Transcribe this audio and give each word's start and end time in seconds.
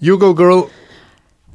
Jugo 0.00 0.32
Girl. 0.32 0.60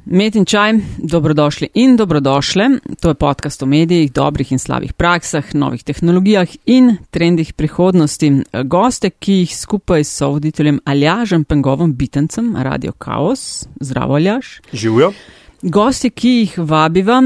Met 0.04 0.36
in 0.38 0.44
čaj, 0.44 0.76
dobrodošli 0.98 1.68
in 1.74 1.96
dobrodošle. 1.96 2.68
To 3.00 3.08
je 3.08 3.14
podcast 3.14 3.62
o 3.62 3.66
medijih, 3.66 4.12
dobrih 4.12 4.52
in 4.52 4.58
slabih 4.58 4.92
praksah, 4.92 5.54
novih 5.54 5.82
tehnologijah 5.82 6.48
in 6.66 6.96
trendih 7.10 7.52
prihodnosti. 7.52 8.30
Goste, 8.64 9.10
ki 9.10 9.40
jih 9.40 9.56
skupaj 9.56 10.04
s 10.04 10.20
voditeljem 10.20 10.78
Aljažem 10.84 11.44
Pengovom 11.44 11.96
Bitencem, 11.96 12.54
Radio 12.56 12.92
Chaos, 12.92 13.66
zdravo 13.80 14.14
Aljaž. 14.14 14.46
Živijo. 14.72 15.12
Gosti, 15.62 16.10
ki 16.10 16.30
jih 16.30 16.58
vabiva, 16.58 17.18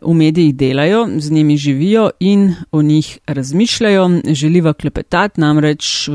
v 0.00 0.14
medijih 0.14 0.54
delajo, 0.54 1.08
z 1.18 1.30
njimi 1.30 1.56
živijo 1.56 2.10
in 2.20 2.54
o 2.72 2.82
njih 2.82 3.18
razmišljajo, 3.26 4.10
želiva 4.24 4.72
klepetati 4.72 5.40
namreč 5.40 6.08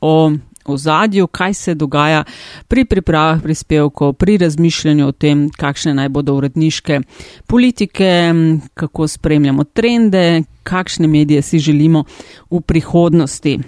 o 0.00 0.32
ozadju, 0.64 1.26
kaj 1.26 1.54
se 1.54 1.74
dogaja 1.74 2.24
pri 2.68 2.84
pripravah 2.84 3.42
prispevkov, 3.42 4.12
pri 4.12 4.38
razmišljanju 4.38 5.06
o 5.06 5.12
tem, 5.12 5.48
kakšne 5.50 5.94
naj 5.94 6.08
bodo 6.08 6.34
uredniške 6.34 7.00
politike, 7.46 8.32
kako 8.74 9.08
spremljamo 9.08 9.64
trende, 9.64 10.42
kakšne 10.62 11.08
medije 11.08 11.42
si 11.42 11.58
želimo 11.58 12.04
v 12.50 12.60
prihodnosti. 12.60 13.58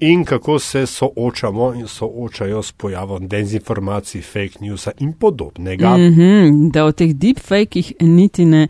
In 0.00 0.24
kako 0.24 0.58
se 0.58 0.86
soočamo 0.86 1.74
in 1.74 1.86
soočajo 1.86 2.62
s 2.62 2.72
pojavom 2.72 3.28
dezinformacij, 3.28 4.22
fake 4.22 4.58
newsa 4.60 4.90
in 4.98 5.12
podobnega. 5.12 5.96
Mm 5.96 6.14
-hmm, 6.14 6.70
da 6.72 6.84
o 6.84 6.92
teh 6.92 7.14
deepfakih 7.14 7.92
niti 8.00 8.44
ne 8.44 8.68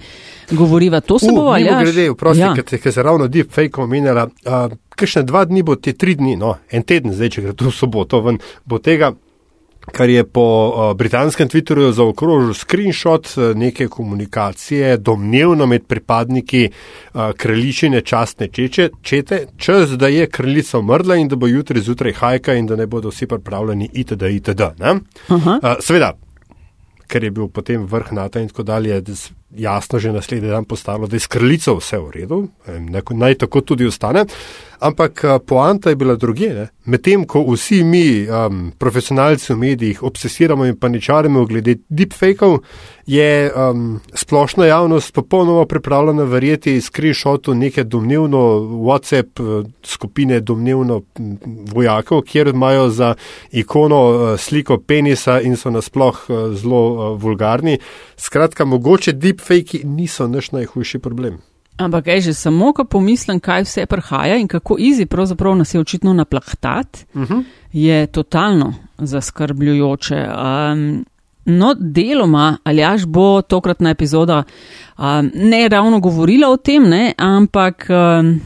govoriva. 0.50 1.00
To 1.00 1.18
se 1.18 1.26
uh, 1.26 1.34
bo 1.34 1.40
ali 1.40 1.64
ne? 1.64 1.84
Glede, 1.84 2.10
vprosti, 2.10 2.40
ja. 2.40 2.54
ker 2.82 2.92
se 2.92 3.02
ravno 3.02 3.28
deepfake 3.28 3.80
omenjala. 3.80 4.24
Uh, 4.24 4.76
Kakšne 4.94 5.22
dva 5.22 5.44
dni 5.44 5.62
bo 5.62 5.74
te 5.76 5.92
tri 5.92 6.14
dni, 6.14 6.36
no, 6.36 6.56
en 6.70 6.82
teden 6.82 7.12
zdaj, 7.12 7.28
če 7.28 7.42
gre 7.42 7.52
to 7.52 7.64
v 7.64 7.72
soboto, 7.74 8.20
ven, 8.20 8.38
bo 8.64 8.78
tega 8.78 9.12
kar 9.92 10.08
je 10.08 10.24
po 10.24 10.44
uh, 10.68 10.96
britanskem 10.96 11.48
Twitterju 11.48 11.92
zaokrožil 11.92 12.54
screenshot 12.54 13.26
uh, 13.36 13.56
neke 13.56 13.88
komunikacije, 13.88 14.96
domnevno 14.96 15.66
med 15.66 15.86
pripadniki 15.86 16.70
uh, 16.70 17.30
kraljičine 17.36 18.00
častne 18.00 18.48
čeče, 18.48 18.88
čete, 19.02 19.46
čez 19.56 19.96
da 19.98 20.08
je 20.08 20.26
kraljica 20.26 20.78
umrla 20.78 21.16
in 21.16 21.28
da 21.28 21.36
bo 21.36 21.46
jutri 21.46 21.80
zjutraj 21.80 22.12
hajka 22.12 22.54
in 22.54 22.66
da 22.66 22.76
ne 22.76 22.86
bodo 22.86 23.08
vsi 23.08 23.26
pripravljeni 23.26 23.90
itd. 23.92 24.22
itd. 24.22 24.60
Uh, 25.28 25.48
seveda, 25.80 26.12
ker 27.06 27.24
je 27.24 27.30
bil 27.30 27.48
potem 27.48 27.86
vrh 27.86 28.12
NATO 28.12 28.38
in 28.38 28.48
tako 28.48 28.62
dalje, 28.62 29.00
jasno 29.56 29.98
že 29.98 30.12
naslednji 30.12 30.48
dan 30.48 30.64
postalo, 30.64 31.06
da 31.06 31.16
je 31.16 31.20
s 31.20 31.26
kraljico 31.26 31.76
vse 31.78 31.98
v 31.98 32.10
redu, 32.10 32.48
naj 33.10 33.34
tako 33.34 33.60
tudi 33.60 33.86
ostane. 33.86 34.24
Ampak 34.80 35.24
poanta 35.46 35.90
je 35.90 35.96
bila 35.96 36.16
druge. 36.16 36.66
Medtem 36.84 37.24
ko 37.24 37.40
vsi 37.48 37.84
mi, 37.84 38.26
um, 38.28 38.72
profesionalci 38.78 39.52
v 39.52 39.56
medijih, 39.56 40.02
obsesiramo 40.02 40.66
in 40.66 40.76
paničarimo 40.76 41.46
glede 41.46 41.78
deepfakeov, 41.88 42.58
je 43.06 43.52
um, 43.52 44.00
splošna 44.14 44.66
javnost 44.66 45.14
popolnoma 45.14 45.64
pripravljena 45.66 46.24
verjeti 46.24 46.80
screenshotu 46.80 47.54
neke 47.54 47.84
domnevno 47.84 48.38
WhatsApp 48.84 49.40
skupine 49.84 50.40
domnevno 50.40 51.02
vojakov, 51.72 52.22
kjer 52.22 52.48
imajo 52.48 52.88
za 52.88 53.14
ikono 53.52 54.36
sliko 54.38 54.78
penisa 54.78 55.40
in 55.40 55.56
so 55.56 55.70
nasploh 55.70 56.26
zelo 56.52 57.14
vulgarni. 57.16 57.78
Skratka, 58.16 58.64
mogoče 58.64 59.12
deepfake 59.12 59.43
niso 59.84 60.28
naš 60.28 60.52
najhujši 60.52 60.98
problem. 60.98 61.38
Ampak, 61.74 62.06
ej, 62.06 62.30
že 62.30 62.34
samo, 62.38 62.70
ko 62.70 62.84
pomislim, 62.86 63.40
kaj 63.42 63.64
vse 63.66 63.86
prihaja 63.90 64.36
in 64.38 64.46
kako 64.46 64.76
izi 64.78 65.06
pravzaprav 65.10 65.56
nas 65.58 65.74
je 65.74 65.80
očitno 65.80 66.12
naplahtat, 66.12 67.06
uh 67.14 67.22
mhm. 67.22 67.34
-huh. 67.34 67.44
je 67.72 68.06
totalno 68.06 68.74
zaskrbljujoče. 68.98 70.26
Um, 70.28 71.04
no, 71.44 71.74
deloma, 71.78 72.56
ali 72.64 72.84
až 72.84 73.04
bo 73.06 73.42
tokratna 73.42 73.90
epizoda 73.90 74.42
um, 74.98 75.30
ne 75.34 75.68
ravno 75.68 76.00
govorila 76.00 76.48
o 76.48 76.56
tem, 76.56 76.88
ne, 76.88 77.14
ampak. 77.18 77.86
Um, 77.90 78.40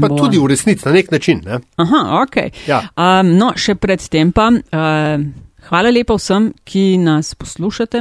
Pa 0.00 0.08
bo... 0.08 0.16
tudi 0.16 0.38
v 0.38 0.46
resnici 0.46 0.82
na 0.86 0.92
nek 0.92 1.10
način. 1.10 1.40
Ne? 1.44 1.58
Aha, 1.76 2.22
ok. 2.22 2.36
Ja. 2.66 2.88
Um, 2.96 3.36
no, 3.36 3.52
še 3.56 3.74
predtem 3.74 4.32
pa. 4.32 4.50
Uh, 4.50 5.26
Hvala 5.68 5.90
lepa 5.92 6.14
vsem, 6.16 6.52
ki 6.64 6.96
nas 7.02 7.34
poslušate, 7.34 8.00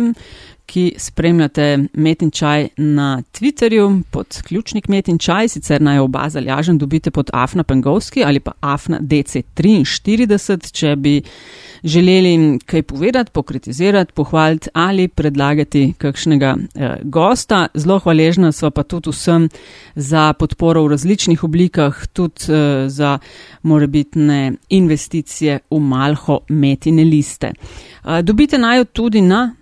ki 0.67 0.93
spremljate 0.97 1.87
Metin 1.93 2.31
Čaj 2.31 2.67
na 2.77 3.23
Twitterju 3.33 4.03
pod 4.11 4.41
ključnik 4.43 4.87
Metin 4.87 5.17
Čaj, 5.17 5.47
sicer 5.47 5.81
naj 5.81 5.99
oba 5.99 6.29
zaljažen 6.29 6.77
dobite 6.77 7.11
pod 7.11 7.29
Afna 7.33 7.63
Pengovski 7.63 8.23
ali 8.23 8.39
pa 8.39 8.51
Afna 8.61 8.99
DC43, 8.99 10.71
če 10.71 10.95
bi 10.95 11.21
želeli 11.83 12.59
kaj 12.65 12.83
povedati, 12.83 13.31
pokritizirati, 13.31 14.13
pohvaliti 14.13 14.69
ali 14.73 15.07
predlagati 15.07 15.93
kakšnega 15.97 16.55
eh, 16.75 16.95
gosta. 17.03 17.67
Zelo 17.73 17.99
hvaležna 17.99 18.51
sva 18.51 18.71
pa 18.71 18.83
tudi 18.83 19.09
vsem 19.09 19.49
za 19.95 20.33
podporo 20.33 20.83
v 20.83 20.87
različnih 20.87 21.43
oblikah, 21.43 22.07
tudi 22.13 22.51
eh, 22.51 22.89
za 22.89 23.19
morebitne 23.63 24.53
investicije 24.69 25.59
v 25.71 25.79
malho 25.79 26.39
metine 26.49 27.03
liste. 27.03 27.53
Eh, 27.53 28.21
dobite 28.21 28.57
najo 28.57 28.85
tudi 28.85 29.21
na 29.21 29.55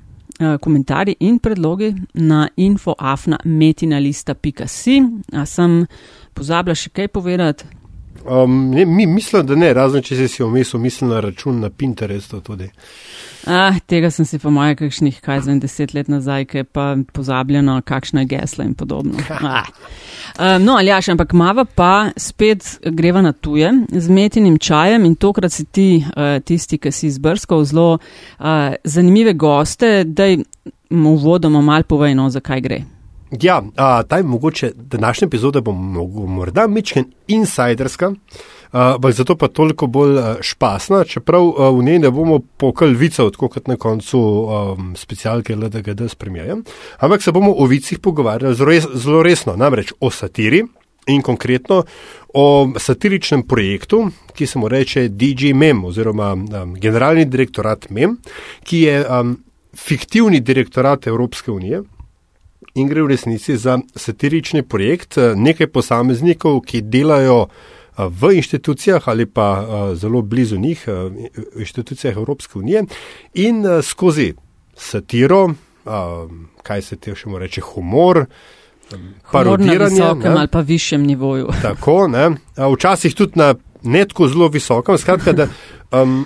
komentarji 0.62 1.16
in 1.19 1.40
predlogi 1.40 1.96
na 2.13 2.50
infoafna.metinalista.si. 2.56 5.01
A 5.34 5.46
sem 5.46 5.85
pozabila 6.34 6.75
še 6.75 6.90
kaj 6.90 7.07
povedati? 7.13 7.66
Um, 8.25 8.69
ne, 8.69 8.86
mi 8.86 9.06
mislim, 9.06 9.46
da 9.46 9.56
ne, 9.56 9.74
razen 9.74 10.02
če 10.02 10.28
si 10.28 10.44
vmes 10.44 10.74
umislil 10.74 11.12
na 11.12 11.19
račun 11.22 11.59
na 11.62 11.69
Pinterestu 11.69 12.40
tudi. 12.41 12.69
Ah, 13.46 13.75
tega 13.86 14.09
sem 14.09 14.25
si 14.25 14.40
po 14.41 14.50
moje 14.50 14.74
kakšnih, 14.80 15.19
kaj 15.22 15.44
za 15.46 15.53
deset 15.62 15.94
let 15.94 16.08
nazaj, 16.09 16.47
ki 16.50 16.58
je 16.58 16.63
pa 16.66 16.96
pozabljeno, 17.13 17.78
kakšno 17.86 18.24
je 18.24 18.31
geslo 18.34 18.66
in 18.66 18.74
podobno. 18.74 19.22
Ah. 19.46 19.68
Um, 20.40 20.63
no, 20.63 20.74
ali 20.80 20.90
jaš, 20.90 21.12
ampak 21.13 21.34
mava 21.38 21.66
pa 21.66 22.09
spet 22.18 22.80
greva 22.81 23.22
na 23.22 23.31
tuje 23.31 23.69
z 23.91 24.09
metinim 24.09 24.57
čajem 24.57 25.06
in 25.06 25.13
tokrat 25.16 25.53
si 25.53 25.66
ti 25.66 25.88
uh, 26.02 26.42
tisti, 26.42 26.80
ki 26.81 26.92
si 26.92 27.07
izbrskal 27.07 27.62
zelo 27.63 28.00
uh, 28.00 28.74
zanimive 28.84 29.34
goste, 29.34 30.03
da 30.03 30.31
mu 30.90 31.16
vodoma 31.22 31.62
mal 31.62 31.84
povejno, 31.84 32.30
zakaj 32.34 32.62
gre. 32.62 32.81
Ja, 33.41 33.62
a, 33.75 34.03
taj 34.03 34.23
mogoče 34.23 34.72
današnja 34.75 35.25
epizoda 35.25 35.62
bo 35.62 35.72
morda 35.72 36.68
mečken 36.68 37.06
insiderska, 37.28 38.12
ampak 38.72 39.13
zato 39.13 39.35
pa 39.35 39.47
toliko 39.47 39.88
bolj 39.88 40.19
špasna, 40.41 41.03
čeprav 41.03 41.41
a, 41.57 41.69
v 41.69 41.84
njej 41.84 42.00
ne 42.00 42.12
bomo 42.12 42.40
pokal 42.57 42.94
vica, 42.94 43.29
tako 43.31 43.50
kot 43.50 43.68
na 43.68 43.75
koncu 43.75 44.19
um, 44.19 44.95
specialke 44.95 45.56
LDGD 45.56 46.09
spremljajo, 46.09 46.57
ampak 47.00 47.24
se 47.24 47.31
bomo 47.31 47.53
o 47.57 47.66
vicih 47.66 48.00
pogovarjali 48.00 48.56
zelo, 48.56 48.69
res, 48.69 48.88
zelo 48.94 49.24
resno, 49.24 49.56
namreč 49.56 49.94
o 50.00 50.12
satiri 50.12 50.63
in 51.07 51.22
konkretno 51.22 51.84
o 52.34 52.69
satiričnem 52.78 53.44
projektu, 53.47 54.09
ki 54.34 54.47
se 54.47 54.59
mu 54.59 54.68
reče 54.68 55.07
DJ 55.07 55.53
Mem 55.53 55.85
oziroma 55.85 56.34
um, 56.34 56.75
generalni 56.75 57.25
direktorat 57.25 57.90
Mem, 57.90 58.18
ki 58.63 58.81
je 58.81 59.03
um, 59.07 59.38
fiktivni 59.75 60.40
direktorat 60.40 61.07
Evropske 61.07 61.51
unije 61.51 61.84
in 62.75 62.88
gre 62.88 63.03
v 63.03 63.08
resnici 63.08 63.58
za 63.58 63.80
satirični 63.96 64.63
projekt 64.63 65.18
eh, 65.18 65.34
nekaj 65.36 65.68
posameznikov, 65.68 66.59
ki 66.68 66.81
delajo 66.81 67.46
eh, 67.47 68.08
v 68.09 68.36
inštitucijah 68.36 69.08
ali 69.08 69.25
pa 69.25 69.50
eh, 69.59 69.96
zelo 69.96 70.22
blizu 70.22 70.59
njih, 70.59 70.84
v 70.88 71.59
inštitucijah 71.59 72.16
Evropske 72.16 72.59
unije 72.59 72.84
in 73.34 73.63
skozi 73.81 74.34
satiro, 74.75 75.53
kaj 76.63 76.81
se 76.81 76.96
te 76.96 77.13
še 77.16 77.30
more 77.30 77.46
reči, 77.46 77.62
humor. 77.62 78.25
Parodiranje 79.31 80.02
na 80.02 80.09
visokem 80.12 80.38
ali 80.38 80.47
pa 80.52 80.59
višjem 80.59 81.03
nivoju. 81.03 81.47
Tako, 81.68 82.07
ne? 82.07 82.30
včasih 82.57 83.16
tudi 83.16 83.40
na 83.40 83.53
netko 83.84 84.28
zelo 84.28 84.47
visokem. 84.47 84.97
Skratka, 84.97 85.31
da 85.31 85.47
um, 85.94 86.25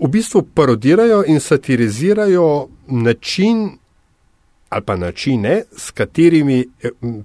v 0.00 0.08
bistvu 0.08 0.42
parodirajo 0.54 1.24
in 1.26 1.40
satirizirajo 1.40 2.68
način 2.86 3.79
ali 4.70 4.84
pa 4.86 4.96
načine, 4.96 5.62
katerimi, 5.94 6.64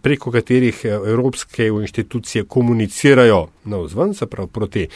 preko 0.01 0.31
katerih 0.31 0.81
eh, 0.83 0.89
evropske 0.89 1.67
inštitucije 1.67 2.45
komunicirajo 2.45 3.47
na 3.65 3.77
vzven, 3.77 4.13
se 4.13 4.25
pravi 4.25 4.49
proti 4.49 4.87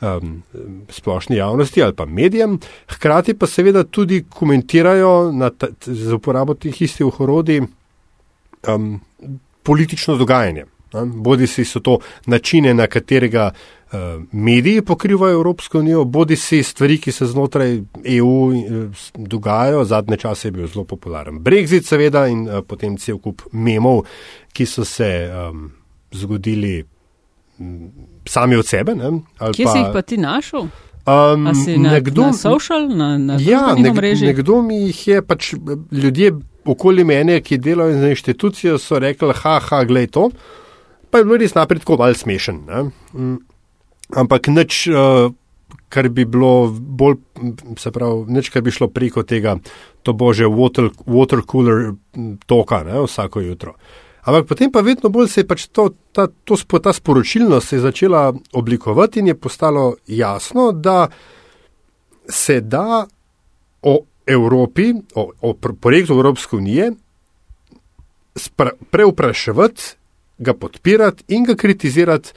um, 0.00 0.42
splošni 0.88 1.36
javnosti 1.36 1.82
ali 1.82 1.94
pa 1.96 2.06
medijem, 2.06 2.58
hkrati 2.88 3.34
pa 3.34 3.46
seveda 3.46 3.84
tudi 3.84 4.24
komentirajo 4.28 5.32
ta, 5.58 5.68
z 5.84 6.12
uporabo 6.12 6.54
teh 6.54 6.82
istih 6.82 7.20
orodij 7.20 7.60
um, 7.60 9.00
politično 9.62 10.16
dogajanje. 10.16 10.64
Bodi 11.14 11.46
si 11.46 11.64
so 11.64 11.80
to 11.80 11.98
načine, 12.26 12.74
na 12.74 12.86
katerega 12.86 13.50
uh, 13.52 13.98
mediji 14.32 14.82
pokrivajo 14.82 15.32
Evropsko 15.32 15.78
unijo, 15.78 16.04
bodi 16.04 16.36
si 16.36 16.62
stvari, 16.62 16.98
ki 16.98 17.12
se 17.12 17.26
znotraj 17.26 17.80
EU 18.04 18.26
uh, 18.26 18.54
dogajajo. 19.16 19.84
Zadnje 19.84 20.16
čase 20.16 20.48
je 20.48 20.52
bil 20.52 20.66
zelo 20.66 20.84
popularen 20.84 21.38
Brexit, 21.38 21.86
seveda, 21.86 22.26
in 22.28 22.48
uh, 22.48 22.64
potem 22.66 22.96
cel 22.98 23.18
kup 23.18 23.42
memov, 23.52 24.04
ki 24.52 24.66
so 24.66 24.84
se 24.84 25.30
um, 25.30 25.70
zgodili 26.12 26.84
um, 27.58 27.90
sami 28.28 28.56
od 28.56 28.66
sebe. 28.66 28.94
Kje 28.94 29.64
pa, 29.64 29.72
si 29.72 29.78
jih 29.78 29.90
pa 29.92 30.02
ti 30.02 30.16
našel? 30.16 30.70
Um, 31.06 31.44
na, 31.44 31.52
nekdo, 31.90 32.22
na 32.22 32.32
social, 32.32 32.88
na, 32.88 33.18
na 33.18 33.36
ja, 33.40 33.74
nek, 33.74 33.96
nekdo 34.20 34.60
mi 34.62 34.82
jih 34.90 35.08
je, 35.08 35.22
pač 35.22 35.54
ljudje 35.92 36.34
okoli 36.64 37.04
mene, 37.04 37.40
ki 37.40 37.58
delajo 37.58 37.96
za 38.00 38.10
inštitucijo, 38.12 38.78
so 38.78 38.98
rekli: 38.98 39.32
haha, 39.34 39.84
glej 39.88 40.10
to. 40.12 40.28
Pa 41.10 41.18
je 41.18 41.26
bilo 41.26 41.38
res 41.40 41.54
napredko 41.54 41.98
malo 41.98 42.14
smešen. 42.14 42.62
Mm, 43.14 43.38
ampak 44.14 44.48
nič, 44.48 44.86
uh, 44.88 45.32
kar 45.90 46.08
bi 46.08 46.24
bilo 46.24 46.70
bolj, 46.70 47.18
se 47.78 47.90
pravi, 47.90 48.30
nič, 48.30 48.50
kar 48.54 48.62
bi 48.62 48.74
šlo 48.74 48.90
preko 48.94 49.26
tega, 49.26 49.56
to 50.06 50.14
bože 50.14 50.46
water, 50.46 50.90
water 51.06 51.42
cooler 51.46 51.92
toka 52.46 52.84
ne, 52.86 53.02
vsako 53.06 53.42
jutro. 53.46 53.74
Ampak 54.20 54.46
potem 54.52 54.70
pa 54.72 54.84
vedno 54.84 55.08
bolj 55.08 55.30
se 55.32 55.40
je 55.40 55.48
pač 55.48 55.66
to, 55.72 55.90
ta, 56.12 56.28
to, 56.44 56.56
ta 56.56 56.92
sporočilnost 56.92 57.74
začela 57.80 58.30
oblikovati 58.52 59.20
in 59.20 59.32
je 59.32 59.34
postalo 59.34 59.94
jasno, 60.06 60.72
da 60.72 61.08
se 62.28 62.60
da 62.60 63.06
o 63.82 63.94
Evropi, 64.26 64.92
o, 65.14 65.30
o 65.40 65.54
projektu 65.54 66.12
Evropske 66.12 66.56
unije 66.56 66.92
preupraševati, 68.90 69.82
ga 70.40 70.54
podpirati 70.56 71.24
in 71.36 71.44
ga 71.44 71.54
kritizirati 71.54 72.32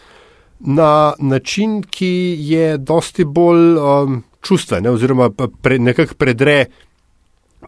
na 0.59 1.13
način, 1.19 1.81
ki 1.83 2.38
je 2.39 2.77
dosti 2.77 3.25
bolj 3.25 3.77
um, 3.77 4.23
čustven, 4.41 4.88
oziroma 4.88 5.29
pre, 5.61 5.79
nekako 5.79 6.15
predre, 6.19 6.65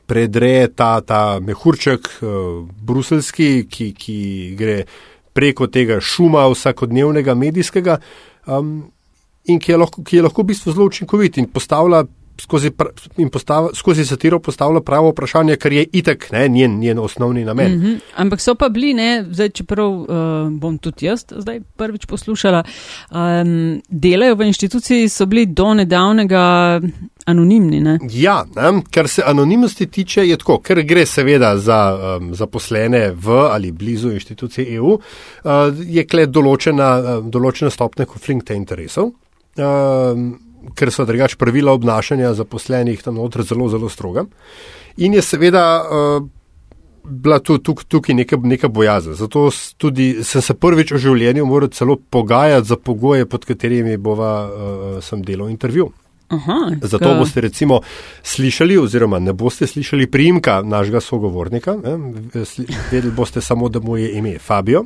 predre 0.05 0.67
ta, 0.75 1.01
ta 1.01 1.39
mehurček 1.39 2.07
uh, 2.21 2.63
bruselski, 2.87 3.67
ki, 3.69 3.91
ki 3.99 4.19
gre 4.59 4.83
preko 5.35 5.67
tega 5.67 5.99
šuma 5.99 6.45
vsakodnevnega 6.51 7.35
medijskega 7.35 7.97
um, 8.47 8.77
in 9.45 9.59
ki 9.59 9.73
je, 9.73 9.77
lahko, 9.77 10.03
ki 10.03 10.21
je 10.21 10.27
lahko 10.27 10.43
v 10.43 10.53
bistvu 10.53 10.75
zelo 10.75 10.87
učinkovit 10.91 11.41
in 11.41 11.49
postavlja 11.51 12.05
skozi, 12.41 12.71
postav, 13.31 13.69
skozi 13.73 14.05
satiro 14.05 14.39
postavlja 14.39 14.81
pravo 14.81 15.09
vprašanje, 15.09 15.55
kar 15.55 15.73
je 15.73 15.85
itek 15.91 16.31
ne, 16.31 16.47
njen, 16.49 16.79
njen 16.79 16.99
osnovni 16.99 17.45
namen. 17.45 17.71
Mm 17.71 17.81
-hmm. 17.83 17.99
Ampak 18.15 18.41
so 18.41 18.55
pa 18.55 18.69
bili, 18.69 18.93
ne, 18.93 19.25
zdaj, 19.31 19.49
čeprav 19.49 19.91
uh, 19.91 20.07
bom 20.51 20.77
tudi 20.77 21.05
jaz 21.05 21.25
zdaj 21.29 21.61
prvič 21.75 22.05
poslušala, 22.05 22.63
um, 23.11 23.81
delajo 23.89 24.35
v 24.35 24.41
inštituciji, 24.41 25.09
so 25.09 25.25
bili 25.25 25.45
do 25.45 25.73
nedavnega 25.73 26.81
anonimni. 27.25 27.79
Ne? 27.81 27.99
Ja, 28.11 28.45
ne, 28.55 28.81
kar 28.91 29.07
se 29.07 29.23
anonimnosti 29.25 29.87
tiče, 29.87 30.27
je 30.27 30.37
tako, 30.37 30.57
ker 30.57 30.81
gre 30.81 31.05
seveda 31.05 31.57
za 31.57 31.97
um, 32.19 32.35
zaposlene 32.35 33.11
v 33.11 33.29
ali 33.31 33.71
blizu 33.71 34.11
inštitucije 34.11 34.75
EU, 34.75 34.93
uh, 34.93 34.99
je 35.85 36.05
kle 36.05 36.25
določena, 36.25 36.99
uh, 36.99 37.25
določena 37.25 37.69
stopnja 37.69 38.05
konflikta 38.05 38.53
interesov. 38.53 39.11
Um, 39.55 40.44
ker 40.75 40.91
so 40.91 41.05
drugač 41.05 41.35
pravila 41.37 41.73
obnašanja 41.75 42.33
zaposlenih 42.33 43.03
tam 43.03 43.19
notri 43.19 43.43
zelo, 43.43 43.69
zelo 43.69 43.89
stroga. 43.89 44.25
In 44.97 45.13
je 45.13 45.21
seveda 45.21 45.65
uh, 45.83 46.27
bila 47.05 47.39
tu, 47.39 47.57
tuk, 47.57 47.83
tukaj 47.83 48.15
neka, 48.15 48.37
neka 48.43 48.67
bojaza. 48.67 49.13
Zato 49.13 49.49
tudi, 49.77 50.23
sem 50.23 50.41
se 50.41 50.53
prvič 50.53 50.95
v 50.95 51.01
življenju 51.01 51.45
moral 51.45 51.69
celo 51.69 51.97
pogajati 51.97 52.67
za 52.67 52.77
pogoje, 52.77 53.27
pod 53.29 53.45
katerimi 53.45 53.97
bova 53.97 54.33
uh, 54.45 54.97
sem 55.03 55.21
delal 55.21 55.49
intervju. 55.49 55.91
Aha, 56.27 56.71
Zato 56.81 57.05
ka... 57.05 57.17
boste 57.19 57.41
recimo 57.41 57.81
slišali, 58.23 58.77
oziroma 58.81 59.19
ne 59.19 59.33
boste 59.33 59.67
slišali 59.67 60.07
priimka 60.09 60.61
našega 60.65 60.99
sogovornika, 61.01 61.75
vedeli 62.33 63.11
boste 63.13 63.41
samo, 63.41 63.69
da 63.69 63.79
mu 63.79 63.97
je 63.97 64.09
ime 64.17 64.39
Fabio. 64.39 64.85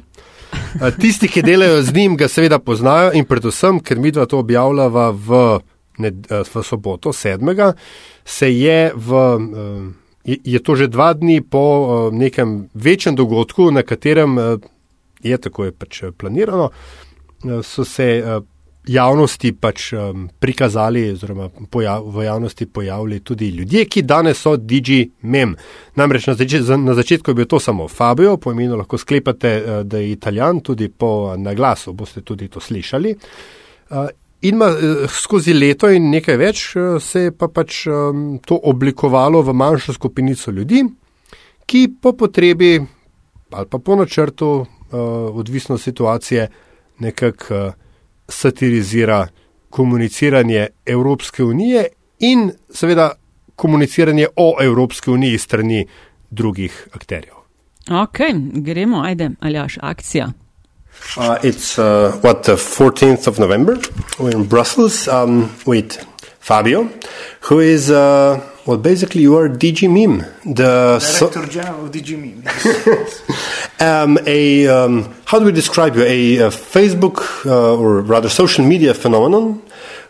Tisti, 1.00 1.28
ki 1.28 1.42
delajo 1.42 1.82
z 1.82 1.94
njim, 1.94 2.18
ga 2.18 2.28
seveda 2.28 2.60
poznajo 2.60 3.14
in 3.14 3.26
predvsem, 3.26 3.80
ker 3.80 4.00
mi 4.00 4.12
dva 4.12 4.26
to 4.26 4.40
objavljava 4.40 5.10
v, 5.12 5.60
ne, 6.00 6.12
v 6.54 6.64
soboto, 6.64 7.14
sedmega, 7.14 7.74
se 8.26 8.52
je 8.52 8.92
v. 8.96 9.24
Je 10.30 10.60
to 10.62 10.76
že 10.76 10.92
dva 10.92 11.14
dni 11.18 11.42
po 11.42 12.10
nekem 12.14 12.70
večjem 12.74 13.16
dogodku, 13.16 13.72
na 13.72 13.82
katerem 13.82 14.38
je 15.24 15.38
tako 15.38 15.66
je 15.66 15.72
pač 15.72 16.04
planirano, 16.18 16.70
so 17.64 17.86
se 17.86 18.22
javnosti 18.90 19.52
pač 19.54 19.94
prikazali, 20.40 21.12
oziroma 21.12 21.50
pojav, 21.70 22.06
v 22.16 22.24
javnosti 22.24 22.66
pojavili 22.66 23.20
tudi 23.20 23.50
ljudje, 23.50 23.86
ki 23.86 24.02
danes 24.02 24.42
so 24.42 24.56
DG 24.58 25.02
Mem. 25.22 25.56
Namreč 25.96 26.28
na, 26.28 26.34
zač 26.34 26.56
na 26.78 26.96
začetku 26.98 27.32
je 27.32 27.36
bil 27.36 27.50
to 27.50 27.60
samo 27.60 27.88
Fabio, 27.88 28.38
po 28.38 28.52
imenu 28.52 28.78
lahko 28.78 28.98
sklepate, 28.98 29.84
da 29.84 29.98
je 29.98 30.12
italijan, 30.12 30.60
tudi 30.60 30.90
po 30.90 31.36
naglasu 31.38 31.94
boste 31.94 32.22
tudi 32.22 32.48
to 32.48 32.60
slišali. 32.60 33.16
In 34.42 34.56
ma, 34.58 34.70
uh, 34.72 35.04
skozi 35.12 35.54
leto 35.54 35.90
in 35.92 36.10
nekaj 36.10 36.38
več 36.38 36.64
uh, 36.76 36.96
se 37.02 37.28
je 37.28 37.36
pa 37.36 37.48
pač 37.48 37.86
um, 37.88 38.40
to 38.46 38.56
oblikovalo 38.56 39.42
v 39.42 39.54
manjšo 39.54 39.94
skupinico 39.94 40.52
ljudi, 40.52 40.86
ki 41.66 41.88
po 42.02 42.14
potrebi 42.14 42.80
ali 43.50 43.66
pa 43.66 43.80
po 43.82 43.96
načrtu, 43.96 44.50
uh, 44.62 44.66
odvisno 45.34 45.76
od 45.76 45.82
situacije, 45.82 46.50
nekako. 47.00 47.56
Uh, 47.56 47.86
satirizira 48.30 49.28
komuniciranje 49.70 50.68
Evropske 50.86 51.44
unije 51.44 51.86
in 52.20 52.52
seveda 52.70 53.12
komuniciranje 53.56 54.28
o 54.36 54.56
Evropski 54.62 55.10
uniji 55.10 55.38
strani 55.38 55.88
drugih 56.30 56.88
akterjev. 56.94 57.34
Ok, 58.04 58.18
gremo, 58.54 59.02
ajde, 59.02 59.30
aljaš, 59.40 59.78
akcija. 59.82 60.32
Uh, 61.18 61.40
it's 61.44 61.80
uh, 61.80 62.18
what 62.22 62.44
the 62.44 62.56
14th 62.56 63.28
of 63.28 63.40
November. 63.40 63.78
We're 64.20 64.32
in 64.32 64.46
Brussels 64.48 65.08
um, 65.08 65.52
with 65.66 65.98
Fabio, 66.40 66.90
who 67.42 67.60
is 67.60 67.90
uh, 67.90 68.40
well, 68.66 68.78
basically 68.78 69.22
you 69.22 69.36
are 69.36 69.50
DG 69.50 69.90
Meme, 69.90 70.20
the 70.46 71.00
director 71.00 71.00
so 71.00 71.46
general 71.48 71.86
of 71.86 71.92
DG 71.92 72.10
Meme. 72.16 72.44
um, 73.80 74.20
a 74.28 74.68
um, 74.68 75.14
how 75.26 75.40
do 75.40 75.46
we 75.46 75.52
describe 75.52 75.96
you? 75.96 76.04
A, 76.04 76.38
a 76.38 76.50
Facebook 76.50 77.46
uh, 77.46 77.76
or 77.76 78.02
rather 78.02 78.30
social 78.30 78.64
media 78.64 78.94
phenomenon 78.94 79.62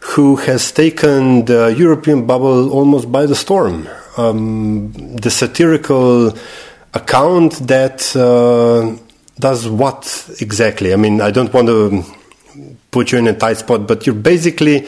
who 0.01 0.35
has 0.37 0.71
taken 0.71 1.45
the 1.45 1.73
European 1.77 2.25
bubble 2.25 2.71
almost 2.71 3.11
by 3.11 3.25
the 3.25 3.35
storm. 3.35 3.87
Um, 4.17 4.91
the 4.93 5.29
satirical 5.29 6.33
account 6.93 7.53
that 7.67 8.13
uh, 8.15 8.97
does 9.39 9.67
what 9.67 10.29
exactly? 10.41 10.93
I 10.93 10.97
mean, 10.97 11.21
I 11.21 11.31
don't 11.31 11.53
want 11.53 11.67
to 11.67 12.03
put 12.91 13.11
you 13.11 13.17
in 13.17 13.27
a 13.27 13.33
tight 13.33 13.57
spot, 13.57 13.87
but 13.87 14.05
you 14.05 14.13
basically 14.13 14.87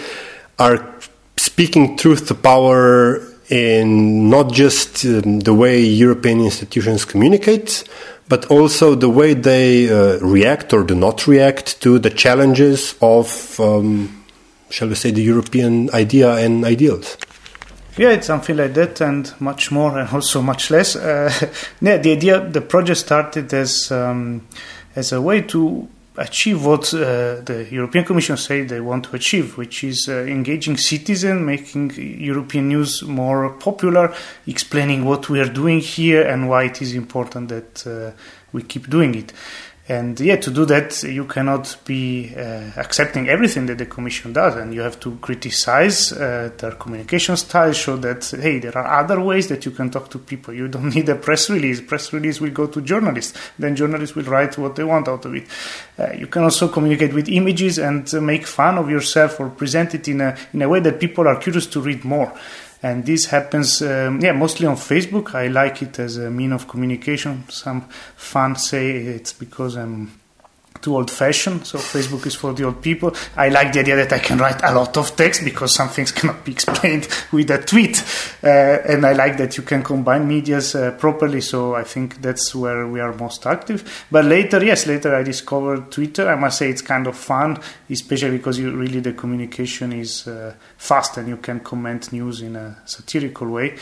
are 0.60 0.94
speaking 1.38 1.98
truth 1.98 2.28
to 2.28 2.36
power 2.36 3.22
in 3.50 4.30
not 4.30 4.52
just 4.52 5.06
um, 5.06 5.40
the 5.42 5.54
way 5.54 5.82
European 5.82 6.42
institutions 6.42 7.06
communicate, 7.06 7.84
but 8.30 8.46
also 8.46 8.96
the 8.96 9.10
way 9.10 9.34
they 9.34 9.90
uh, 9.90 10.18
react 10.20 10.74
or 10.74 10.84
do 10.84 10.96
not 10.96 11.28
react 11.28 11.82
to 11.82 12.00
the 12.00 12.10
challenges 12.10 12.96
of, 13.02 13.60
um, 13.60 14.24
shall 14.70 14.88
we 14.88 14.96
say, 14.96 15.12
the 15.12 15.22
European 15.22 15.94
idea 15.94 16.36
and 16.36 16.64
ideals. 16.64 17.18
Yeah, 18.02 18.14
it's 18.14 18.26
something 18.26 18.58
like 18.58 18.74
that, 18.74 19.00
and 19.02 19.32
much 19.40 19.70
more, 19.70 20.00
and 20.00 20.10
also 20.10 20.42
much 20.42 20.72
less. 20.72 20.96
Uh, 20.96 21.32
yeah, 21.82 21.98
the 21.98 22.14
idea, 22.14 22.40
the 22.40 22.62
project 22.62 22.98
started 22.98 23.54
as 23.54 23.92
um, 23.92 24.48
as 24.96 25.12
a 25.12 25.22
way 25.22 25.42
to 25.42 25.88
achieve 26.18 26.66
what 26.66 26.92
uh, 26.96 27.42
the 27.42 27.68
European 27.70 28.04
Commission 28.04 28.38
say 28.38 28.64
they 28.64 28.82
want 28.82 29.04
to 29.04 29.16
achieve, 29.16 29.56
which 29.56 29.84
is 29.84 30.10
uh, 30.10 30.24
engaging 30.24 30.78
citizens, 30.78 31.42
making 31.42 31.92
European 32.20 32.70
news 32.70 33.04
more 33.04 33.52
popular, 33.60 34.12
explaining 34.48 35.06
what 35.06 35.30
we 35.30 35.40
are 35.40 35.54
doing 35.54 35.80
here 35.80 36.28
and 36.28 36.50
why 36.50 36.64
it 36.64 36.82
is 36.82 36.96
important 36.96 37.50
that 37.50 37.86
uh, 37.86 38.20
we 38.52 38.64
keep 38.64 38.90
doing 38.90 39.14
it. 39.14 39.32
And 39.92 40.18
yeah, 40.22 40.38
to 40.38 40.50
do 40.52 40.64
that, 40.68 41.04
you 41.04 41.26
cannot 41.26 41.76
be 41.84 42.34
uh, 42.34 42.72
accepting 42.78 43.28
everything 43.28 43.66
that 43.66 43.78
the 43.78 43.86
Commission 43.86 44.32
does, 44.32 44.56
and 44.56 44.74
you 44.74 44.80
have 44.80 44.98
to 45.02 45.18
criticize 45.18 46.14
uh, 46.14 46.50
their 46.58 46.72
communication 46.72 47.36
style, 47.36 47.74
show 47.74 47.98
that 47.98 48.24
hey, 48.42 48.60
there 48.60 48.78
are 48.78 49.02
other 49.04 49.20
ways 49.20 49.50
that 49.50 49.66
you 49.66 49.72
can 49.72 49.90
talk 49.92 50.10
to 50.12 50.18
people. 50.18 50.54
You 50.54 50.70
don't 50.70 50.96
need 50.96 51.10
a 51.10 51.16
press 51.16 51.50
release. 51.50 51.82
Press 51.82 52.14
release 52.14 52.40
will 52.40 52.52
go 52.52 52.68
to 52.68 52.80
journalists, 52.80 53.38
then 53.60 53.76
journalists 53.76 54.16
will 54.16 54.24
write 54.24 54.58
what 54.58 54.78
they 54.78 54.86
want 54.86 55.10
out 55.10 55.26
of 55.26 55.36
it. 55.36 55.46
Uh, 56.00 56.14
you 56.14 56.28
can 56.28 56.44
also 56.44 56.70
communicate 56.70 57.14
with 57.14 57.28
images 57.28 57.78
and 57.78 58.10
make 58.26 58.48
fun 58.48 58.78
of 58.78 58.90
yourself 58.90 59.42
or 59.42 59.50
present 59.50 59.94
it 59.94 60.08
in 60.08 60.22
a 60.22 60.38
in 60.54 60.62
a 60.62 60.70
way 60.70 60.80
that 60.80 61.02
people 61.02 61.28
are 61.28 61.36
curious 61.36 61.68
to 61.68 61.82
read 61.82 62.06
more 62.06 62.32
and 62.84 63.06
this 63.06 63.26
happens 63.26 63.82
um, 63.82 64.20
yeah 64.22 64.32
mostly 64.32 64.68
on 64.68 64.76
facebook. 64.76 65.36
I 65.36 65.48
like 65.48 65.82
it 65.82 66.00
as 66.00 66.18
a 66.18 66.30
mean 66.30 66.52
of 66.52 66.68
communication. 66.68 67.44
Some 67.50 67.82
fans 68.16 68.68
say 68.68 68.92
it's 68.92 69.34
because 69.34 69.76
i'm 69.76 70.21
too 70.82 70.96
old 70.96 71.12
fashioned. 71.12 71.66
So 71.66 71.78
Facebook 71.78 72.26
is 72.26 72.36
for 72.36 72.54
the 72.54 72.64
old 72.64 72.82
people. 72.82 73.14
I 73.36 73.50
like 73.50 73.74
the 73.74 73.80
idea 73.80 73.96
that 73.96 74.12
I 74.12 74.20
can 74.20 74.38
write 74.38 74.62
a 74.64 74.74
lot 74.74 74.98
of 74.98 75.16
text 75.16 75.44
because 75.44 75.76
some 75.76 75.90
things 75.90 76.12
cannot 76.18 76.44
be 76.44 76.52
explained 76.52 77.08
with 77.32 77.50
a 77.52 77.62
tweet. 77.62 78.04
Uh, 78.44 78.48
and 78.48 79.06
I 79.06 79.14
like 79.14 79.38
that 79.38 79.58
you 79.58 79.64
can 79.64 79.84
combine 79.84 80.28
medias 80.28 80.76
uh, 80.76 80.92
properly. 80.92 81.42
So 81.42 81.76
I 81.76 81.84
think 81.84 82.22
that's 82.22 82.54
where 82.56 82.88
we 82.88 83.00
are 83.00 83.14
most 83.14 83.46
active. 83.46 84.06
But 84.12 84.26
later, 84.26 84.64
yes, 84.64 84.88
later 84.88 85.16
I 85.16 85.24
discovered 85.24 85.92
Twitter. 85.92 86.28
I 86.28 86.36
must 86.36 86.58
say 86.58 86.70
it's 86.70 86.82
kind 86.82 87.08
of 87.08 87.16
fun, 87.16 87.60
especially 87.90 88.38
because 88.38 88.58
you 88.58 88.76
really 88.76 89.00
the 89.00 89.14
communication 89.14 89.94
is 89.94 90.28
uh, 90.28 90.54
fast 90.78 91.18
and 91.18 91.28
you 91.28 91.38
can 91.38 91.60
comment 91.60 92.12
news 92.12 92.42
in 92.42 92.56
a 92.56 92.78
satirical 92.86 93.48
way. 93.48 93.78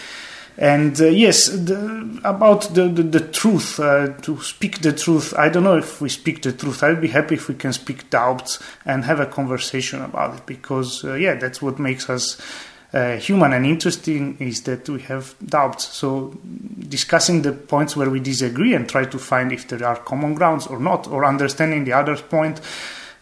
And 0.59 0.99
uh, 0.99 1.05
yes, 1.05 1.47
the, 1.47 2.19
about 2.25 2.73
the, 2.73 2.89
the, 2.89 3.03
the 3.03 3.21
truth, 3.21 3.79
uh, 3.79 4.09
to 4.23 4.41
speak 4.41 4.81
the 4.81 4.91
truth, 4.91 5.33
I 5.37 5.47
don't 5.47 5.63
know 5.63 5.77
if 5.77 6.01
we 6.01 6.09
speak 6.09 6.41
the 6.41 6.51
truth. 6.51 6.83
I'd 6.83 6.99
be 6.99 7.07
happy 7.07 7.35
if 7.35 7.47
we 7.47 7.55
can 7.55 7.71
speak 7.71 8.09
doubts 8.09 8.59
and 8.85 9.05
have 9.05 9.21
a 9.21 9.25
conversation 9.25 10.01
about 10.01 10.35
it 10.35 10.45
because, 10.45 11.05
uh, 11.05 11.13
yeah, 11.13 11.35
that's 11.35 11.61
what 11.61 11.79
makes 11.79 12.09
us 12.09 12.41
uh, 12.91 13.15
human 13.15 13.53
and 13.53 13.65
interesting 13.65 14.35
is 14.39 14.63
that 14.63 14.89
we 14.89 14.99
have 15.03 15.33
doubts. 15.45 15.87
So 15.87 16.37
discussing 16.77 17.43
the 17.43 17.53
points 17.53 17.95
where 17.95 18.09
we 18.09 18.19
disagree 18.19 18.73
and 18.73 18.89
try 18.89 19.05
to 19.05 19.17
find 19.17 19.53
if 19.53 19.65
there 19.69 19.85
are 19.85 19.95
common 19.95 20.33
grounds 20.33 20.67
or 20.67 20.79
not, 20.79 21.07
or 21.07 21.23
understanding 21.23 21.85
the 21.85 21.93
other's 21.93 22.21
point 22.21 22.59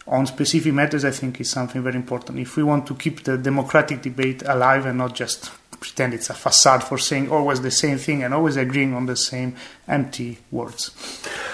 on 0.08 0.26
specific 0.26 0.72
matters, 0.72 1.04
I 1.04 1.10
think 1.10 1.40
is 1.40 1.50
something 1.50 1.82
very 1.82 1.96
important. 1.96 2.38
If 2.38 2.56
we 2.56 2.62
want 2.62 2.86
to 2.86 2.94
keep 2.94 3.24
the 3.24 3.36
democratic 3.38 4.02
debate 4.02 4.42
alive 4.42 4.86
and 4.86 4.98
not 4.98 5.14
just 5.14 5.50
pretend 5.80 6.14
it's 6.14 6.30
a 6.30 6.34
facade 6.34 6.82
for 6.82 6.98
saying 6.98 7.30
always 7.30 7.60
the 7.60 7.70
same 7.70 7.98
thing 7.98 8.22
and 8.22 8.34
always 8.34 8.56
agreeing 8.56 8.94
on 8.94 9.06
the 9.06 9.16
same 9.16 9.54
empty 9.86 10.38
words. 10.50 10.90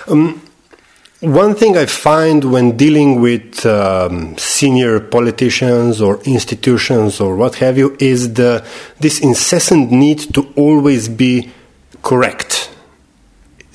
Um, 0.08 0.40
one 1.20 1.54
thing 1.54 1.76
I 1.76 1.86
find 1.86 2.44
when 2.52 2.76
dealing 2.76 3.20
with 3.20 3.64
um, 3.64 4.36
senior 4.36 5.00
politicians 5.00 6.00
or 6.00 6.20
institutions 6.24 7.20
or 7.20 7.36
what 7.36 7.56
have 7.56 7.78
you 7.78 7.96
is 7.98 8.34
the 8.34 8.64
this 9.00 9.20
incessant 9.20 9.90
need 9.90 10.34
to 10.34 10.52
always 10.56 11.08
be 11.08 11.50
correct, 12.02 12.70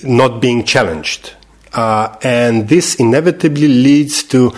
not 0.03 0.41
being 0.41 0.63
challenged, 0.63 1.33
uh, 1.73 2.15
and 2.23 2.67
this 2.67 2.95
inevitably 2.95 3.67
leads 3.67 4.23
to 4.23 4.53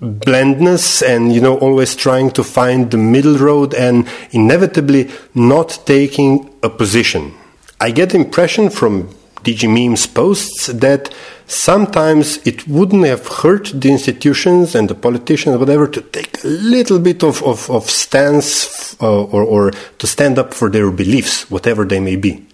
blandness 0.00 1.02
and 1.02 1.34
you 1.34 1.40
know 1.40 1.58
always 1.58 1.96
trying 1.96 2.30
to 2.30 2.44
find 2.44 2.90
the 2.90 2.96
middle 2.96 3.36
road 3.36 3.74
and 3.74 4.08
inevitably 4.30 5.10
not 5.34 5.80
taking 5.86 6.54
a 6.62 6.70
position. 6.70 7.34
I 7.80 7.90
get 7.90 8.10
the 8.10 8.16
impression 8.16 8.70
from 8.70 9.08
dg 9.44 9.68
memes 9.68 10.06
posts 10.06 10.66
that 10.66 11.12
sometimes 11.46 12.38
it 12.46 12.66
wouldn't 12.66 13.06
have 13.06 13.26
hurt 13.26 13.70
the 13.74 13.88
institutions 13.88 14.74
and 14.74 14.90
the 14.90 14.94
politicians 14.94 15.56
whatever 15.56 15.86
to 15.86 16.00
take 16.00 16.42
a 16.44 16.46
little 16.46 16.98
bit 16.98 17.22
of, 17.22 17.42
of, 17.44 17.70
of 17.70 17.88
stance 17.88 19.00
uh, 19.00 19.24
or, 19.24 19.42
or 19.44 19.70
to 19.98 20.06
stand 20.06 20.38
up 20.38 20.52
for 20.52 20.68
their 20.68 20.90
beliefs 20.90 21.48
whatever 21.50 21.84
they 21.84 22.00
may 22.00 22.16
be 22.16 22.47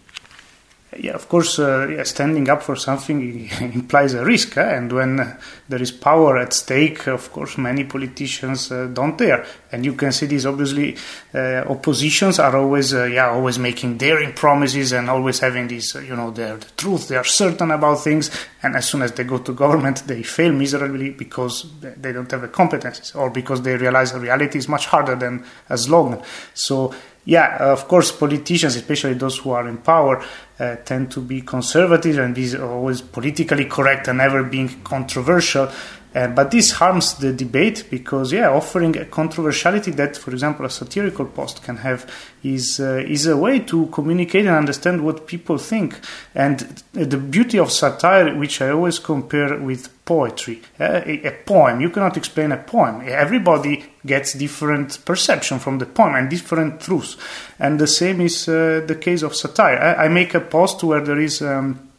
yeah, 0.99 1.13
of 1.13 1.29
course, 1.29 1.59
uh, 1.59 1.89
yeah, 1.89 2.03
standing 2.03 2.49
up 2.49 2.63
for 2.63 2.77
something 2.77 3.49
implies 3.61 4.15
a 4.15 4.25
risk, 4.25 4.57
eh? 4.57 4.77
and 4.77 4.93
when 4.93 5.21
uh, 5.21 5.39
there 5.69 5.81
is 5.81 5.91
power 5.91 6.39
at 6.39 6.53
stake, 6.53 7.07
of 7.07 7.33
course, 7.33 7.59
many 7.59 7.85
politicians 7.85 8.71
uh, 8.71 8.87
don't 8.93 9.17
dare. 9.17 9.45
And 9.73 9.85
you 9.85 9.95
can 9.95 10.13
see 10.13 10.27
these 10.27 10.47
obviously 10.47 10.97
uh, 11.35 11.65
oppositions 11.69 12.39
are 12.39 12.57
always, 12.57 12.95
uh, 12.95 13.05
yeah, 13.05 13.31
always 13.31 13.59
making 13.59 13.99
daring 13.99 14.33
promises 14.33 14.93
and 14.93 15.11
always 15.11 15.41
having 15.41 15.69
this, 15.69 15.97
uh, 15.97 16.01
you 16.01 16.15
know, 16.15 16.31
they're 16.31 16.57
the 16.57 16.71
truth, 16.77 17.09
they 17.09 17.17
are 17.17 17.25
certain 17.25 17.71
about 17.71 18.03
things, 18.03 18.31
and 18.63 18.77
as 18.77 18.89
soon 18.89 19.03
as 19.03 19.13
they 19.13 19.25
go 19.25 19.39
to 19.39 19.53
government, 19.53 20.07
they 20.07 20.23
fail 20.23 20.53
miserably 20.53 21.11
because 21.11 21.67
they 21.81 22.13
don't 22.13 22.31
have 22.31 22.43
the 22.43 22.49
competencies 22.49 23.17
or 23.17 23.31
because 23.31 23.63
they 23.63 23.77
realize 23.77 24.13
the 24.13 24.21
reality 24.21 24.59
is 24.59 24.69
much 24.69 24.87
harder 24.87 25.17
than 25.17 25.45
a 25.69 25.79
slogan. 25.79 26.23
So 26.55 26.95
yeah, 27.25 27.57
of 27.73 27.89
course, 27.89 28.13
politicians, 28.13 28.77
especially 28.77 29.15
those 29.15 29.39
who 29.39 29.51
are 29.51 29.67
in 29.67 29.79
power, 29.79 30.23
uh, 30.59 30.77
tend 30.77 31.11
to 31.13 31.21
be 31.21 31.41
conservative 31.41 32.19
and 32.19 32.35
be 32.35 32.57
always 32.57 33.01
politically 33.01 33.65
correct 33.65 34.09
and 34.09 34.19
never 34.19 34.43
being 34.43 34.69
controversial. 34.83 35.71
Uh, 36.15 36.29
but 36.29 36.51
this 36.51 36.71
harms 36.73 37.15
the 37.15 37.33
debate 37.33 37.87
because, 37.91 38.33
yeah, 38.33 38.49
offering 38.49 38.97
a 38.97 39.05
controversiality 39.05 39.95
that, 39.97 40.17
for 40.17 40.31
example, 40.31 40.65
a 40.65 40.71
satirical 40.71 41.27
post 41.27 41.63
can 41.63 41.77
have 41.77 42.09
is 42.45 42.79
uh, 42.79 43.03
is 43.07 43.27
a 43.27 43.37
way 43.37 43.59
to 43.59 43.87
communicate 43.87 44.47
and 44.47 44.55
understand 44.55 45.05
what 45.05 45.27
people 45.27 45.59
think. 45.59 45.99
And 46.35 46.83
the 46.93 47.17
beauty 47.17 47.59
of 47.59 47.73
satire, 47.73 48.37
which 48.37 48.63
I 48.63 48.71
always 48.71 48.99
compare 48.99 49.59
with 49.59 49.89
poetry, 50.05 50.63
uh, 50.79 51.01
a, 51.05 51.27
a, 51.27 51.33
poem, 51.45 51.81
you 51.81 51.91
cannot 51.91 52.17
explain 52.17 52.53
a 52.53 52.59
poem. 52.59 53.03
Everybody 53.07 53.85
gets 54.07 54.35
different 54.35 55.05
perception 55.05 55.59
from 55.59 55.79
the 55.79 55.87
poem 55.87 56.15
and 56.15 56.31
different 56.31 56.81
truths. 56.81 57.17
And 57.59 57.81
the 57.81 57.87
same 57.87 58.21
is 58.21 58.49
uh, 58.49 58.85
the 58.87 58.97
case 58.97 59.23
of 59.23 59.35
satire. 59.35 59.79
I, 59.79 60.05
I, 60.05 60.09
make 60.09 60.35
a 60.35 60.41
post 60.41 60.85
where 60.85 61.01
there 61.01 61.19
is. 61.19 61.43
Um, 61.43 61.91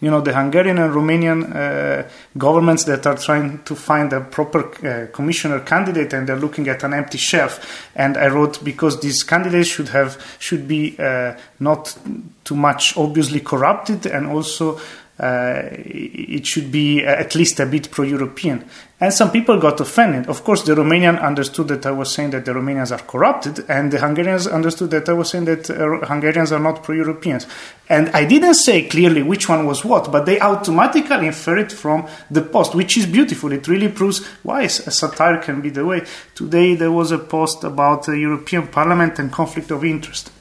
you 0.00 0.10
know 0.10 0.20
the 0.20 0.34
Hungarian 0.34 0.78
and 0.78 0.94
Romanian 0.94 1.54
uh, 1.54 2.08
governments 2.36 2.84
that 2.84 3.06
are 3.06 3.16
trying 3.16 3.62
to 3.64 3.74
find 3.74 4.12
a 4.12 4.20
proper 4.20 4.60
uh, 4.86 5.06
commissioner 5.12 5.60
candidate 5.60 6.12
and 6.12 6.28
they're 6.28 6.36
looking 6.36 6.68
at 6.68 6.82
an 6.84 6.94
empty 6.94 7.18
shelf. 7.18 7.90
And 7.96 8.16
I 8.16 8.28
wrote 8.28 8.62
because 8.62 9.00
these 9.00 9.22
candidates 9.22 9.68
should 9.68 9.88
have 9.88 10.36
should 10.38 10.68
be 10.68 10.96
uh, 10.98 11.36
not 11.58 11.96
too 12.44 12.56
much 12.56 12.96
obviously 12.96 13.40
corrupted 13.40 14.06
and 14.06 14.26
also 14.26 14.80
uh, 15.20 15.62
it 15.70 16.46
should 16.46 16.70
be 16.70 17.04
at 17.04 17.34
least 17.34 17.58
a 17.58 17.66
bit 17.66 17.90
pro-European. 17.90 18.64
And 19.00 19.14
some 19.14 19.30
people 19.30 19.60
got 19.60 19.78
offended. 19.78 20.28
Of 20.28 20.42
course, 20.42 20.62
the 20.64 20.74
Romanian 20.74 21.22
understood 21.22 21.68
that 21.68 21.86
I 21.86 21.92
was 21.92 22.12
saying 22.12 22.30
that 22.30 22.44
the 22.44 22.52
Romanians 22.52 22.90
are 22.90 23.04
corrupted, 23.04 23.64
and 23.68 23.92
the 23.92 24.00
Hungarians 24.00 24.48
understood 24.48 24.90
that 24.90 25.08
I 25.08 25.12
was 25.12 25.30
saying 25.30 25.44
that 25.44 25.70
uh, 25.70 26.04
Hungarians 26.04 26.50
are 26.50 26.58
not 26.58 26.82
pro-Europeans. 26.82 27.46
And 27.88 28.08
I 28.08 28.24
didn't 28.24 28.54
say 28.54 28.88
clearly 28.88 29.22
which 29.22 29.48
one 29.48 29.66
was 29.66 29.84
what, 29.84 30.10
but 30.10 30.26
they 30.26 30.40
automatically 30.40 31.28
infer 31.28 31.58
it 31.58 31.70
from 31.70 32.08
the 32.28 32.42
post, 32.42 32.74
which 32.74 32.96
is 32.96 33.06
beautiful. 33.06 33.52
It 33.52 33.68
really 33.68 33.88
proves 33.88 34.26
why 34.42 34.62
a 34.62 34.68
satire 34.68 35.38
can 35.38 35.60
be 35.60 35.70
the 35.70 35.86
way. 35.86 36.04
Today 36.34 36.74
there 36.74 36.92
was 36.92 37.12
a 37.12 37.18
post 37.18 37.62
about 37.62 38.04
the 38.06 38.18
European 38.18 38.66
Parliament 38.66 39.20
and 39.20 39.30
conflict 39.30 39.70
of 39.70 39.84
interest 39.84 40.32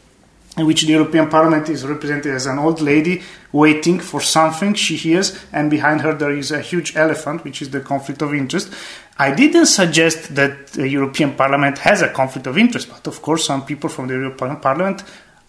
in 0.57 0.65
which 0.65 0.81
the 0.81 0.91
European 0.91 1.29
Parliament 1.29 1.69
is 1.69 1.85
represented 1.85 2.33
as 2.33 2.45
an 2.45 2.57
old 2.57 2.81
lady 2.81 3.21
waiting 3.51 3.99
for 3.99 4.19
something 4.21 4.73
she 4.73 4.95
hears, 4.95 5.37
and 5.53 5.69
behind 5.69 6.01
her 6.01 6.13
there 6.13 6.31
is 6.31 6.51
a 6.51 6.61
huge 6.61 6.95
elephant, 6.95 7.43
which 7.43 7.61
is 7.61 7.69
the 7.69 7.79
conflict 7.79 8.21
of 8.21 8.33
interest. 8.33 8.73
I 9.19 9.33
didn't 9.33 9.67
suggest 9.67 10.35
that 10.35 10.67
the 10.67 10.87
European 10.87 11.35
Parliament 11.35 11.77
has 11.79 12.01
a 12.01 12.09
conflict 12.09 12.47
of 12.47 12.57
interest, 12.57 12.89
but 12.89 13.07
of 13.07 13.21
course, 13.21 13.45
some 13.45 13.65
people 13.65 13.89
from 13.89 14.07
the 14.07 14.13
European 14.13 14.57
Parliament 14.57 15.03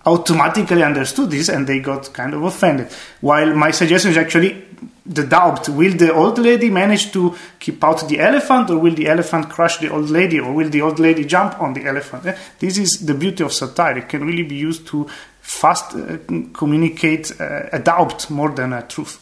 automatically 0.06 0.82
understood 0.82 1.30
this 1.30 1.48
and 1.48 1.66
they 1.66 1.80
got 1.80 2.12
kind 2.12 2.32
of 2.32 2.42
offended. 2.42 2.88
While 3.20 3.54
my 3.54 3.70
suggestion 3.72 4.12
is 4.12 4.16
actually 4.16 4.67
the 5.08 5.24
doubt. 5.24 5.68
Will 5.68 5.96
the 5.96 6.12
old 6.12 6.38
lady 6.38 6.70
manage 6.70 7.12
to 7.12 7.34
keep 7.58 7.82
out 7.82 8.06
the 8.08 8.20
elephant 8.20 8.70
or 8.70 8.78
will 8.78 8.94
the 8.94 9.08
elephant 9.08 9.48
crush 9.48 9.78
the 9.78 9.90
old 9.90 10.10
lady 10.10 10.38
or 10.38 10.52
will 10.52 10.68
the 10.68 10.82
old 10.82 10.98
lady 10.98 11.24
jump 11.24 11.60
on 11.60 11.72
the 11.72 11.84
elephant? 11.86 12.26
Eh? 12.26 12.36
this 12.58 12.78
is 12.78 13.06
the 13.06 13.14
beauty 13.14 13.42
of 13.42 13.52
satire. 13.52 13.98
It 13.98 14.08
can 14.08 14.24
really 14.24 14.42
be 14.42 14.56
used 14.56 14.86
to 14.88 15.08
fast 15.40 15.94
uh, 15.94 16.18
communicate 16.52 17.32
uh, 17.40 17.70
a 17.72 17.78
doubt 17.78 18.30
more 18.30 18.50
than 18.50 18.72
a 18.74 18.82
truth. 18.82 19.18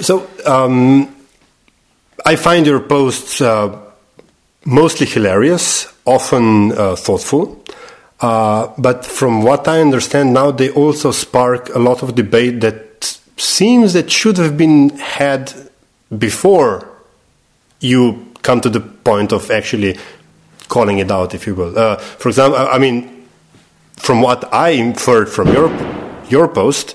So 0.00 0.28
um, 0.44 1.14
i 2.26 2.34
find 2.34 2.66
your 2.66 2.80
posts 2.80 3.40
uh, 3.40 3.78
mostly 4.64 5.06
hilarious 5.06 5.86
often 6.04 6.72
uh, 6.72 6.96
thoughtful. 6.96 7.62
Uh, 8.20 8.66
but 8.76 9.06
from 9.06 9.44
what 9.44 9.68
i 9.68 9.80
understand 9.80 10.34
now 10.34 10.50
they 10.50 10.70
also 10.70 11.12
spark 11.12 11.72
a 11.76 11.78
lot 11.78 12.02
of 12.02 12.16
debate 12.16 12.60
that 12.60 12.87
seems 13.40 13.92
that 13.92 14.10
should 14.10 14.36
have 14.36 14.56
been 14.56 14.90
had 14.98 15.52
before 16.16 16.88
you 17.80 18.26
come 18.42 18.60
to 18.60 18.70
the 18.70 18.80
point 18.80 19.32
of 19.32 19.50
actually 19.50 19.96
calling 20.68 20.98
it 20.98 21.10
out, 21.10 21.34
if 21.34 21.46
you 21.46 21.54
will. 21.54 21.78
Uh, 21.78 21.96
for 21.96 22.28
example, 22.28 22.58
I 22.58 22.78
mean, 22.78 23.26
from 23.96 24.22
what 24.22 24.52
I 24.52 24.70
inferred 24.70 25.28
from 25.28 25.48
your 25.48 25.68
your 26.28 26.48
post, 26.48 26.94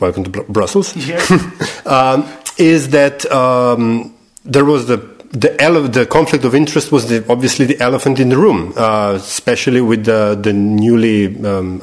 welcome 0.00 0.24
to 0.24 0.30
Br- 0.30 0.48
Brussels, 0.48 0.96
yeah. 0.96 1.24
um, 1.86 2.28
is 2.58 2.90
that 2.90 3.30
um, 3.30 4.14
there 4.44 4.64
was 4.64 4.86
the 4.86 4.98
the, 5.32 5.88
the 5.92 6.06
conflict 6.06 6.44
of 6.44 6.56
interest 6.56 6.90
was 6.90 7.08
the, 7.08 7.24
obviously 7.30 7.64
the 7.64 7.80
elephant 7.80 8.18
in 8.18 8.30
the 8.30 8.36
room, 8.36 8.72
uh, 8.76 9.12
especially 9.14 9.80
with 9.80 10.04
the, 10.04 10.36
the 10.40 10.52
newly 10.52 11.44
um, 11.44 11.80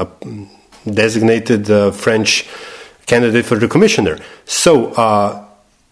designated 0.86 1.72
uh, 1.72 1.92
French 1.92 2.46
candidate 3.08 3.46
for 3.46 3.58
the 3.58 3.68
commissioner. 3.68 4.20
So, 4.46 4.94
uh, 4.94 5.44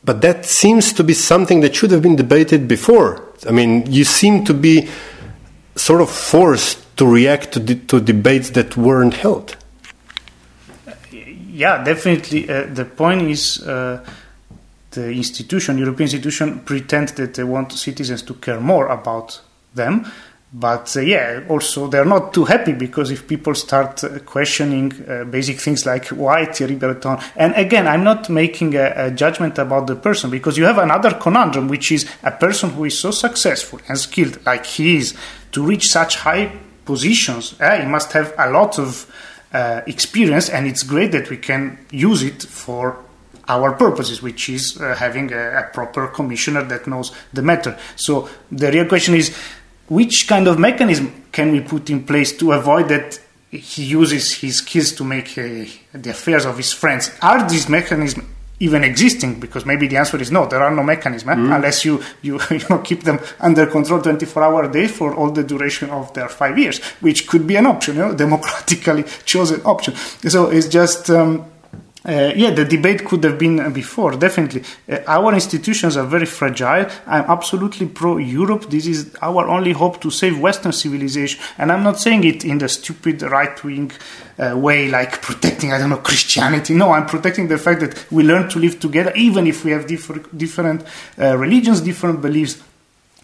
but 0.04 0.22
that 0.22 0.46
seems 0.46 0.94
to 0.94 1.04
be 1.04 1.14
something 1.14 1.62
that 1.62 1.76
should 1.76 1.90
have 1.92 2.04
been 2.04 2.16
debated 2.16 2.68
before. 2.68 3.24
I 3.48 3.52
mean, 3.52 3.92
you 3.92 4.04
seem 4.04 4.46
to 4.46 4.54
be 4.54 4.88
sort 5.76 6.02
of 6.02 6.12
forced 6.12 6.96
to 6.98 7.08
react 7.08 7.54
to, 7.54 7.60
de- 7.60 7.76
to 7.88 8.00
debates 8.00 8.52
that 8.52 8.78
weren't 8.78 9.16
held. 9.16 9.58
Yeah, 11.12 11.84
definitely. 11.84 12.48
Uh, 12.48 12.68
the 12.72 12.86
point 12.86 13.24
is. 13.24 13.66
Uh, 13.66 14.06
the 14.96 15.12
institution, 15.12 15.78
European 15.78 16.06
institution, 16.06 16.60
pretend 16.60 17.10
that 17.10 17.34
they 17.34 17.44
want 17.44 17.72
citizens 17.74 18.24
to 18.24 18.34
care 18.36 18.60
more 18.60 18.88
about 18.88 19.42
them. 19.74 20.06
But 20.58 20.96
uh, 20.96 21.02
yeah, 21.02 21.44
also 21.50 21.90
they're 21.90 22.06
not 22.06 22.34
too 22.34 22.46
happy 22.46 22.72
because 22.72 23.12
if 23.12 23.28
people 23.28 23.56
start 23.56 24.02
uh, 24.06 24.20
questioning 24.20 24.94
uh, 25.06 25.26
basic 25.26 25.60
things 25.60 25.86
like 25.86 26.08
why 26.08 26.46
Thierry 26.46 26.76
Breton, 26.76 27.18
and 27.36 27.54
again, 27.56 27.90
I'm 27.90 28.06
not 28.06 28.30
making 28.30 28.74
a, 28.76 28.94
a, 28.96 29.12
judgment 29.12 29.58
about 29.58 29.88
the 29.88 29.98
person 29.98 30.30
because 30.30 30.58
you 30.58 30.64
have 30.64 30.78
another 30.78 31.12
conundrum, 31.16 31.68
which 31.68 31.92
is 31.92 32.10
a 32.24 32.32
person 32.32 32.70
who 32.70 32.86
is 32.86 32.98
so 32.98 33.12
successful 33.12 33.82
and 33.90 34.00
skilled 34.00 34.46
like 34.46 34.66
he 34.66 34.96
is 34.96 35.14
to 35.52 35.62
reach 35.62 35.88
such 35.88 36.16
high 36.16 36.54
positions. 36.86 37.56
Eh, 37.60 37.82
he 37.82 37.88
must 37.90 38.14
have 38.14 38.34
a 38.38 38.50
lot 38.50 38.80
of 38.80 39.14
uh, 39.52 39.82
experience, 39.88 40.50
and 40.50 40.68
it's 40.68 40.84
great 40.84 41.12
that 41.12 41.30
we 41.30 41.36
can 41.36 41.78
use 41.92 42.24
it 42.24 42.42
for 42.42 43.04
our 43.50 43.74
purposes, 43.74 44.22
which 44.22 44.48
is 44.48 44.80
uh, 44.80 44.96
having 44.96 45.34
a, 45.34 45.60
a, 45.60 45.64
proper 45.74 46.08
commissioner 46.08 46.64
that 46.64 46.88
knows 46.88 47.12
the 47.34 47.42
matter. 47.42 47.78
So 47.98 48.30
the 48.50 48.72
real 48.72 48.88
question 48.88 49.16
is 49.16 49.36
which 49.88 50.26
kind 50.28 50.48
of 50.48 50.60
mechanism 50.60 51.24
can 51.32 51.52
we 51.52 51.62
put 51.62 51.90
in 51.90 52.04
place 52.04 52.36
to 52.38 52.52
avoid 52.54 52.90
that 52.90 53.20
he 53.52 53.84
uses 53.84 54.34
his 54.34 54.58
skills 54.58 54.92
to 54.94 55.04
make 55.04 55.38
uh, 55.38 55.66
the 55.94 56.10
affairs 56.10 56.46
of 56.46 56.58
his 56.58 56.74
friends? 56.74 57.12
Are 57.22 57.48
these 57.48 57.70
mechanisms 57.70 58.26
even 58.60 58.84
existing? 58.84 59.40
Because 59.40 59.66
maybe 59.66 59.88
the 59.88 59.98
answer 59.98 60.18
is 60.18 60.32
no. 60.32 60.48
There 60.48 60.62
are 60.62 60.74
no 60.74 60.84
mechanisms 60.84 61.30
eh? 61.30 61.36
mm. 61.36 61.56
unless 61.56 61.86
you, 61.86 62.02
you 62.22 62.40
you 62.50 62.62
know 62.70 62.80
keep 62.80 63.04
them 63.04 63.20
under 63.40 63.66
control 63.68 64.02
24 64.02 64.44
hours 64.44 64.70
a 64.70 64.72
day 64.72 64.88
for 64.88 65.14
all 65.14 65.32
the 65.32 65.44
duration 65.44 65.90
of 65.90 66.14
their 66.14 66.30
five 66.30 66.58
years, 66.58 66.80
which 67.02 67.28
could 67.28 67.46
be 67.46 67.56
an 67.56 67.66
option, 67.66 67.96
you 67.96 68.02
know, 68.02 68.16
democratically 68.26 69.04
chosen 69.26 69.62
option. 69.66 69.96
So 69.96 70.50
it's 70.50 70.68
just. 70.68 71.10
Um, 71.10 71.52
uh, 72.08 72.34
yeah, 72.36 72.52
the 72.52 72.66
debate 72.66 73.04
could 73.04 73.24
have 73.24 73.40
been 73.40 73.74
before, 73.74 74.12
definitely. 74.12 74.64
Uh, 74.88 75.00
our 75.08 75.34
institutions 75.34 75.98
are 75.98 76.06
very 76.06 76.26
fragile. 76.26 76.88
I'm 77.08 77.26
absolutely 77.30 77.88
pro 77.88 78.18
Europe. 78.18 78.70
This 78.70 78.86
is 78.86 79.16
our 79.22 79.48
only 79.48 79.72
hope 79.72 80.02
to 80.02 80.12
save 80.12 80.40
Western 80.40 80.72
civilization. 80.72 81.42
And 81.58 81.72
I'm 81.72 81.84
not 81.84 82.00
saying 82.00 82.24
it 82.24 82.46
in 82.46 82.60
the 82.60 82.70
stupid 82.70 83.24
right 83.24 83.62
wing 83.64 83.92
uh, 84.38 84.56
way, 84.56 84.88
like 84.88 85.22
protecting, 85.22 85.74
I 85.74 85.80
don't 85.80 85.90
know, 85.90 85.98
Christianity. 85.98 86.76
No, 86.76 86.92
I'm 86.92 87.08
protecting 87.08 87.48
the 87.48 87.58
fact 87.58 87.80
that 87.80 88.12
we 88.12 88.24
learn 88.24 88.50
to 88.50 88.60
live 88.60 88.80
together, 88.80 89.12
even 89.16 89.48
if 89.48 89.66
we 89.66 89.72
have 89.72 89.88
different, 89.88 90.38
different 90.38 90.84
uh, 91.20 91.36
religions, 91.38 91.82
different 91.82 92.22
beliefs 92.22 92.62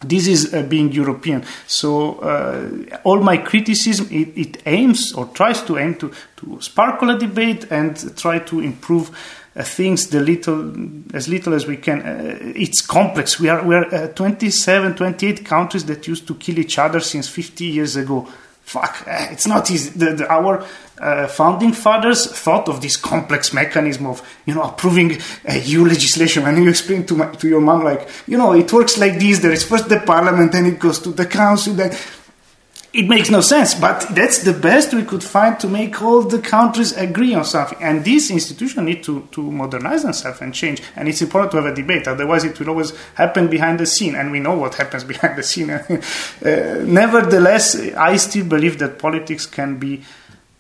this 0.04 0.28
is 0.28 0.54
uh, 0.54 0.64
being 0.64 0.92
European. 0.92 1.44
So 1.68 2.16
uh, 2.20 3.00
all 3.04 3.22
my 3.22 3.38
criticism 3.38 4.08
it, 4.12 4.38
it, 4.38 4.62
aims 4.66 5.14
or 5.14 5.28
tries 5.28 5.62
to 5.64 5.78
aim 5.78 5.96
to, 5.96 6.12
to 6.38 6.62
sparkle 6.62 7.10
a 7.12 7.20
debate 7.20 7.72
and 7.72 8.18
try 8.18 8.40
to 8.40 8.60
improve 8.60 9.12
uh, 9.56 9.64
things 9.64 10.08
the 10.08 10.22
little 10.22 10.74
as 11.14 11.28
little 11.28 11.54
as 11.54 11.68
we 11.68 11.78
can. 11.78 12.02
Uh, 12.02 12.38
it's 12.56 12.82
complex. 12.82 13.40
We 13.40 13.50
are 13.50 13.64
we 13.64 13.76
are 13.76 13.94
uh, 13.94 14.08
27, 14.08 14.96
28 14.96 15.46
countries 15.46 15.86
that 15.86 16.08
used 16.08 16.28
to 16.28 16.36
kill 16.36 16.60
each 16.60 16.80
other 16.80 17.00
since 17.00 17.28
50 17.28 17.66
years 17.66 17.96
ago 17.96 18.28
fuck, 18.72 19.04
eh, 19.06 19.28
it's 19.32 19.46
not 19.46 19.70
easy. 19.70 19.90
The, 19.90 20.14
the, 20.14 20.32
our 20.32 20.66
uh, 20.98 21.28
founding 21.28 21.74
fathers 21.74 22.32
thought 22.32 22.70
of 22.70 22.80
this 22.82 22.96
complex 22.96 23.54
mechanism 23.54 24.06
of, 24.06 24.22
you 24.46 24.54
know, 24.56 24.64
approving 24.64 25.18
uh, 25.50 25.54
EU 25.54 25.84
legislation. 25.86 26.46
And 26.46 26.64
you 26.64 26.70
explain 26.70 27.06
to, 27.08 27.16
my, 27.16 27.32
to 27.36 27.50
your 27.50 27.60
mom, 27.60 27.84
like, 27.84 28.08
you 28.28 28.38
know, 28.38 28.54
it 28.54 28.72
works 28.72 28.98
like 28.98 29.20
this. 29.20 29.40
There 29.40 29.52
is 29.52 29.64
first 29.64 29.90
the 29.90 30.00
parliament, 30.00 30.54
then 30.54 30.66
it 30.66 30.80
goes 30.80 31.00
to 31.00 31.10
the 31.10 31.26
council, 31.26 31.74
then 31.74 31.92
it 32.94 33.08
makes 33.08 33.30
no 33.30 33.40
sense, 33.40 33.74
but 33.74 34.06
that's 34.14 34.40
the 34.44 34.52
best 34.52 34.94
we 34.94 35.04
could 35.04 35.24
find 35.24 35.58
to 35.62 35.68
make 35.70 36.02
all 36.02 36.24
the 36.24 36.40
countries 36.40 36.92
agree 36.92 37.34
on 37.34 37.46
something. 37.46 37.78
And 37.82 38.04
these 38.04 38.30
institutions 38.30 38.86
need 38.86 39.02
to, 39.06 39.30
to 39.32 39.50
modernize 39.50 40.04
themselves 40.04 40.42
and 40.42 40.54
change. 40.54 40.84
And 40.98 41.08
it's 41.08 41.22
important 41.22 41.52
to 41.52 41.62
have 41.62 41.68
a 41.68 41.74
debate, 41.74 42.10
otherwise, 42.10 42.44
it 42.44 42.60
will 42.60 42.70
always 42.70 42.94
happen 43.16 43.48
behind 43.48 43.80
the 43.80 43.86
scene. 43.86 44.16
And 44.16 44.30
we 44.30 44.42
know 44.42 44.58
what 44.58 44.76
happens 44.76 45.04
behind 45.14 45.38
the 45.38 45.44
scene. 45.44 45.70
uh, 45.70 46.84
nevertheless, 46.86 47.80
I 47.80 48.18
still 48.18 48.46
believe 48.46 48.78
that 48.80 49.00
politics 49.00 49.46
can 49.46 49.80
be 49.80 50.04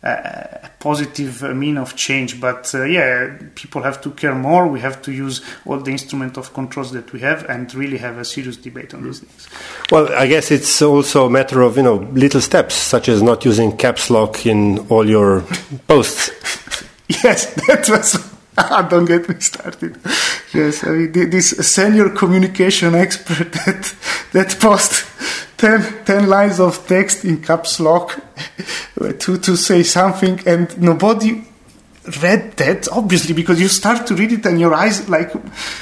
a 0.03 0.69
positive 0.79 1.43
mean 1.55 1.77
of 1.77 1.95
change. 1.95 2.39
But 2.41 2.73
uh, 2.73 2.83
yeah, 2.83 3.37
people 3.55 3.83
have 3.83 4.01
to 4.01 4.11
care 4.11 4.33
more. 4.33 4.67
We 4.67 4.79
have 4.79 5.01
to 5.03 5.11
use 5.11 5.41
all 5.65 5.79
the 5.79 5.91
instrument 5.91 6.37
of 6.37 6.53
controls 6.53 6.91
that 6.91 7.13
we 7.13 7.19
have 7.21 7.45
and 7.49 7.73
really 7.75 7.97
have 7.97 8.17
a 8.17 8.25
serious 8.25 8.57
debate 8.57 8.93
on 8.93 9.03
these 9.03 9.19
things. 9.19 9.47
Well, 9.91 10.11
I 10.13 10.27
guess 10.27 10.51
it's 10.51 10.81
also 10.81 11.27
a 11.27 11.29
matter 11.29 11.61
of 11.61 11.77
you 11.77 11.83
know 11.83 11.95
little 12.13 12.41
steps, 12.41 12.75
such 12.75 13.09
as 13.09 13.21
not 13.21 13.45
using 13.45 13.77
caps 13.77 14.09
lock 14.09 14.45
in 14.45 14.79
all 14.89 15.07
your 15.07 15.41
posts. 15.87 16.31
yes, 17.07 17.53
that 17.67 17.87
was. 17.89 18.30
Ah, 18.73 18.81
don't 18.83 19.05
get 19.05 19.27
me 19.27 19.35
started. 19.39 19.97
Yes, 20.53 20.83
I 20.83 20.89
mean, 20.91 21.11
this 21.11 21.49
senior 21.73 22.09
communication 22.09 22.95
expert 22.95 23.51
that 23.65 23.95
that 24.33 24.59
post 24.59 25.05
10, 25.57 26.05
10 26.05 26.27
lines 26.27 26.59
of 26.59 26.87
text 26.87 27.25
in 27.25 27.41
caps 27.41 27.79
lock 27.79 28.19
to, 29.19 29.37
to 29.37 29.55
say 29.55 29.83
something 29.83 30.39
and 30.45 30.81
nobody 30.81 31.43
read 32.21 32.53
that 32.53 32.87
obviously 32.89 33.33
because 33.33 33.61
you 33.61 33.67
start 33.67 34.07
to 34.07 34.15
read 34.15 34.31
it 34.31 34.43
and 34.47 34.59
your 34.59 34.73
eyes 34.73 35.07
like 35.07 35.31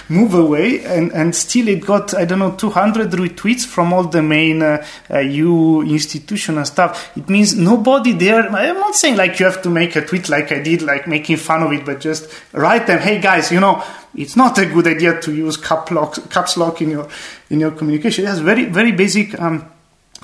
move 0.09 0.33
away 0.33 0.83
and, 0.83 1.13
and 1.13 1.33
still 1.33 1.67
it 1.69 1.85
got 1.85 2.13
i 2.13 2.25
don't 2.25 2.39
know 2.39 2.51
200 2.51 3.09
retweets 3.11 3.65
from 3.65 3.93
all 3.93 4.03
the 4.03 4.21
main 4.21 4.61
uh, 4.61 4.85
uh, 5.09 5.19
eu 5.19 5.81
institution 5.81 6.57
and 6.57 6.67
stuff 6.67 7.15
it 7.15 7.29
means 7.29 7.55
nobody 7.55 8.11
there 8.11 8.49
i'm 8.49 8.75
not 8.75 8.95
saying 8.95 9.15
like 9.15 9.39
you 9.39 9.45
have 9.45 9.61
to 9.61 9.69
make 9.69 9.95
a 9.95 10.05
tweet 10.05 10.27
like 10.27 10.51
i 10.51 10.59
did 10.59 10.81
like 10.81 11.07
making 11.07 11.37
fun 11.37 11.63
of 11.63 11.71
it 11.71 11.85
but 11.85 12.01
just 12.01 12.29
write 12.51 12.85
them 12.85 12.99
hey 12.99 13.21
guys 13.21 13.49
you 13.49 13.59
know 13.59 13.81
it's 14.15 14.35
not 14.35 14.57
a 14.57 14.65
good 14.65 14.87
idea 14.87 15.21
to 15.21 15.33
use 15.33 15.55
cap 15.55 15.91
lock, 15.91 16.29
caps 16.29 16.57
lock 16.57 16.81
in 16.81 16.89
your 16.89 17.07
in 17.49 17.59
your 17.59 17.71
communication. 17.71 18.25
It 18.25 18.29
has 18.29 18.39
very 18.39 18.65
very 18.65 18.91
basic 18.91 19.39
um, 19.39 19.69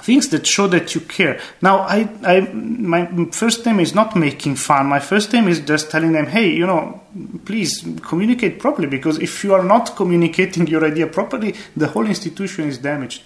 things 0.05 0.29
that 0.29 0.45
show 0.45 0.67
that 0.67 0.93
you 0.93 1.01
care. 1.01 1.39
Now, 1.61 1.79
I, 1.79 2.07
I 2.23 2.41
my 2.51 3.01
first 3.31 3.65
aim 3.67 3.79
is 3.79 3.93
not 3.95 4.15
making 4.15 4.55
fun. 4.55 4.85
My 4.85 4.99
first 4.99 5.33
aim 5.33 5.47
is 5.47 5.59
just 5.59 5.89
telling 5.89 6.11
them, 6.13 6.27
hey, 6.27 6.49
you 6.49 6.67
know, 6.67 7.01
please 7.45 7.83
communicate 8.03 8.59
properly 8.59 8.87
because 8.87 9.17
if 9.19 9.43
you 9.43 9.53
are 9.53 9.63
not 9.63 9.95
communicating 9.95 10.67
your 10.67 10.85
idea 10.85 11.07
properly, 11.07 11.55
the 11.75 11.87
whole 11.87 12.05
institution 12.05 12.67
is 12.69 12.77
damaged. 12.77 13.23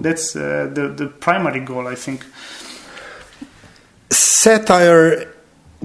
That's 0.00 0.34
uh, 0.34 0.70
the 0.72 0.88
the 0.88 1.06
primary 1.08 1.60
goal, 1.60 1.86
I 1.86 1.94
think. 1.94 2.24
Satire 4.10 5.34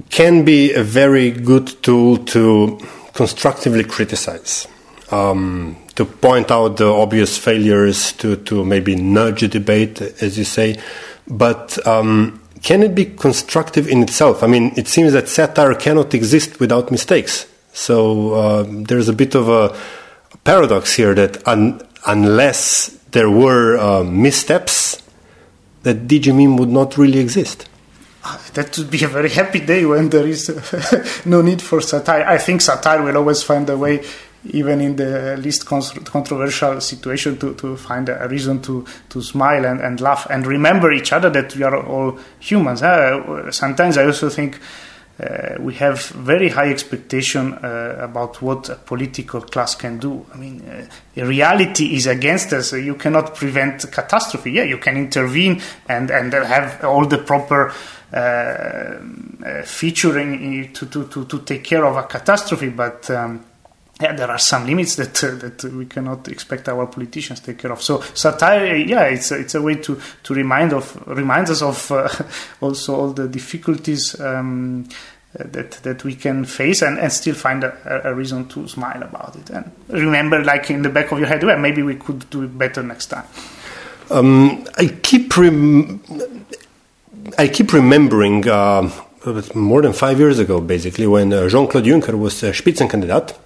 can 0.08 0.44
be 0.44 0.72
a 0.72 0.82
very 0.82 1.30
good 1.30 1.82
tool 1.82 2.16
to 2.34 2.78
constructively 3.12 3.84
criticize, 3.84 4.66
um, 5.10 5.76
to 6.00 6.06
point 6.06 6.50
out 6.50 6.78
the 6.78 6.86
obvious 6.86 7.36
failures, 7.36 8.12
to, 8.12 8.36
to 8.36 8.64
maybe 8.64 8.96
nudge 8.96 9.42
a 9.42 9.48
debate, 9.48 10.00
as 10.22 10.38
you 10.38 10.44
say. 10.44 10.80
But 11.28 11.76
um, 11.86 12.40
can 12.62 12.82
it 12.82 12.94
be 12.94 13.04
constructive 13.04 13.86
in 13.86 14.02
itself? 14.02 14.42
I 14.42 14.46
mean, 14.46 14.72
it 14.78 14.88
seems 14.88 15.12
that 15.12 15.28
satire 15.28 15.74
cannot 15.74 16.14
exist 16.14 16.58
without 16.58 16.90
mistakes. 16.90 17.46
So 17.74 18.32
uh, 18.32 18.64
there's 18.66 19.10
a 19.10 19.12
bit 19.12 19.34
of 19.34 19.50
a 19.50 19.76
paradox 20.42 20.94
here 20.94 21.14
that 21.14 21.46
un- 21.46 21.82
unless 22.06 22.86
there 23.10 23.28
were 23.28 23.76
uh, 23.76 24.02
missteps, 24.02 25.02
that 25.82 26.08
DG 26.08 26.34
Meme 26.34 26.56
would 26.56 26.70
not 26.70 26.96
really 26.96 27.18
exist 27.18 27.68
that 28.54 28.76
would 28.76 28.90
be 28.90 29.02
a 29.02 29.08
very 29.08 29.30
happy 29.30 29.60
day 29.60 29.84
when 29.84 30.10
there 30.10 30.26
is 30.26 30.50
no 31.24 31.40
need 31.40 31.62
for 31.62 31.80
satire. 31.80 32.26
I 32.26 32.38
think 32.38 32.60
satire 32.60 33.02
will 33.02 33.16
always 33.16 33.42
find 33.42 33.68
a 33.70 33.78
way, 33.78 34.04
even 34.44 34.80
in 34.80 34.96
the 34.96 35.36
least 35.36 35.66
controversial 35.66 36.80
situation, 36.80 37.38
to, 37.38 37.54
to 37.54 37.76
find 37.76 38.08
a 38.08 38.26
reason 38.28 38.60
to, 38.62 38.86
to 39.08 39.22
smile 39.22 39.64
and, 39.66 39.80
and 39.80 40.00
laugh 40.00 40.26
and 40.30 40.46
remember 40.46 40.92
each 40.92 41.12
other 41.12 41.30
that 41.30 41.54
we 41.56 41.62
are 41.62 41.84
all 41.84 42.18
humans. 42.38 42.82
Uh, 42.82 43.50
sometimes 43.50 43.98
I 43.98 44.06
also 44.06 44.30
think 44.30 44.58
uh, 45.20 45.56
we 45.60 45.74
have 45.74 46.02
very 46.06 46.48
high 46.48 46.70
expectation 46.70 47.52
uh, 47.52 47.96
about 48.00 48.40
what 48.40 48.70
a 48.70 48.76
political 48.76 49.42
class 49.42 49.74
can 49.74 49.98
do. 49.98 50.24
I 50.32 50.36
mean, 50.38 50.62
uh, 50.62 51.24
reality 51.26 51.94
is 51.94 52.06
against 52.06 52.54
us. 52.54 52.72
You 52.72 52.94
cannot 52.94 53.34
prevent 53.34 53.92
catastrophe. 53.92 54.52
Yeah, 54.52 54.62
you 54.62 54.78
can 54.78 54.96
intervene 54.96 55.60
and, 55.88 56.10
and 56.10 56.32
have 56.32 56.82
all 56.84 57.04
the 57.04 57.18
proper 57.18 57.74
uh, 58.12 59.62
featuring 59.64 60.72
to, 60.72 60.86
to, 60.86 61.06
to, 61.08 61.26
to 61.26 61.38
take 61.40 61.64
care 61.64 61.84
of 61.84 61.96
a 61.96 62.04
catastrophe, 62.04 62.70
but 62.70 63.10
um, 63.10 63.44
yeah, 64.00 64.12
there 64.12 64.30
are 64.30 64.38
some 64.38 64.66
limits 64.66 64.96
that 64.96 65.22
uh, 65.22 65.34
that 65.36 65.64
we 65.64 65.86
cannot 65.86 66.28
expect 66.28 66.68
our 66.68 66.86
politicians 66.86 67.40
to 67.40 67.46
take 67.46 67.58
care 67.58 67.72
of. 67.72 67.82
So 67.82 68.00
satire, 68.14 68.76
yeah, 68.76 69.04
it's 69.04 69.30
a, 69.30 69.38
it's 69.38 69.54
a 69.54 69.62
way 69.62 69.76
to, 69.76 70.00
to 70.22 70.34
remind 70.34 70.72
of 70.72 71.02
remind 71.06 71.50
us 71.50 71.62
of 71.62 71.90
uh, 71.92 72.08
also 72.60 72.94
all 72.94 73.12
the 73.12 73.28
difficulties 73.28 74.18
um, 74.20 74.88
that 75.34 75.72
that 75.82 76.02
we 76.04 76.14
can 76.14 76.44
face 76.44 76.82
and, 76.82 76.98
and 76.98 77.12
still 77.12 77.34
find 77.34 77.62
a, 77.62 78.08
a, 78.08 78.14
reason 78.14 78.48
to 78.48 78.66
smile 78.66 79.02
about 79.02 79.36
it 79.36 79.50
and 79.50 79.70
remember, 79.88 80.42
like 80.42 80.70
in 80.70 80.82
the 80.82 80.88
back 80.88 81.12
of 81.12 81.18
your 81.18 81.28
head, 81.28 81.42
well, 81.44 81.58
maybe 81.58 81.82
we 81.82 81.94
could 81.94 82.28
do 82.30 82.42
it 82.42 82.58
better 82.58 82.82
next 82.82 83.06
time. 83.06 83.24
Um, 84.10 84.66
I 84.76 84.86
keep 85.02 85.36
rem- 85.36 86.02
I 87.38 87.48
keep 87.48 87.72
remembering 87.72 88.48
uh, 88.48 88.90
more 89.54 89.82
than 89.82 89.92
five 89.92 90.18
years 90.18 90.38
ago, 90.38 90.60
basically, 90.60 91.06
when 91.06 91.32
uh, 91.32 91.48
Jean 91.48 91.66
Claude 91.66 91.84
Juncker 91.84 92.18
was 92.18 92.42
a 92.42 92.52
Spitzenkandidat. 92.52 93.36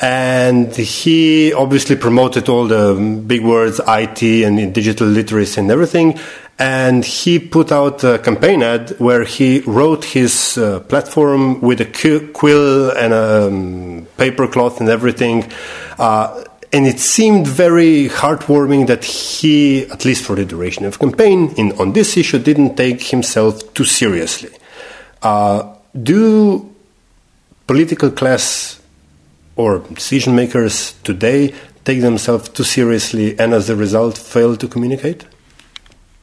And 0.00 0.74
he 0.74 1.52
obviously 1.52 1.96
promoted 1.96 2.48
all 2.48 2.66
the 2.66 3.22
big 3.26 3.44
words, 3.44 3.80
IT 3.86 4.22
and 4.22 4.74
digital 4.74 5.06
literacy 5.06 5.60
and 5.60 5.70
everything. 5.70 6.18
And 6.58 7.04
he 7.04 7.38
put 7.38 7.72
out 7.72 8.04
a 8.04 8.18
campaign 8.18 8.62
ad 8.62 8.90
where 8.98 9.24
he 9.24 9.60
wrote 9.60 10.04
his 10.04 10.58
uh, 10.58 10.80
platform 10.80 11.60
with 11.60 11.80
a 11.80 12.30
quill 12.34 12.90
and 12.90 13.12
a 13.12 13.46
um, 13.46 14.06
paper 14.18 14.46
cloth 14.46 14.80
and 14.80 14.88
everything. 14.88 15.50
Uh, 15.98 16.44
and 16.72 16.86
it 16.86 17.00
seemed 17.00 17.46
very 17.46 18.08
heartwarming 18.08 18.86
that 18.88 19.04
he, 19.04 19.86
at 19.86 20.04
least 20.04 20.24
for 20.24 20.36
the 20.36 20.44
duration 20.44 20.84
of 20.84 20.98
campaign, 20.98 21.52
in, 21.56 21.72
on 21.80 21.92
this 21.92 22.16
issue, 22.16 22.38
didn't 22.38 22.76
take 22.76 23.02
himself 23.02 23.72
too 23.74 23.84
seriously. 23.84 24.50
Uh, 25.22 25.74
do 26.02 26.74
political 27.66 28.10
class 28.10 28.80
or 29.56 29.80
decision 29.80 30.34
makers 30.34 30.94
today 31.02 31.54
take 31.84 32.00
themselves 32.00 32.48
too 32.48 32.64
seriously 32.64 33.38
and 33.38 33.52
as 33.52 33.68
a 33.68 33.76
result 33.76 34.16
fail 34.18 34.56
to 34.56 34.66
communicate? 34.68 35.24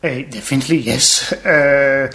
Uh, 0.04 0.22
definitely, 0.30 0.78
yes. 0.78 1.34
Uh, 1.46 2.12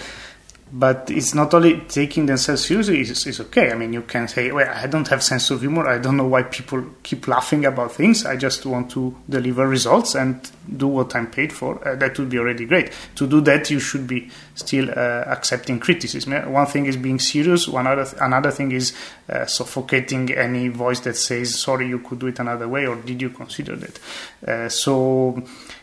but 0.75 1.11
it's 1.11 1.35
not 1.35 1.53
only 1.53 1.81
taking 1.81 2.25
themselves 2.25 2.65
seriously 2.65 3.01
it's, 3.01 3.27
is 3.27 3.41
okay. 3.41 3.71
I 3.71 3.75
mean, 3.75 3.93
you 3.93 4.01
can 4.01 4.27
say, 4.27 4.51
well, 4.51 4.73
I 4.75 4.87
don't 4.87 5.07
have 5.09 5.23
sense 5.23 5.51
of 5.51 5.61
humor. 5.61 5.87
I 5.87 5.99
don't 5.99 6.17
know 6.17 6.27
why 6.27 6.45
people 6.45 6.83
keep 7.03 7.29
laughing 7.29 7.67
about 7.67 7.93
things. 7.93 8.25
I 8.25 8.37
just 8.37 8.65
want 8.65 8.91
to 8.93 9.15
deliver 9.29 9.69
results 9.69 10.15
and 10.15 10.51
do 10.75 10.89
what 10.89 11.15
I'm 11.15 11.31
paid 11.31 11.53
for. 11.53 11.87
Uh, 11.87 11.97
that 11.97 12.19
would 12.19 12.31
be 12.31 12.39
already 12.39 12.65
great. 12.65 12.91
To 13.17 13.27
do 13.27 13.43
that, 13.43 13.71
you 13.71 13.81
should 13.81 14.07
be 14.07 14.31
still 14.55 14.89
uh, 14.91 15.25
accepting 15.27 15.79
criticism. 15.79 16.33
One 16.51 16.67
thing 16.67 16.87
is 16.87 16.97
being 16.97 17.19
serious. 17.19 17.69
One 17.69 17.87
other, 17.87 18.05
th- 18.05 18.17
another 18.23 18.51
thing 18.51 18.73
is 18.73 18.97
uh, 19.29 19.45
suffocating 19.45 20.33
any 20.33 20.69
voice 20.69 21.01
that 21.01 21.17
says, 21.17 21.61
sorry, 21.61 21.87
you 21.89 21.99
could 21.99 22.19
do 22.19 22.29
it 22.29 22.39
another 22.39 22.67
way, 22.67 22.87
or 22.87 22.97
did 22.97 23.21
you 23.21 23.29
consider 23.29 23.77
that? 23.77 23.99
Uh, 24.47 24.69
so, 24.71 25.43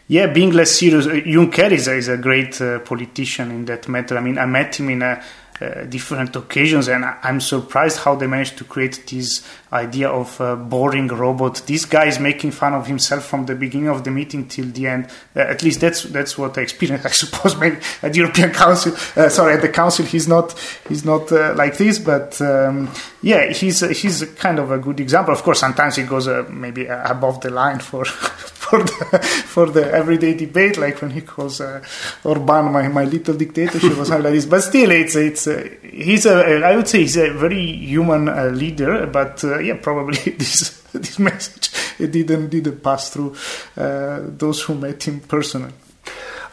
yeah, 0.10 0.26
being 0.26 0.52
less 0.52 0.72
serious. 0.72 1.06
Uh, 1.06 1.12
Juncker 1.12 1.72
is 1.72 1.88
a, 1.88 1.94
is 1.94 2.08
a 2.08 2.18
great 2.18 2.60
uh, 2.60 2.80
politician 2.80 3.52
in 3.52 3.66
that 3.66 3.88
matter. 3.88 4.18
I 4.18 4.22
mean, 4.22 4.40
I 4.40 4.46
met 4.48 4.80
him 4.80 4.90
in 4.90 5.04
a, 5.04 5.24
uh, 5.62 5.84
different 5.84 6.36
occasions, 6.36 6.88
and 6.88 7.06
I'm 7.06 7.40
surprised 7.42 8.00
how 8.00 8.16
they 8.16 8.26
managed 8.28 8.58
to 8.60 8.64
create 8.64 9.06
this 9.06 9.46
idea 9.72 10.10
of 10.10 10.40
a 10.40 10.56
boring 10.56 11.10
robot. 11.10 11.62
This 11.68 11.86
guy 11.86 12.06
is 12.06 12.18
making 12.18 12.52
fun 12.52 12.74
of 12.74 12.88
himself 12.88 13.26
from 13.26 13.46
the 13.46 13.56
beginning 13.56 13.90
of 13.90 14.04
the 14.04 14.10
meeting 14.10 14.48
till 14.48 14.66
the 14.66 14.88
end. 14.88 15.12
Uh, 15.36 15.42
at 15.42 15.62
least 15.62 15.82
that's 15.82 16.04
that's 16.04 16.38
what 16.38 16.58
I 16.58 16.62
experienced. 16.62 17.06
I 17.06 17.10
suppose 17.10 17.58
maybe 17.58 17.76
at 18.02 18.14
the 18.14 18.20
European 18.20 18.52
Council, 18.52 18.94
uh, 19.16 19.30
sorry, 19.30 19.56
at 19.56 19.62
the 19.62 19.70
Council, 19.70 20.06
he's 20.06 20.28
not 20.28 20.58
he's 20.88 21.06
not 21.06 21.32
uh, 21.32 21.54
like 21.56 21.78
this, 21.78 22.00
but 22.00 22.42
um, 22.42 22.90
yeah, 23.22 23.52
he's 23.52 23.82
he's 24.00 24.24
kind 24.38 24.58
of 24.58 24.72
a 24.72 24.80
good 24.80 25.00
example. 25.00 25.34
Of 25.34 25.44
course, 25.44 25.60
sometimes 25.60 25.98
he 25.98 26.04
goes 26.04 26.28
maybe 26.50 26.88
above 26.88 27.42
the 27.42 27.52
line 27.52 27.80
for. 27.80 28.06
for 28.70 28.84
the 28.84 29.20
for 29.46 29.66
the 29.68 29.92
everyday 29.92 30.34
debate, 30.34 30.78
like 30.78 31.02
when 31.02 31.12
he 31.12 31.22
calls 31.22 31.60
uh, 31.60 31.84
Orban 32.24 32.72
my, 32.72 32.88
my 32.88 33.04
little 33.04 33.36
dictatorship 33.36 33.98
or 33.98 34.06
something 34.06 34.24
like 34.24 34.34
this. 34.34 34.46
But 34.46 34.62
still, 34.62 34.92
it's 34.92 35.16
it's 35.16 35.48
uh, 35.48 35.70
he's 35.82 36.26
a 36.26 36.64
I 36.64 36.76
would 36.76 36.88
say 36.88 37.00
he's 37.00 37.18
a 37.18 37.32
very 37.32 37.66
human 37.66 38.30
uh, 38.30 38.46
leader. 38.46 39.08
But 39.08 39.44
uh, 39.44 39.60
yeah, 39.60 39.78
probably 39.82 40.18
this 40.38 40.82
this 40.94 41.20
message 41.20 41.72
it 42.00 42.12
didn't 42.12 42.50
didn't 42.50 42.84
pass 42.84 43.10
through 43.10 43.36
uh, 43.78 44.22
those 44.24 44.62
who 44.62 44.76
met 44.76 45.04
him 45.04 45.20
personally. 45.22 45.74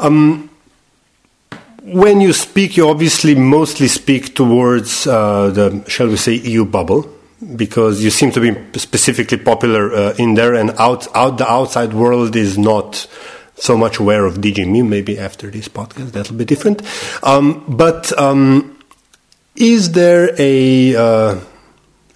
Um, 0.00 0.50
when 1.83 2.20
you 2.20 2.33
speak, 2.33 2.76
you 2.76 2.88
obviously 2.88 3.35
mostly 3.37 3.87
speak 3.87 4.35
towards 4.35 5.07
uh, 5.07 5.50
the, 5.50 5.85
shall 5.87 6.09
we 6.09 6.16
say, 6.16 6.35
EU 6.35 6.64
bubble 6.64 7.15
because 7.55 8.03
you 8.03 8.11
seem 8.11 8.31
to 8.33 8.40
be 8.40 8.79
specifically 8.79 9.38
popular 9.38 9.92
uh, 9.92 10.14
in 10.18 10.35
there, 10.35 10.55
and 10.55 10.70
out, 10.79 11.07
out 11.14 11.38
the 11.38 11.51
outside 11.51 11.92
world 11.92 12.35
is 12.35 12.57
not 12.57 13.07
so 13.57 13.77
much 13.77 13.99
aware 13.99 14.25
of 14.25 14.37
DG 14.37 14.66
Meme. 14.66 14.88
Maybe 14.88 15.18
after 15.18 15.51
this 15.51 15.68
podcast, 15.68 16.12
that'll 16.12 16.37
be 16.37 16.44
different. 16.44 16.83
Um, 17.22 17.64
but 17.68 18.16
um, 18.18 18.79
is 19.55 19.92
there 19.92 20.31
a, 20.38 20.96
uh, 20.96 21.40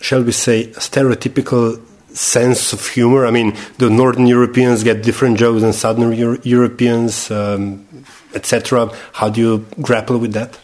shall 0.00 0.22
we 0.22 0.32
say, 0.32 0.68
stereotypical 0.68 1.82
sense 2.14 2.72
of 2.72 2.86
humor? 2.88 3.26
I 3.26 3.30
mean, 3.30 3.56
the 3.78 3.90
Northern 3.90 4.26
Europeans 4.26 4.82
get 4.82 5.02
different 5.02 5.38
jokes 5.38 5.60
than 5.60 5.72
Southern 5.72 6.12
Euro- 6.12 6.40
Europeans, 6.42 7.30
um, 7.30 7.86
etc. 8.34 8.90
How 9.12 9.28
do 9.28 9.40
you 9.40 9.66
grapple 9.82 10.18
with 10.18 10.32
that? 10.32 10.58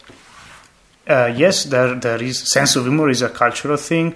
Uh, 1.07 1.33
yes, 1.33 1.63
there 1.63 1.95
there 1.95 2.21
is 2.21 2.51
sense 2.51 2.75
of 2.75 2.83
humor 2.83 3.09
is 3.09 3.21
a 3.21 3.29
cultural 3.29 3.77
thing 3.77 4.13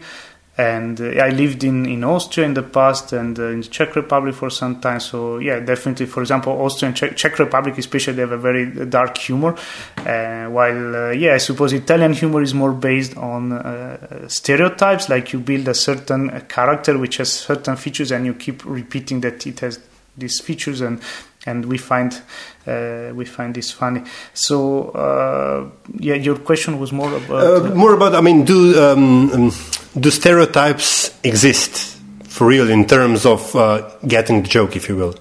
and 0.62 1.02
uh, 1.02 1.06
I 1.06 1.30
lived 1.30 1.64
in, 1.64 1.86
in 1.86 2.04
Austria 2.04 2.46
in 2.46 2.54
the 2.54 2.62
past 2.62 3.14
and 3.14 3.38
uh, 3.40 3.48
in 3.48 3.62
the 3.62 3.68
Czech 3.68 3.96
Republic 3.96 4.36
for 4.36 4.52
some 4.52 4.80
time. 4.80 5.00
So 5.00 5.40
yeah, 5.40 5.60
definitely. 5.60 6.06
For 6.06 6.22
example, 6.22 6.54
Austria 6.54 6.90
and 6.90 6.96
Czech, 6.96 7.16
Czech 7.16 7.40
Republic, 7.40 7.78
especially, 7.78 8.14
they 8.14 8.22
have 8.22 8.32
a 8.32 8.38
very 8.38 8.66
dark 8.86 9.18
humor. 9.18 9.56
Uh, 9.98 10.46
while 10.46 10.96
uh, 10.96 11.12
yeah, 11.12 11.34
I 11.34 11.40
suppose 11.40 11.74
Italian 11.74 12.14
humor 12.14 12.42
is 12.44 12.54
more 12.54 12.74
based 12.74 13.18
on 13.18 13.54
uh, 13.54 14.28
stereotypes. 14.28 15.10
Like 15.10 15.34
you 15.34 15.40
build 15.40 15.68
a 15.68 15.74
certain 15.74 16.30
character 16.42 16.98
which 16.98 17.18
has 17.18 17.32
certain 17.34 17.76
features, 17.76 18.12
and 18.12 18.26
you 18.26 18.36
keep 18.36 18.64
repeating 18.64 19.22
that 19.22 19.48
it 19.48 19.62
has 19.62 19.80
these 20.18 20.40
features 20.42 20.82
and 20.82 21.02
and 21.48 21.66
we 21.66 21.78
find 21.78 22.22
uh, 22.68 23.12
we 23.16 23.26
find 23.26 23.56
this 23.56 23.72
funny. 23.72 24.04
So 24.34 24.90
uh, 24.90 25.70
yeah, 25.98 26.16
your 26.16 26.38
question 26.38 26.80
was 26.80 26.92
more 26.92 27.16
about 27.16 27.44
uh, 27.44 27.76
more 27.76 27.94
about. 27.96 28.14
I 28.14 28.22
mean, 28.22 28.46
do 28.46 28.80
um, 28.80 29.32
um, 29.32 29.52
do 30.00 30.10
stereotypes 30.10 31.18
exist 31.24 31.98
for 32.24 32.48
real 32.48 32.70
in 32.70 32.86
terms 32.86 33.26
of 33.26 33.56
uh, 33.56 33.90
getting 34.08 34.42
the 34.42 34.48
joke, 34.48 34.76
if 34.76 34.88
you 34.90 34.96
will? 34.96 35.16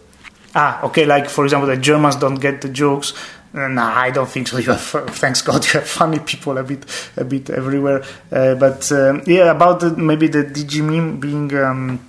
Ah, 0.54 0.82
okay. 0.84 1.06
Like 1.06 1.28
for 1.28 1.44
example, 1.44 1.68
the 1.68 1.76
Germans 1.76 2.16
don't 2.16 2.40
get 2.40 2.60
the 2.60 2.68
jokes. 2.68 3.14
Uh, 3.52 3.66
nah, 3.66 3.94
I 3.94 4.10
don't 4.10 4.28
think 4.28 4.48
so. 4.48 4.58
You 4.64 4.72
have, 4.72 4.80
thanks 4.80 5.42
God, 5.42 5.64
you 5.66 5.72
have 5.72 5.88
funny 5.88 6.20
people 6.20 6.56
a 6.58 6.62
bit, 6.62 6.84
a 7.16 7.24
bit 7.24 7.50
everywhere. 7.50 8.04
Uh, 8.30 8.54
but 8.54 8.90
um, 8.92 9.22
yeah, 9.26 9.50
about 9.50 9.80
the, 9.80 9.96
maybe 9.96 10.28
the 10.28 10.44
DG 10.44 10.82
meme 10.82 11.20
being. 11.20 11.54
Um, 11.54 12.06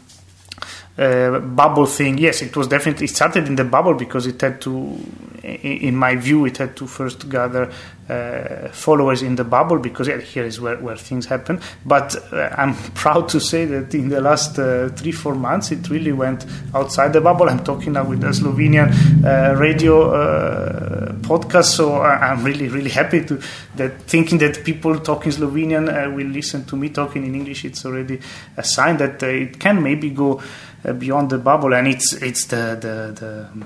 uh, 0.97 1.39
bubble 1.39 1.85
thing, 1.85 2.17
yes, 2.17 2.41
it 2.41 2.55
was 2.55 2.67
definitely 2.67 3.05
it 3.05 3.09
started 3.09 3.47
in 3.47 3.55
the 3.55 3.63
bubble 3.63 3.93
because 3.93 4.27
it 4.27 4.39
had 4.39 4.59
to, 4.61 4.99
in 5.43 5.95
my 5.95 6.15
view, 6.15 6.45
it 6.45 6.57
had 6.57 6.75
to 6.77 6.87
first 6.87 7.29
gather 7.29 7.71
uh, 8.09 8.67
followers 8.69 9.21
in 9.21 9.35
the 9.35 9.43
bubble 9.43 9.79
because 9.79 10.07
yeah, 10.07 10.19
here 10.19 10.43
is 10.43 10.59
where, 10.59 10.77
where 10.77 10.97
things 10.97 11.25
happen. 11.25 11.59
But 11.85 12.15
uh, 12.33 12.53
I'm 12.57 12.75
proud 12.93 13.29
to 13.29 13.39
say 13.39 13.65
that 13.65 13.93
in 13.95 14.09
the 14.09 14.21
last 14.21 14.59
uh, 14.59 14.89
three 14.89 15.11
four 15.11 15.35
months, 15.35 15.71
it 15.71 15.89
really 15.89 16.11
went 16.11 16.45
outside 16.75 17.13
the 17.13 17.21
bubble. 17.21 17.49
I'm 17.49 17.63
talking 17.63 17.93
now 17.93 18.03
with 18.03 18.23
a 18.23 18.33
Slovenian 18.33 18.91
uh, 19.23 19.55
radio 19.55 20.11
uh, 20.11 21.13
podcast, 21.13 21.75
so 21.75 22.01
I'm 22.01 22.43
really 22.43 22.67
really 22.67 22.91
happy 22.91 23.23
to 23.25 23.41
that 23.75 24.01
thinking 24.03 24.37
that 24.39 24.63
people 24.63 24.99
talking 24.99 25.31
Slovenian 25.31 26.15
will 26.15 26.27
listen 26.27 26.65
to 26.65 26.75
me 26.75 26.89
talking 26.89 27.25
in 27.25 27.33
English. 27.33 27.65
It's 27.65 27.85
already 27.85 28.19
a 28.57 28.63
sign 28.63 28.97
that 28.97 29.23
it 29.23 29.59
can 29.59 29.81
maybe 29.81 30.09
go. 30.09 30.41
Uh, 30.83 30.93
beyond 30.93 31.29
the 31.29 31.37
bubble, 31.37 31.75
and 31.75 31.87
it's 31.87 32.13
it's 32.23 32.45
the 32.45 32.75
the, 32.81 33.13
the 33.13 33.41
uh, 33.43 33.65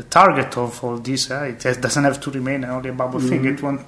the 0.00 0.08
target 0.08 0.56
of 0.56 0.82
all 0.82 0.98
this. 0.98 1.30
Uh, 1.30 1.52
it 1.52 1.62
has, 1.62 1.76
doesn't 1.76 2.04
have 2.04 2.20
to 2.20 2.30
remain 2.30 2.64
only 2.64 2.90
a 2.90 2.92
bubble 2.92 3.20
mm-hmm. 3.20 3.28
thing. 3.28 3.44
It 3.44 3.62
want, 3.62 3.80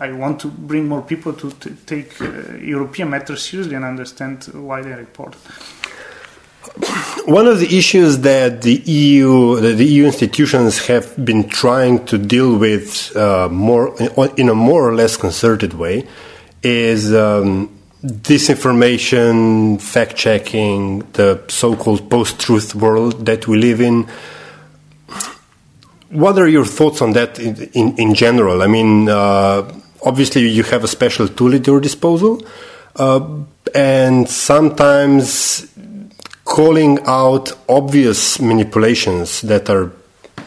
I 0.00 0.12
want 0.12 0.40
to 0.40 0.48
bring 0.48 0.86
more 0.88 1.02
people 1.02 1.32
to, 1.32 1.50
to 1.50 1.70
take 1.86 2.20
uh, 2.20 2.54
European 2.76 3.10
matters 3.10 3.42
seriously 3.48 3.74
and 3.74 3.84
understand 3.84 4.44
why 4.68 4.82
they're 4.82 5.00
important. 5.00 5.42
One 7.24 7.46
of 7.46 7.58
the 7.58 7.78
issues 7.78 8.18
that 8.20 8.62
the 8.62 8.74
EU, 8.74 9.60
that 9.60 9.74
the 9.76 9.86
EU 9.86 10.04
institutions 10.06 10.86
have 10.86 11.06
been 11.24 11.48
trying 11.48 12.04
to 12.06 12.18
deal 12.18 12.56
with 12.56 13.16
uh, 13.16 13.48
more 13.48 13.96
in 14.36 14.48
a 14.48 14.54
more 14.54 14.88
or 14.88 14.94
less 14.94 15.16
concerted 15.16 15.74
way 15.74 16.06
is 16.62 17.14
um, 17.14 17.70
disinformation, 18.04 19.80
fact 19.80 20.16
checking, 20.16 21.00
the 21.12 21.42
so 21.48 21.74
called 21.74 22.10
post 22.10 22.38
truth 22.38 22.74
world 22.74 23.26
that 23.26 23.48
we 23.48 23.56
live 23.58 23.80
in. 23.80 24.06
What 26.10 26.38
are 26.38 26.48
your 26.48 26.64
thoughts 26.64 27.02
on 27.02 27.12
that 27.12 27.38
in, 27.38 27.56
in, 27.74 27.96
in 27.98 28.14
general? 28.14 28.62
I 28.62 28.66
mean, 28.66 29.08
uh, 29.08 29.70
obviously, 30.02 30.48
you 30.48 30.62
have 30.64 30.84
a 30.84 30.88
special 30.88 31.28
tool 31.28 31.54
at 31.54 31.66
your 31.66 31.80
disposal, 31.80 32.42
uh, 32.94 33.28
and 33.74 34.28
sometimes 34.28 35.66
calling 36.44 37.00
out 37.06 37.52
obvious 37.68 38.40
manipulations 38.40 39.40
that 39.42 39.68
are 39.68 39.90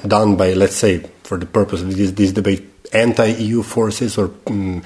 done 0.08 0.36
by, 0.38 0.54
let's 0.54 0.76
say, 0.76 1.00
for 1.24 1.38
the 1.38 1.46
purpose 1.46 1.82
of 1.82 1.96
this, 1.96 2.12
this 2.12 2.32
debate, 2.32 2.66
anti 2.94 3.28
EU 3.28 3.62
forces 3.62 4.18
or 4.18 4.32
um, 4.48 4.82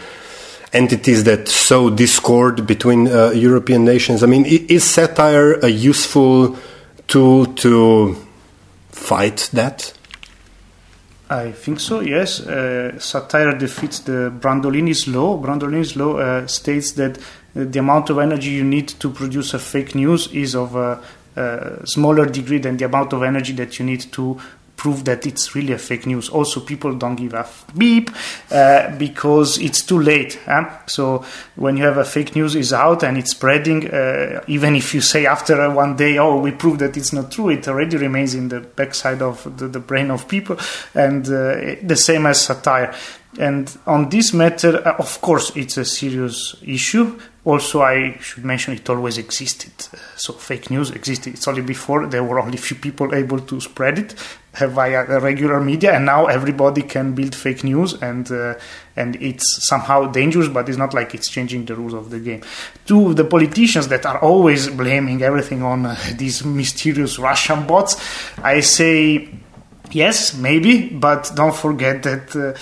entities 0.73 1.23
that 1.23 1.47
sow 1.47 1.89
discord 1.89 2.65
between 2.65 3.07
uh, 3.07 3.29
European 3.29 3.85
nations. 3.85 4.23
I 4.23 4.25
mean, 4.25 4.45
is 4.45 4.83
satire 4.83 5.53
a 5.53 5.69
useful 5.69 6.57
tool 7.07 7.45
to 7.45 8.17
fight 8.91 9.49
that? 9.53 9.93
I 11.33 11.51
think 11.51 11.79
so, 11.79 12.01
yes. 12.01 12.41
Uh, 12.41 12.99
satire 12.99 13.57
defeats 13.57 13.99
the 13.99 14.31
Brandolini's 14.31 15.07
law. 15.07 15.37
Brandolini's 15.41 15.95
law 15.95 16.17
uh, 16.17 16.45
states 16.47 16.91
that 16.93 17.17
uh, 17.17 17.21
the 17.53 17.79
amount 17.79 18.09
of 18.11 18.19
energy 18.19 18.51
you 18.51 18.63
need 18.63 18.87
to 18.87 19.09
produce 19.09 19.53
a 19.55 19.59
fake 19.59 19.95
news 19.95 20.27
is 20.27 20.55
of 20.55 20.75
a, 20.75 21.01
a 21.35 21.87
smaller 21.87 22.27
degree 22.27 22.59
than 22.59 22.77
the 22.77 22.85
amount 22.85 23.13
of 23.13 23.23
energy 23.23 23.53
that 23.53 23.79
you 23.79 23.85
need 23.85 24.01
to 24.11 24.39
prove 24.83 25.05
that 25.05 25.25
it's 25.25 25.55
really 25.55 25.71
a 25.71 25.77
fake 25.77 26.05
news. 26.05 26.27
Also, 26.27 26.59
people 26.59 26.93
don't 26.93 27.15
give 27.15 27.33
a 27.33 27.47
beep 27.77 28.11
uh, 28.51 28.93
because 28.97 29.57
it's 29.59 29.81
too 29.81 29.97
late. 29.97 30.37
Huh? 30.45 30.69
So 30.87 31.23
when 31.55 31.77
you 31.77 31.85
have 31.85 31.97
a 31.97 32.03
fake 32.03 32.35
news 32.35 32.53
is 32.53 32.73
out 32.73 33.01
and 33.01 33.17
it's 33.17 33.31
spreading, 33.31 33.89
uh, 33.89 34.43
even 34.47 34.75
if 34.75 34.93
you 34.93 34.99
say 34.99 35.25
after 35.25 35.71
one 35.71 35.95
day, 35.95 36.17
"Oh, 36.17 36.37
we 36.37 36.51
proved 36.51 36.79
that 36.81 36.97
it's 36.97 37.13
not 37.13 37.31
true," 37.31 37.49
it 37.49 37.65
already 37.65 37.95
remains 37.95 38.35
in 38.35 38.49
the 38.49 38.59
backside 38.59 39.21
of 39.21 39.41
the, 39.57 39.69
the 39.69 39.79
brain 39.79 40.11
of 40.11 40.27
people, 40.27 40.57
and 40.93 41.25
uh, 41.27 41.75
the 41.81 41.95
same 41.95 42.25
as 42.25 42.41
satire. 42.41 42.93
And 43.39 43.75
on 43.87 44.09
this 44.09 44.33
matter, 44.33 44.85
uh, 44.85 44.97
of 44.99 45.21
course, 45.21 45.55
it's 45.55 45.77
a 45.77 45.85
serious 45.85 46.57
issue. 46.61 47.17
Also, 47.45 47.81
I 47.81 48.17
should 48.21 48.45
mention 48.45 48.73
it 48.73 48.89
always 48.89 49.17
existed. 49.17 49.73
So, 50.15 50.31
fake 50.31 50.69
news 50.69 50.91
existed. 50.91 51.33
It's 51.33 51.47
only 51.47 51.61
before 51.61 52.07
there 52.07 52.23
were 52.23 52.39
only 52.39 52.57
few 52.57 52.77
people 52.77 53.13
able 53.13 53.39
to 53.39 53.59
spread 53.59 53.99
it 53.99 54.15
via 54.53 55.19
regular 55.19 55.59
media, 55.59 55.93
and 55.93 56.05
now 56.05 56.27
everybody 56.27 56.83
can 56.83 57.13
build 57.13 57.35
fake 57.35 57.63
news, 57.63 57.93
and 58.01 58.31
uh, 58.31 58.53
and 58.95 59.17
it's 59.17 59.67
somehow 59.67 60.05
dangerous, 60.05 60.47
but 60.47 60.69
it's 60.69 60.77
not 60.77 60.93
like 60.93 61.13
it's 61.13 61.29
changing 61.29 61.65
the 61.65 61.75
rules 61.75 61.93
of 61.93 62.11
the 62.11 62.19
game. 62.19 62.41
To 62.85 63.13
the 63.13 63.25
politicians 63.25 63.89
that 63.89 64.05
are 64.05 64.19
always 64.19 64.69
blaming 64.69 65.21
everything 65.21 65.63
on 65.63 65.85
uh, 65.85 65.97
these 66.15 66.45
mysterious 66.45 67.19
Russian 67.19 67.67
bots, 67.67 67.97
I 68.41 68.61
say 68.61 69.29
yes, 69.91 70.33
maybe, 70.35 70.89
but 70.89 71.31
don't 71.35 71.55
forget 71.55 72.03
that 72.03 72.35
uh, 72.35 72.57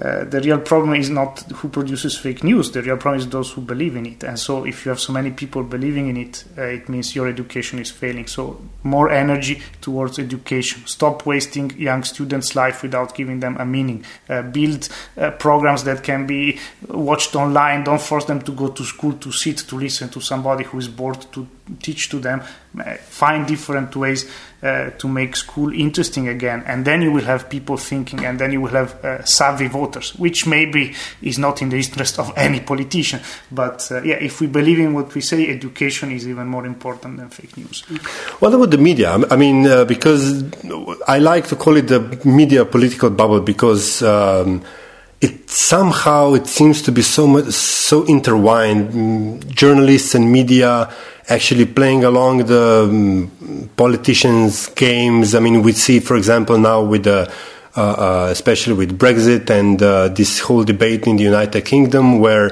uh, 0.00 0.24
the 0.24 0.40
real 0.40 0.58
problem 0.58 0.94
is 0.94 1.08
not 1.08 1.40
who 1.52 1.68
produces 1.68 2.18
fake 2.18 2.42
news. 2.42 2.72
The 2.72 2.82
real 2.82 2.96
problem 2.96 3.20
is 3.20 3.28
those 3.28 3.52
who 3.52 3.60
believe 3.60 3.94
in 3.94 4.06
it. 4.06 4.24
And 4.24 4.36
so, 4.36 4.64
if 4.64 4.84
you 4.84 4.88
have 4.88 4.98
so 4.98 5.12
many 5.12 5.30
people 5.30 5.62
believing 5.62 6.08
in 6.08 6.16
it, 6.16 6.44
uh, 6.58 6.62
it 6.62 6.88
means 6.88 7.14
your 7.14 7.28
education 7.28 7.78
is 7.78 7.92
failing. 7.92 8.26
So, 8.26 8.60
more 8.82 9.10
energy 9.10 9.62
towards 9.80 10.18
education. 10.18 10.84
Stop 10.86 11.26
wasting 11.26 11.70
young 11.78 12.02
students' 12.02 12.56
life 12.56 12.82
without 12.82 13.14
giving 13.14 13.38
them 13.38 13.56
a 13.58 13.64
meaning. 13.64 14.04
Uh, 14.28 14.42
build 14.42 14.88
uh, 15.16 15.30
programs 15.30 15.84
that 15.84 16.02
can 16.02 16.26
be 16.26 16.58
watched 16.88 17.36
online. 17.36 17.84
Don't 17.84 18.00
force 18.02 18.24
them 18.24 18.42
to 18.42 18.52
go 18.52 18.68
to 18.68 18.84
school 18.84 19.12
to 19.12 19.30
sit 19.30 19.58
to 19.58 19.76
listen 19.76 20.08
to 20.08 20.20
somebody 20.20 20.64
who 20.64 20.78
is 20.78 20.88
bored 20.88 21.24
to 21.32 21.46
teach 21.80 22.08
to 22.10 22.18
them. 22.18 22.42
Uh, 22.78 22.96
find 22.96 23.46
different 23.46 23.94
ways 23.94 24.28
uh, 24.60 24.90
to 24.98 25.06
make 25.06 25.36
school 25.36 25.72
interesting 25.72 26.26
again, 26.26 26.60
and 26.66 26.84
then 26.84 27.02
you 27.02 27.12
will 27.12 27.22
have 27.24 27.48
people 27.48 27.76
thinking, 27.76 28.24
and 28.24 28.38
then 28.38 28.50
you 28.50 28.60
will 28.60 28.72
have 28.72 29.04
uh, 29.04 29.24
savvy 29.24 29.68
voters, 29.68 30.12
which 30.16 30.44
maybe 30.44 30.92
is 31.22 31.38
not 31.38 31.62
in 31.62 31.68
the 31.68 31.76
interest 31.76 32.18
of 32.18 32.32
any 32.36 32.58
politician. 32.60 33.20
But 33.52 33.86
uh, 33.92 34.02
yeah, 34.02 34.16
if 34.16 34.40
we 34.40 34.48
believe 34.48 34.80
in 34.80 34.92
what 34.92 35.14
we 35.14 35.20
say, 35.20 35.48
education 35.48 36.10
is 36.10 36.26
even 36.26 36.48
more 36.48 36.66
important 36.66 37.18
than 37.18 37.28
fake 37.28 37.56
news. 37.56 37.82
What 38.40 38.52
about 38.52 38.72
the 38.72 38.78
media? 38.78 39.12
I 39.30 39.36
mean, 39.36 39.68
uh, 39.68 39.84
because 39.84 40.42
I 41.06 41.20
like 41.20 41.46
to 41.48 41.56
call 41.56 41.76
it 41.76 41.86
the 41.86 42.00
media 42.24 42.64
political 42.64 43.10
bubble 43.10 43.40
because. 43.40 44.02
Um, 44.02 44.62
it 45.20 45.48
somehow 45.48 46.34
it 46.34 46.46
seems 46.46 46.82
to 46.82 46.92
be 46.92 47.00
so 47.00 47.26
much 47.26 47.46
so 47.46 48.04
intertwined. 48.04 48.90
Mm, 48.90 49.46
journalists 49.54 50.14
and 50.14 50.30
media 50.30 50.92
actually 51.28 51.66
playing 51.66 52.04
along 52.04 52.46
the 52.46 52.88
um, 52.88 53.70
politicians' 53.76 54.68
games. 54.68 55.34
I 55.34 55.40
mean, 55.40 55.62
we 55.62 55.72
see, 55.72 56.00
for 56.00 56.16
example, 56.16 56.58
now 56.58 56.82
with 56.82 57.04
the 57.04 57.32
uh, 57.76 57.80
uh, 57.80 58.28
especially 58.30 58.74
with 58.74 58.96
Brexit 58.96 59.50
and 59.50 59.82
uh, 59.82 60.06
this 60.06 60.38
whole 60.38 60.62
debate 60.62 61.08
in 61.08 61.16
the 61.16 61.24
United 61.24 61.64
Kingdom, 61.64 62.20
where 62.20 62.50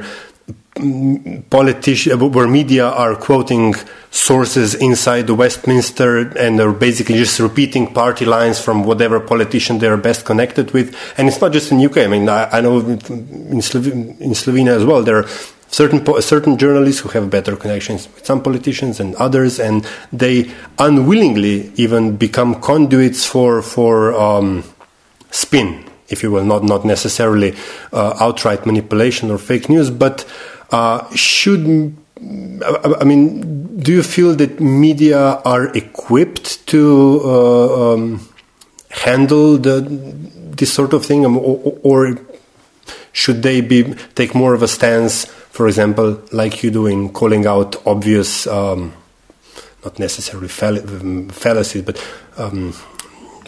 mm, 0.74 1.48
politicians, 1.48 2.20
where 2.20 2.48
media 2.48 2.88
are 2.88 3.14
quoting 3.14 3.76
sources 4.11 4.74
inside 4.74 5.28
the 5.28 5.35
Westminster 5.37 6.37
and 6.37 6.58
are 6.58 6.72
basically 6.72 7.18
just 7.18 7.38
repeating 7.38 7.94
party 7.94 8.24
lines 8.24 8.61
from 8.61 8.82
whatever 8.82 9.20
politician 9.20 9.78
they 9.78 9.87
are 9.87 9.96
best 9.96 10.24
connected 10.24 10.72
with. 10.72 10.92
And 11.16 11.28
it's 11.28 11.40
not 11.40 11.52
just 11.52 11.70
in 11.70 11.80
UK. 11.80 11.98
I 11.98 12.06
mean, 12.08 12.28
I, 12.28 12.58
I 12.58 12.61
know 12.61 12.80
in, 12.80 13.62
Slove- 13.62 13.87
in 13.87 14.35
Slovenia 14.35 14.74
as 14.74 14.85
well, 14.85 15.04
there 15.04 15.18
are 15.18 15.28
certain 15.72 16.04
certain 16.20 16.58
journalists 16.58 17.00
who 17.00 17.08
have 17.08 17.30
better 17.30 17.56
connections 17.56 18.06
with 18.14 18.24
some 18.24 18.42
politicians 18.42 19.00
and 19.00 19.16
others, 19.16 19.58
and 19.58 19.88
they 20.12 20.52
unwillingly 20.78 21.72
even 21.74 22.16
become 22.16 22.61
conduits 22.61 23.26
for 23.26 23.62
for 23.62 24.14
um, 24.14 24.62
spin, 25.30 25.85
if 26.08 26.22
you 26.22 26.30
will, 26.30 26.44
not 26.44 26.62
not 26.62 26.85
necessarily 26.85 27.56
uh, 27.92 28.14
outright 28.20 28.64
manipulation 28.66 29.30
or 29.30 29.38
fake 29.38 29.68
news, 29.68 29.90
but 29.90 30.24
uh, 30.70 31.02
should. 31.16 31.96
I 32.22 33.02
mean, 33.02 33.80
do 33.80 33.90
you 33.90 34.02
feel 34.04 34.37
that 34.37 34.61
media 34.61 35.42
are 35.44 35.74
equipped 35.74 36.64
to 36.68 37.20
uh, 37.24 37.94
um, 37.94 38.28
handle 38.90 39.58
the, 39.58 39.80
this 39.80 40.72
sort 40.72 40.92
of 40.92 41.04
thing, 41.04 41.26
or, 41.26 41.80
or 41.82 42.16
should 43.12 43.42
they 43.42 43.61
be 43.61 43.94
take 44.14 44.37
more 44.37 44.54
of 44.54 44.62
a 44.62 44.68
stance 44.68 45.26
for 45.52 45.68
example, 45.68 46.20
like 46.32 46.62
you 46.62 46.70
do 46.70 46.86
in 46.86 47.12
calling 47.12 47.46
out 47.46 47.76
obvious, 47.86 48.46
um, 48.46 48.92
not 49.84 49.98
necessarily 49.98 50.48
fall- 50.48 50.78
fallacies, 51.28 51.82
but 51.82 52.02
um, 52.38 52.72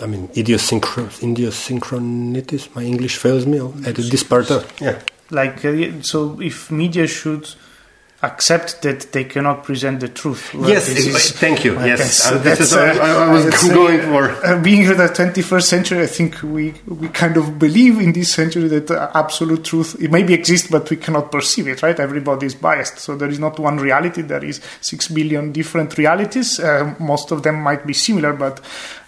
I 0.03 0.07
mean 0.07 0.29
idiosyncronities. 0.29 2.75
My 2.75 2.83
English 2.83 3.17
fails 3.17 3.47
me. 3.47 3.59
Edit 3.87 4.11
this 4.11 4.23
part. 4.23 4.51
Yeah. 4.81 5.01
Like 5.31 5.65
uh, 5.65 6.03
so, 6.03 6.39
if 6.41 6.71
media 6.71 7.07
should 7.07 7.49
accept 8.25 8.83
that 8.83 9.13
they 9.13 9.25
cannot 9.25 9.65
present 9.65 10.01
the 10.01 10.09
truth. 10.09 10.55
Well, 10.55 10.69
yes, 10.69 10.89
is, 10.89 11.33
thank 11.45 11.65
you. 11.65 11.75
Yes, 11.75 12.27
uh, 12.27 12.39
this 12.39 12.61
is 12.61 12.73
uh, 12.73 12.81
I, 12.81 13.27
I 13.27 13.33
was 13.33 13.69
going 13.69 14.01
for. 14.01 14.31
Uh, 14.45 14.61
being 14.61 14.83
in 14.83 14.97
the 14.97 15.09
21st 15.09 15.63
century, 15.63 16.03
I 16.03 16.07
think 16.07 16.43
we 16.43 16.75
we 16.87 17.09
kind 17.09 17.37
of 17.37 17.59
believe 17.59 18.01
in 18.01 18.13
this 18.13 18.33
century 18.33 18.69
that 18.69 18.91
uh, 18.91 19.11
absolute 19.15 19.65
truth 19.65 19.97
it 20.01 20.11
maybe 20.11 20.35
exists, 20.35 20.69
but 20.69 20.89
we 20.91 20.97
cannot 20.97 21.31
perceive 21.31 21.69
it. 21.69 21.83
Right? 21.83 21.99
Everybody 21.99 22.47
is 22.47 22.55
biased, 22.55 22.99
so 22.99 23.17
there 23.17 23.29
is 23.29 23.39
not 23.39 23.59
one 23.59 23.77
reality. 23.79 24.23
There 24.23 24.45
is 24.45 24.61
six 24.81 25.09
billion 25.09 25.53
different 25.53 25.97
realities. 25.99 26.59
Uh, 26.59 26.95
most 26.99 27.31
of 27.31 27.43
them 27.43 27.61
might 27.61 27.87
be 27.87 27.93
similar, 27.93 28.33
but. 28.33 28.61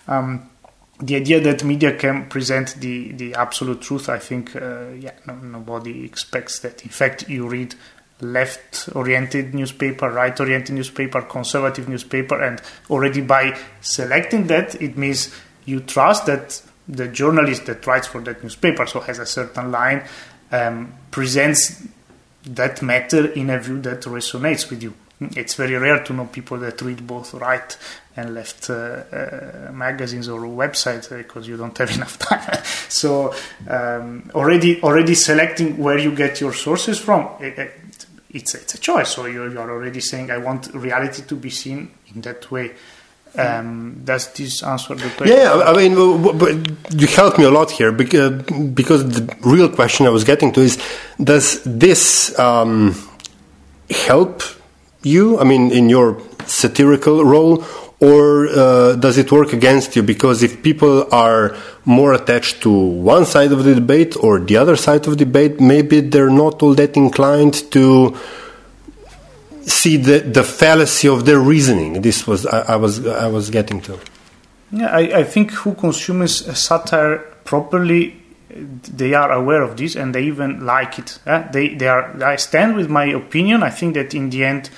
Um, 0.09 0.51
the 0.99 1.17
idea 1.17 1.41
that 1.41 1.63
media 1.63 1.95
can 1.95 2.27
present 2.27 2.77
the, 2.81 3.13
the 3.13 3.35
absolute 3.35 3.83
truth, 3.83 4.09
I 4.09 4.19
think, 4.19 4.57
uh, 4.57 4.89
yeah, 4.99 5.13
no, 5.27 5.35
nobody 5.35 6.05
expects 6.05 6.61
that. 6.61 6.83
In 6.85 6.89
fact, 6.89 7.29
you 7.29 7.47
read 7.47 7.75
left 8.21 8.89
oriented 8.95 9.55
newspaper, 9.55 10.11
right 10.11 10.39
oriented 10.39 10.75
newspaper, 10.75 11.23
conservative 11.23 11.89
newspaper, 11.89 12.41
and 12.43 12.61
already 12.91 13.21
by 13.21 13.59
selecting 13.81 14.47
that, 14.47 14.81
it 14.81 14.97
means 14.97 15.35
you 15.65 15.81
trust 15.81 16.27
that 16.27 16.63
the 16.89 17.09
journalist 17.09 17.67
that 17.67 17.87
writes 17.87 18.07
for 18.07 18.21
that 18.23 18.43
newspaper, 18.43 18.87
so 18.87 19.01
has 19.01 19.19
a 19.19 19.27
certain 19.27 19.71
line, 19.71 20.03
um, 20.53 20.95
presents 21.11 21.83
that 22.45 22.81
matter 22.81 23.27
in 23.33 23.51
a 23.51 23.59
view 23.59 23.81
that 23.83 24.03
resonates 24.03 24.71
with 24.71 24.83
you. 24.83 24.95
It's 25.19 25.55
very 25.55 25.75
rare 25.75 26.05
to 26.05 26.13
know 26.13 26.27
people 26.27 26.59
that 26.59 26.81
read 26.83 27.07
both 27.07 27.33
right 27.35 27.77
and 28.17 28.35
left 28.35 28.69
uh, 28.69 28.75
uh, 28.75 29.73
magazines 29.73 30.29
or 30.29 30.41
websites 30.43 31.09
because 31.09 31.49
you 31.49 31.57
don't 31.57 31.77
have 31.79 31.91
enough 31.97 32.19
time. 32.19 32.63
so 32.89 33.35
um, 33.69 34.31
already 34.35 34.81
already 34.83 35.15
selecting 35.15 35.79
where 35.79 35.99
you 35.99 36.15
get 36.15 36.41
your 36.41 36.53
sources 36.53 36.99
from, 36.99 37.31
it, 37.41 37.73
it's 38.31 38.55
it's 38.55 38.75
a 38.75 38.79
choice. 38.79 39.11
So 39.11 39.27
you're, 39.27 39.51
you're 39.51 39.71
already 39.71 40.01
saying 40.01 40.31
I 40.31 40.39
want 40.39 40.73
reality 40.75 41.23
to 41.23 41.37
be 41.37 41.51
seen 41.51 41.91
in 42.15 42.21
that 42.23 42.51
way. 42.51 42.73
Um, 43.39 44.01
does 44.03 44.33
this 44.33 44.63
answer 44.63 44.95
the 44.95 45.11
question? 45.11 45.37
Yeah, 45.37 45.63
I 45.67 45.75
mean, 45.75 45.93
you 45.93 47.07
helped 47.09 47.39
me 47.39 47.45
a 47.45 47.51
lot 47.51 47.71
here 47.71 47.93
because 47.93 48.43
because 48.73 49.07
the 49.09 49.37
real 49.43 49.69
question 49.69 50.07
I 50.07 50.11
was 50.11 50.25
getting 50.25 50.53
to 50.53 50.61
is 50.61 50.79
does 51.23 51.63
this 51.65 52.39
um, 52.39 52.95
help 53.91 54.43
you? 55.03 55.39
I 55.39 55.45
mean, 55.45 55.71
in 55.71 55.91
your 55.91 56.23
satirical 56.47 57.25
role, 57.25 57.63
or 58.01 58.49
uh, 58.49 58.97
does 58.97 59.17
it 59.17 59.33
work 59.33 59.53
against 59.53 59.97
you? 59.97 60.03
Because 60.03 60.43
if 60.43 60.63
people 60.63 61.09
are 61.13 61.57
more 61.85 62.13
attached 62.13 62.63
to 62.63 62.71
one 62.71 63.25
side 63.25 63.53
of 63.53 63.65
the 63.65 63.75
debate 63.75 64.17
or 64.23 64.39
the 64.39 64.57
other 64.57 64.77
side 64.77 65.07
of 65.07 65.17
the 65.17 65.25
debate, 65.25 65.61
maybe 65.61 66.01
they're 66.01 66.31
not 66.31 66.63
all 66.63 66.75
that 66.75 66.97
inclined 66.97 67.71
to 67.73 68.17
see 69.63 69.97
the, 69.97 70.19
the 70.21 70.45
fallacy 70.45 71.09
of 71.09 71.25
their 71.25 71.41
reasoning. 71.41 72.03
This 72.03 72.27
was 72.27 72.47
I, 72.47 72.75
I 72.75 72.77
was 72.77 73.07
I 73.07 73.29
was 73.29 73.51
getting 73.51 73.81
to. 73.83 73.99
Yeah, 74.73 74.89
I, 74.89 75.21
I 75.21 75.25
think 75.25 75.53
who 75.53 75.75
consumes 75.75 76.59
satire 76.59 77.19
properly 77.45 78.23
they 78.57 79.15
are 79.15 79.33
aware 79.33 79.63
of 79.63 79.77
this 79.77 79.97
and 79.97 80.15
they 80.15 80.23
even 80.25 80.65
like 80.65 80.99
it. 80.99 81.19
Uh, 81.27 81.49
they 81.51 81.75
they 81.75 81.89
are. 81.89 82.23
I 82.23 82.37
stand 82.37 82.77
with 82.77 82.89
my 82.89 83.05
opinion. 83.05 83.63
I 83.63 83.71
think 83.71 83.95
that 83.95 84.15
in 84.15 84.31
the 84.31 84.45
end, 84.45 84.71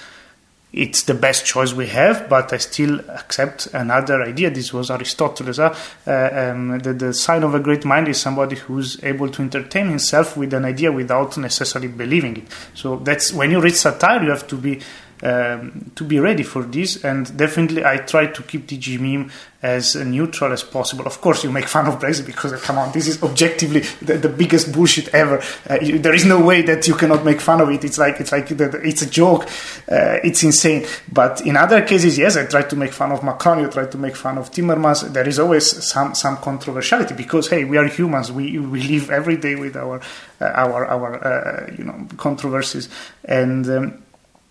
it's 0.73 1.03
the 1.05 1.15
best 1.15 1.47
choice 1.47 1.73
we 1.73 1.87
have, 1.87 2.29
but 2.29 2.53
I 2.53 2.59
still 2.59 3.01
accept 3.09 3.69
another 3.69 4.23
idea. 4.23 4.51
This 4.51 4.73
was 4.73 4.91
Aristotle. 4.91 5.49
Uh, 5.49 5.73
um, 6.07 6.79
the, 6.81 6.93
the, 6.93 7.15
sign 7.15 7.43
of 7.43 7.55
a 7.55 7.61
great 7.61 7.87
mind 7.87 8.09
is 8.09 8.21
somebody 8.21 8.57
who's 8.57 9.03
able 9.03 9.31
to 9.31 9.43
entertain 9.43 9.89
himself 9.89 10.37
with 10.37 10.53
an 10.53 10.67
idea 10.67 10.93
without 10.93 11.39
necessarily 11.39 11.89
believing 11.89 12.37
it. 12.37 12.45
So 12.75 12.97
that's 12.97 13.33
when 13.33 13.51
you 13.51 13.61
read 13.61 13.77
satire, 13.77 14.23
you 14.23 14.31
have 14.31 14.47
to 14.49 14.57
be 14.57 14.81
um, 15.23 15.91
to 15.97 16.05
be 16.05 16.19
ready 16.19 16.43
for 16.43 16.63
this. 16.63 17.05
And 17.05 17.37
definitely, 17.37 17.85
I 17.85 17.99
try 17.99 18.27
to 18.27 18.43
keep 18.43 18.67
DG 18.67 18.99
meme 19.01 19.31
as 19.63 19.97
neutral 19.97 20.53
as 20.53 20.63
possible. 20.63 21.07
Of 21.07 21.21
course, 21.21 21.43
you 21.43 21.51
make 21.51 21.67
fun 21.67 21.87
of 21.87 21.99
Brexit 21.99 22.27
because, 22.27 22.53
come 22.63 22.79
on, 22.79 22.93
this 22.93 23.09
is 23.09 23.21
objectively 23.23 23.81
the, 24.01 24.17
the 24.17 24.29
biggest 24.29 24.73
bullshit 24.73 25.09
ever. 25.13 25.43
Uh, 25.69 25.79
there 25.81 26.15
is 26.15 26.25
no 26.25 26.45
way 26.45 26.63
that 26.63 26.87
you 26.87 26.95
cannot 26.95 27.25
make 27.25 27.41
fun 27.41 27.61
of 27.61 27.69
it. 27.71 27.85
It's 27.85 27.99
like 27.99 28.21
it's 28.21 28.31
like 28.31 28.51
it's 28.51 29.03
a 29.03 29.11
joke. 29.11 29.45
Uh, 29.91 30.19
it's 30.23 30.43
insane. 30.45 30.87
But 31.13 31.41
in 31.41 31.57
other 31.57 31.83
cases, 31.83 32.17
yes, 32.19 32.37
I 32.37 32.47
try 32.47 32.63
to 32.63 32.77
make 32.77 32.93
fun 32.93 33.11
of 33.11 33.25
Macron. 33.25 33.61
You 33.61 33.69
try 33.69 33.87
to 33.87 33.99
make 33.99 34.15
fun 34.15 34.39
of 34.39 34.51
Timmermans. 34.53 35.13
There 35.13 35.29
is 35.29 35.39
always 35.41 35.85
some 35.85 36.15
some 36.15 36.37
controversiality 36.37 37.17
because 37.17 37.49
hey, 37.49 37.65
we 37.65 37.77
are 37.79 37.87
humans. 37.87 38.31
We 38.31 38.59
we 38.59 38.83
live 38.83 39.11
every 39.11 39.37
day 39.37 39.57
with 39.57 39.77
our 39.77 40.01
uh, 40.41 40.45
our 40.45 40.87
our 40.87 41.25
uh, 41.25 41.75
you 41.77 41.85
know 41.85 42.07
controversies 42.17 42.89
and. 43.25 43.69
Um, 43.69 44.03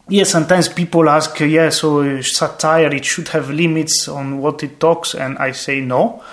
yeah, 0.09 0.23
sometimes 0.23 0.69
people 0.69 1.09
ask, 1.09 1.39
yeah, 1.39 1.69
so 1.69 2.21
satire, 2.21 2.93
it 2.93 3.05
should 3.05 3.27
have 3.29 3.49
limits 3.49 4.07
on 4.07 4.39
what 4.39 4.63
it 4.63 4.79
talks, 4.79 5.13
and 5.13 5.37
I 5.37 5.51
say 5.51 5.81
no. 5.81 6.23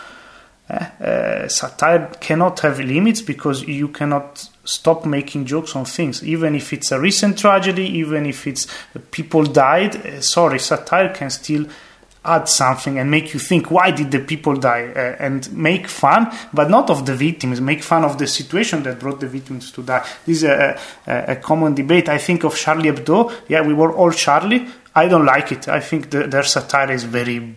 Uh, 0.68 1.46
satire 1.48 2.10
cannot 2.20 2.60
have 2.60 2.78
limits 2.80 3.20
because 3.20 3.64
you 3.64 3.88
cannot 3.88 4.48
stop 4.64 5.04
making 5.04 5.44
jokes 5.44 5.76
on 5.76 5.84
things, 5.84 6.24
even 6.24 6.54
if 6.54 6.72
it's 6.72 6.90
a 6.90 6.98
recent 6.98 7.38
tragedy, 7.38 7.84
even 7.98 8.26
if 8.26 8.46
it's 8.46 8.66
uh, 8.96 9.00
people 9.10 9.42
died. 9.44 9.94
Uh, 9.96 10.20
sorry, 10.20 10.58
satire 10.58 11.12
can 11.12 11.28
still 11.28 11.66
add 12.24 12.48
something 12.48 12.98
and 12.98 13.10
make 13.10 13.34
you 13.34 13.40
think 13.40 13.70
why 13.70 13.90
did 13.90 14.10
the 14.10 14.18
people 14.18 14.56
die? 14.56 14.86
Uh, 14.94 15.16
and 15.18 15.52
make 15.52 15.88
fun 15.88 16.32
but 16.52 16.70
not 16.70 16.88
of 16.90 17.04
the 17.06 17.14
victims 17.14 17.60
make 17.60 17.82
fun 17.82 18.04
of 18.04 18.18
the 18.18 18.26
situation 18.26 18.82
that 18.82 18.98
brought 18.98 19.20
the 19.20 19.28
victims 19.28 19.70
to 19.70 19.82
die. 19.82 20.04
This 20.24 20.38
is 20.38 20.44
a, 20.44 20.78
a, 21.06 21.32
a 21.32 21.36
common 21.36 21.74
debate. 21.74 22.08
I 22.08 22.18
think 22.18 22.44
of 22.44 22.56
charlie 22.56 22.90
hebdo. 22.90 23.32
Yeah 23.48 23.62
we 23.62 23.74
were 23.74 23.92
all 23.92 24.10
charlie. 24.10 24.66
I 24.94 25.08
don't 25.08 25.26
like 25.26 25.52
it. 25.52 25.68
I 25.68 25.80
think 25.80 26.10
the, 26.10 26.26
their 26.26 26.44
satire 26.44 26.92
is 26.92 27.04
very 27.04 27.54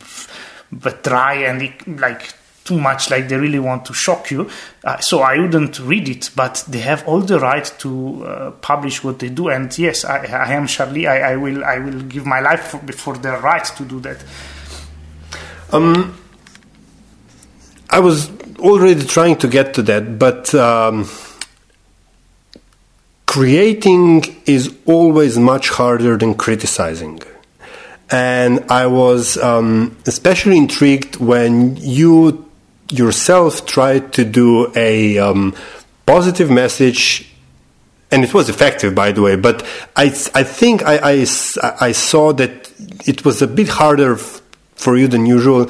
but 0.72 1.04
dry 1.04 1.36
and 1.36 1.62
it, 1.62 1.88
like 1.88 2.34
too 2.66 2.78
much 2.78 3.10
like 3.10 3.30
they 3.30 3.38
really 3.38 3.60
want 3.60 3.86
to 3.86 3.94
shock 3.94 4.30
you. 4.30 4.50
Uh, 4.84 4.98
so 5.00 5.22
i 5.22 5.40
wouldn't 5.40 5.80
read 5.80 6.10
it 6.10 6.30
but 6.36 6.66
they 6.68 6.80
have 6.80 7.08
all 7.08 7.22
the 7.22 7.40
right 7.40 7.74
to 7.80 8.26
uh, 8.26 8.52
publish 8.52 9.02
what 9.02 9.20
they 9.20 9.30
do. 9.30 9.48
And 9.48 9.76
yes 9.80 10.04
i, 10.04 10.26
I 10.26 10.52
am 10.52 10.68
charlie. 10.68 11.08
I, 11.08 11.32
I, 11.32 11.36
will 11.38 11.64
i 11.64 11.80
will 11.80 12.02
give 12.02 12.26
my 12.26 12.42
life 12.42 12.64
for, 12.72 12.80
for 12.92 13.18
their 13.18 13.40
right 13.40 13.64
to 13.64 13.86
do 13.86 14.02
that 14.02 14.22
um, 15.72 16.18
I 17.90 18.00
was 18.00 18.32
already 18.60 19.04
trying 19.06 19.38
to 19.38 19.48
get 19.48 19.74
to 19.76 19.82
that, 19.84 20.20
but 20.20 20.54
um, 20.56 21.08
creating 23.26 24.24
is 24.46 24.76
always 24.86 25.38
much 25.38 25.70
harder 25.70 26.18
than 26.18 26.36
criticizing. 26.36 27.22
And 28.10 28.66
I 28.72 28.88
was 28.88 29.38
um, 29.38 29.98
especially 30.06 30.58
intrigued 30.58 31.18
when 31.18 31.76
you 31.78 32.50
yourself 32.90 33.66
tried 33.66 34.14
to 34.14 34.24
do 34.24 34.72
a 34.76 35.18
um, 35.18 35.54
positive 36.06 36.50
message 36.50 37.30
and 38.10 38.24
it 38.24 38.34
was 38.34 38.48
effective, 38.48 38.96
by 38.96 39.12
the 39.12 39.22
way. 39.22 39.36
But 39.36 39.66
I, 39.96 40.06
I 40.34 40.44
think 40.44 40.84
I, 40.84 40.98
I, 40.98 41.26
I 41.82 41.92
saw 41.92 42.32
that 42.34 42.72
it 43.06 43.26
was 43.26 43.42
a 43.42 43.48
bit 43.48 43.68
harder 43.68 44.18
for 44.78 44.98
you 44.98 45.08
than 45.08 45.26
usual. 45.26 45.70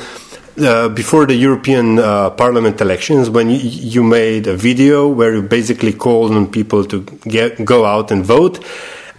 Uh, 0.60 0.90
before 0.90 1.28
the 1.28 1.36
European 1.36 2.00
uh, 2.00 2.32
Parliament 2.32 2.82
elections, 2.82 3.30
when 3.30 3.50
you, 3.50 3.58
you, 3.58 4.04
made 4.04 4.48
a 4.48 4.56
video 4.56 5.08
where 5.08 5.36
you 5.36 5.44
basically 5.44 5.94
called 5.94 6.32
on 6.32 6.50
people 6.50 6.84
to 6.84 7.02
get 7.28 7.64
go 7.64 7.86
out 7.86 8.10
and 8.10 8.26
vote, 8.26 8.66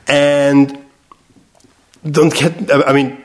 and 0.08 0.84
don't 2.04 2.34
get. 2.34 2.72
I 2.72 2.92
mean, 2.92 3.22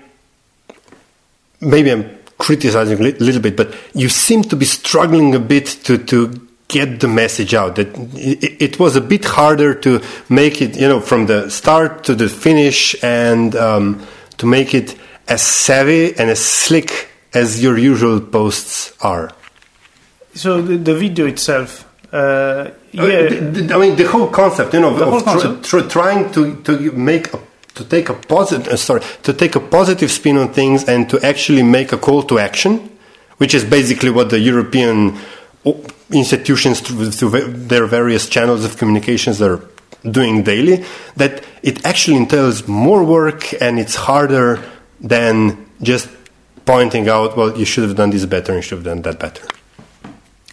maybe 1.59 1.91
I'm 1.91 2.19
criticizing 2.37 2.99
a 2.99 3.01
little 3.01 3.41
bit, 3.41 3.57
but 3.57 3.73
you 3.95 4.09
seem 4.09 4.43
to 4.43 4.55
be 4.55 4.65
struggling 4.65 5.33
a 5.33 5.39
bit 5.39 5.65
to 5.85 5.97
to 5.97 6.47
get 6.67 6.99
the 6.99 7.07
message 7.07 7.55
out. 7.55 7.77
That 7.77 7.97
it, 8.13 8.61
it 8.61 8.79
was 8.79 8.95
a 8.95 9.01
bit 9.01 9.25
harder 9.25 9.73
to 9.73 10.01
make 10.29 10.61
it, 10.61 10.77
you 10.77 10.87
know, 10.87 10.99
from 10.99 11.25
the 11.25 11.49
start 11.49 12.03
to 12.03 12.13
the 12.13 12.29
finish, 12.29 12.95
and 13.03 13.55
um, 13.55 14.05
to 14.37 14.45
make 14.45 14.75
it 14.75 14.95
as 15.27 15.41
savvy 15.41 16.15
and 16.17 16.29
as 16.29 16.43
slick 16.43 17.09
as 17.33 17.63
your 17.63 17.77
usual 17.77 18.19
posts 18.19 18.93
are. 19.01 19.31
So 20.35 20.61
the, 20.61 20.77
the 20.77 20.95
video 20.95 21.27
itself, 21.27 21.87
uh, 22.11 22.15
uh 22.15 22.71
yeah. 22.91 23.29
I 23.73 23.77
mean, 23.77 23.95
the 23.95 24.07
whole 24.09 24.27
concept, 24.27 24.73
you 24.73 24.81
know, 24.81 24.95
the 24.97 25.05
of 25.05 25.23
concept. 25.23 25.65
Tr- 25.65 25.79
tr- 25.79 25.89
trying 25.89 26.31
to 26.33 26.55
to 26.63 26.91
make 26.91 27.33
a, 27.33 27.39
to 27.75 27.83
take 27.83 28.09
a 28.09 28.13
positive, 28.13 28.67
uh, 28.73 28.77
sorry, 28.77 29.01
to 29.23 29.33
take 29.33 29.55
a 29.55 29.59
positive 29.59 30.11
spin 30.11 30.37
on 30.37 30.53
things 30.53 30.87
and 30.87 31.09
to 31.09 31.23
actually 31.23 31.63
make 31.63 31.91
a 31.91 31.97
call 31.97 32.23
to 32.23 32.39
action, 32.39 32.89
which 33.37 33.53
is 33.53 33.63
basically 33.63 34.09
what 34.09 34.29
the 34.29 34.39
European 34.39 35.17
institutions 36.11 36.81
through, 36.81 37.11
through 37.11 37.41
their 37.69 37.85
various 37.85 38.27
channels 38.27 38.65
of 38.65 38.77
communications 38.77 39.41
are 39.41 39.61
doing 40.09 40.43
daily. 40.43 40.83
That 41.15 41.43
it 41.61 41.85
actually 41.85 42.17
entails 42.17 42.67
more 42.67 43.03
work 43.03 43.53
and 43.61 43.79
it's 43.79 43.95
harder 43.95 44.59
than 45.03 45.69
just 45.81 46.09
pointing 46.65 47.09
out, 47.09 47.35
well, 47.35 47.55
you 47.57 47.65
should 47.65 47.83
have 47.83 47.97
done 47.97 48.09
this 48.09 48.25
better 48.25 48.53
and 48.53 48.59
you 48.59 48.61
should 48.61 48.77
have 48.77 48.85
done 48.85 49.01
that 49.01 49.19
better. 49.19 49.45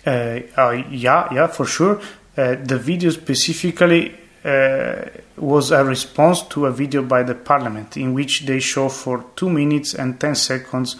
Uh, 0.05 0.61
uh, 0.61 0.83
yeah, 0.91 1.33
yeah, 1.33 1.47
for 1.47 1.65
sure. 1.65 2.01
Uh, 2.37 2.57
the 2.57 2.79
video 2.79 3.11
specifically 3.11 4.15
uh, 4.45 5.03
was 5.37 5.71
a 5.71 5.85
response 5.85 6.43
to 6.43 6.67
a 6.67 6.73
video 6.73 7.03
by 7.03 7.23
the 7.23 7.35
parliament 7.35 7.97
in 7.97 8.15
which 8.15 8.47
they 8.47 8.59
show 8.59 8.89
for 8.89 9.25
two 9.37 9.51
minutes 9.51 9.95
and 9.95 10.19
10 10.19 10.35
seconds 10.35 10.97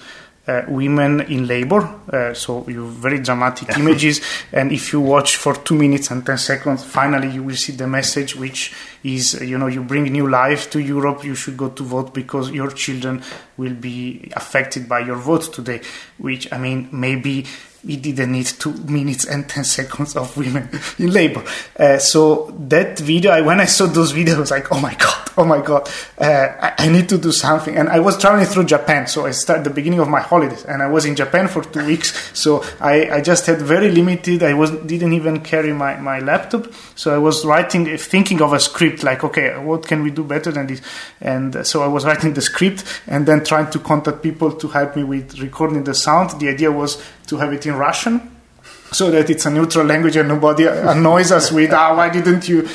uh, 0.51 0.65
women 0.69 1.21
in 1.21 1.47
labor. 1.47 1.81
Uh, 2.13 2.35
so 2.35 2.69
you 2.69 2.89
very 2.89 3.21
dramatic 3.21 3.69
images, 3.79 4.21
and 4.53 4.73
if 4.73 4.93
you 4.93 5.01
watch 5.01 5.37
for 5.37 5.55
two 5.55 5.75
minutes 5.75 6.11
and 6.11 6.27
ten 6.27 6.39
seconds, 6.39 6.85
finally 6.85 7.31
you 7.31 7.43
will 7.43 7.55
see 7.55 7.73
the 7.73 7.87
message, 7.87 8.35
which 8.35 8.75
is 9.05 9.41
you 9.41 9.57
know 9.57 9.69
you 9.69 9.83
bring 9.83 10.05
new 10.05 10.29
life 10.29 10.71
to 10.71 10.81
Europe. 10.81 11.25
You 11.25 11.35
should 11.35 11.57
go 11.57 11.69
to 11.69 11.83
vote 11.85 12.13
because 12.13 12.51
your 12.51 12.71
children 12.71 13.23
will 13.57 13.75
be 13.75 14.31
affected 14.35 14.89
by 14.89 15.01
your 15.01 15.17
vote 15.17 15.53
today. 15.53 15.81
Which 16.19 16.53
I 16.53 16.59
mean 16.59 16.89
maybe 16.91 17.47
we 17.85 17.97
didn't 17.97 18.33
need 18.33 18.47
two 18.47 18.73
minutes 18.73 19.25
and 19.25 19.49
10 19.49 19.65
seconds 19.65 20.17
of 20.17 20.37
women 20.37 20.69
in 20.99 21.11
labor. 21.11 21.43
Uh, 21.79 21.99
so 21.99 22.55
that 22.69 22.99
video, 22.99 23.33
I, 23.33 23.41
when 23.41 23.61
I 23.61 23.65
saw 23.65 23.87
those 23.87 24.13
videos, 24.13 24.37
I 24.37 24.41
was 24.41 24.51
like, 24.51 24.73
oh 24.73 24.81
my 24.81 24.95
God, 24.95 25.31
oh 25.39 25.45
my 25.45 25.61
God, 25.63 25.89
uh, 26.19 26.25
I, 26.61 26.75
I, 26.79 26.89
need 26.89 27.09
to 27.09 27.19
do 27.19 27.33
something. 27.33 27.75
And 27.77 27.89
I 27.89 28.01
was 28.01 28.19
traveling 28.19 28.47
through 28.47 28.65
Japan. 28.65 29.07
So 29.07 29.27
I 29.27 29.31
started 29.31 29.65
the 29.65 29.71
beginning 29.71 30.01
of 30.01 30.09
my 30.09 30.21
holidays 30.21 30.65
and 30.65 30.83
I 30.83 30.89
was 30.89 31.07
in 31.07 31.17
Japan 31.17 31.49
for 31.49 31.63
two 31.63 31.87
weeks. 31.87 32.39
So 32.39 32.65
I, 32.81 33.11
I 33.11 33.21
just 33.23 33.47
had 33.47 33.63
very 33.63 33.91
limited, 33.91 34.43
I 34.43 34.55
was, 34.55 34.71
didn't 34.71 35.15
even 35.15 35.41
carry 35.41 35.73
my, 35.73 35.97
my 35.97 36.19
laptop. 36.19 36.67
So 36.97 37.15
I 37.15 37.19
was 37.19 37.47
writing, 37.47 37.97
thinking 37.97 38.43
of 38.43 38.53
a 38.53 38.61
script 38.61 39.03
like, 39.03 39.25
okay, 39.25 39.57
what 39.59 39.87
can 39.87 40.03
we 40.03 40.11
do 40.11 40.25
better 40.25 40.53
than 40.53 40.67
this? 40.67 40.83
And 41.21 41.67
so 41.67 41.83
I 41.83 41.87
was 41.87 42.05
writing 42.05 42.35
the 42.35 42.43
script 42.43 42.85
and 43.07 43.27
then 43.27 43.45
trying 43.45 43.71
to 43.71 43.79
contact 43.79 44.23
people 44.23 44.53
to 44.53 44.69
help 44.69 44.97
me 44.97 45.05
with 45.05 45.39
recording 45.41 45.85
the 45.85 45.95
sound. 45.95 46.39
The 46.41 46.49
idea 46.49 46.71
was 46.71 47.03
to 47.31 47.37
have 47.37 47.53
it 47.53 47.65
in 47.65 47.70
Russian 47.75 48.31
so 48.93 49.11
that 49.11 49.31
it's 49.31 49.47
a 49.47 49.51
neutral 49.51 49.87
language 49.87 50.17
and 50.17 50.29
nobody 50.29 50.67
annoys 50.67 51.31
us 51.33 51.53
with, 51.53 51.73
ah, 51.73 51.97
why 51.97 52.09
didn't 52.09 52.49
you? 52.49 52.69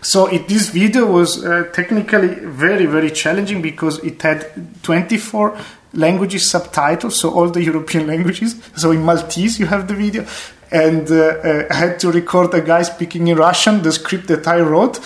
So 0.00 0.26
it, 0.26 0.48
this 0.48 0.68
video 0.68 1.06
was 1.06 1.44
uh, 1.44 1.70
technically 1.72 2.34
very, 2.34 2.86
very 2.86 3.10
challenging 3.10 3.62
because 3.62 3.98
it 4.00 4.20
had 4.22 4.50
24 4.82 5.58
languages 5.94 6.50
subtitles, 6.50 7.20
so 7.20 7.30
all 7.30 7.50
the 7.50 7.62
European 7.70 8.06
languages. 8.06 8.60
So 8.76 8.92
in 8.92 9.02
Maltese 9.02 9.58
you 9.58 9.66
have 9.66 9.88
the 9.88 9.94
video. 9.94 10.26
And 10.70 11.10
uh, 11.10 11.14
uh, 11.14 11.68
I 11.70 11.74
had 11.74 12.00
to 12.00 12.12
record 12.12 12.52
a 12.54 12.60
guy 12.60 12.82
speaking 12.82 13.28
in 13.28 13.38
Russian, 13.38 13.82
the 13.82 13.92
script 13.92 14.28
that 14.28 14.46
I 14.46 14.60
wrote 14.60 15.00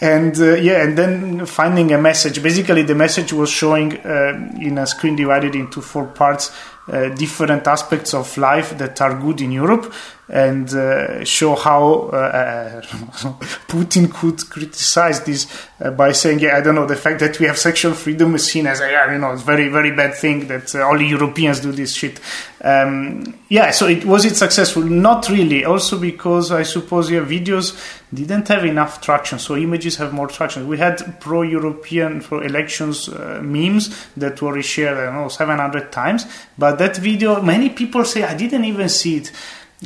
and 0.00 0.38
uh, 0.40 0.54
yeah 0.54 0.82
and 0.82 0.98
then 0.98 1.46
finding 1.46 1.92
a 1.92 1.98
message 1.98 2.42
basically 2.42 2.82
the 2.82 2.94
message 2.94 3.32
was 3.32 3.48
showing 3.48 3.96
uh, 4.04 4.50
in 4.60 4.76
a 4.76 4.86
screen 4.86 5.14
divided 5.14 5.54
into 5.54 5.80
four 5.80 6.06
parts 6.06 6.50
Uh, 6.86 7.08
different 7.14 7.66
aspects 7.66 8.12
of 8.12 8.36
life 8.36 8.76
that 8.76 9.00
are 9.00 9.18
good 9.18 9.40
in 9.40 9.50
Europe 9.50 9.90
and 10.28 10.72
uh, 10.74 11.22
show 11.24 11.54
how 11.54 12.08
uh, 12.08 12.80
Putin 13.68 14.12
could 14.12 14.38
criticize 14.48 15.22
this 15.24 15.46
uh, 15.80 15.90
by 15.90 16.12
saying, 16.12 16.40
yeah, 16.40 16.56
I 16.56 16.62
don't 16.62 16.74
know, 16.74 16.86
the 16.86 16.96
fact 16.96 17.20
that 17.20 17.38
we 17.38 17.46
have 17.46 17.58
sexual 17.58 17.92
freedom 17.92 18.34
is 18.34 18.50
seen 18.50 18.66
as 18.66 18.80
yeah, 18.80 19.12
you 19.12 19.18
know, 19.18 19.32
it's 19.32 19.42
very, 19.42 19.68
very 19.68 19.94
bad 19.94 20.14
thing 20.14 20.48
that 20.48 20.74
uh, 20.74 20.80
only 20.80 21.08
Europeans 21.08 21.60
do 21.60 21.72
this 21.72 21.94
shit. 21.94 22.20
Um, 22.62 23.38
yeah, 23.50 23.70
so 23.72 23.86
it 23.86 24.06
was 24.06 24.24
it 24.24 24.36
successful? 24.36 24.82
Not 24.82 25.28
really. 25.28 25.66
Also 25.66 26.00
because 26.00 26.50
I 26.50 26.62
suppose 26.62 27.10
your 27.10 27.26
videos 27.26 27.78
didn't 28.12 28.48
have 28.48 28.64
enough 28.64 29.02
traction, 29.02 29.38
so 29.38 29.56
images 29.56 29.96
have 29.96 30.14
more 30.14 30.28
traction. 30.28 30.66
We 30.66 30.78
had 30.78 31.20
pro-European 31.20 32.22
for 32.22 32.42
elections 32.42 33.10
uh, 33.10 33.40
memes 33.42 34.06
that 34.16 34.40
were 34.40 34.54
reshared, 34.54 34.96
I 34.96 35.04
don't 35.06 35.14
know, 35.14 35.28
700 35.28 35.92
times, 35.92 36.24
but 36.56 36.78
that 36.78 36.96
video, 36.96 37.42
many 37.42 37.68
people 37.68 38.06
say 38.06 38.22
I 38.22 38.34
didn't 38.34 38.64
even 38.64 38.88
see 38.88 39.18
it. 39.18 39.30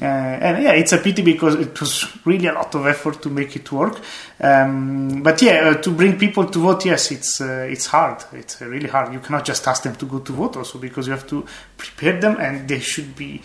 Uh, 0.00 0.04
and 0.04 0.62
yeah, 0.62 0.72
it's 0.72 0.92
a 0.92 0.98
pity 0.98 1.22
because 1.22 1.56
it 1.56 1.78
was 1.80 2.06
really 2.24 2.46
a 2.46 2.52
lot 2.52 2.72
of 2.74 2.86
effort 2.86 3.20
to 3.22 3.28
make 3.30 3.56
it 3.56 3.70
work. 3.72 4.00
Um, 4.40 5.22
but 5.22 5.42
yeah, 5.42 5.70
uh, 5.70 5.74
to 5.82 5.90
bring 5.90 6.18
people 6.18 6.46
to 6.46 6.58
vote, 6.60 6.84
yes, 6.84 7.10
it's 7.10 7.40
uh, 7.40 7.66
it's 7.68 7.86
hard. 7.86 8.22
It's 8.32 8.60
really 8.60 8.88
hard. 8.88 9.12
You 9.12 9.18
cannot 9.18 9.44
just 9.44 9.66
ask 9.66 9.82
them 9.82 9.96
to 9.96 10.06
go 10.06 10.20
to 10.20 10.32
vote 10.32 10.56
also 10.56 10.78
because 10.78 11.06
you 11.06 11.12
have 11.12 11.26
to 11.28 11.44
prepare 11.76 12.20
them, 12.20 12.36
and 12.38 12.68
they 12.68 12.78
should 12.80 13.16
be 13.16 13.42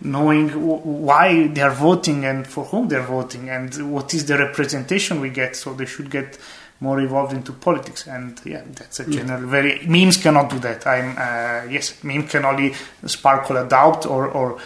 knowing 0.00 0.48
w- 0.48 0.80
why 0.82 1.46
they 1.46 1.60
are 1.60 1.70
voting 1.70 2.24
and 2.24 2.48
for 2.48 2.64
whom 2.64 2.88
they're 2.88 3.06
voting 3.06 3.48
and 3.48 3.92
what 3.92 4.12
is 4.12 4.26
the 4.26 4.36
representation 4.36 5.20
we 5.20 5.30
get. 5.30 5.54
So 5.54 5.72
they 5.72 5.86
should 5.86 6.10
get 6.10 6.36
more 6.80 7.00
involved 7.00 7.32
into 7.32 7.52
politics 7.52 8.08
and 8.08 8.40
yeah 8.44 8.60
that's 8.72 8.98
a 8.98 9.08
general 9.08 9.46
very 9.46 9.86
memes 9.86 10.16
cannot 10.16 10.50
do 10.50 10.58
that 10.58 10.84
i'm 10.84 11.10
uh, 11.16 11.70
yes 11.70 12.02
meme 12.02 12.26
can 12.26 12.44
only 12.44 12.74
sparkle 13.06 13.56
a 13.56 13.68
doubt 13.68 14.04
or 14.04 14.26
or 14.26 14.58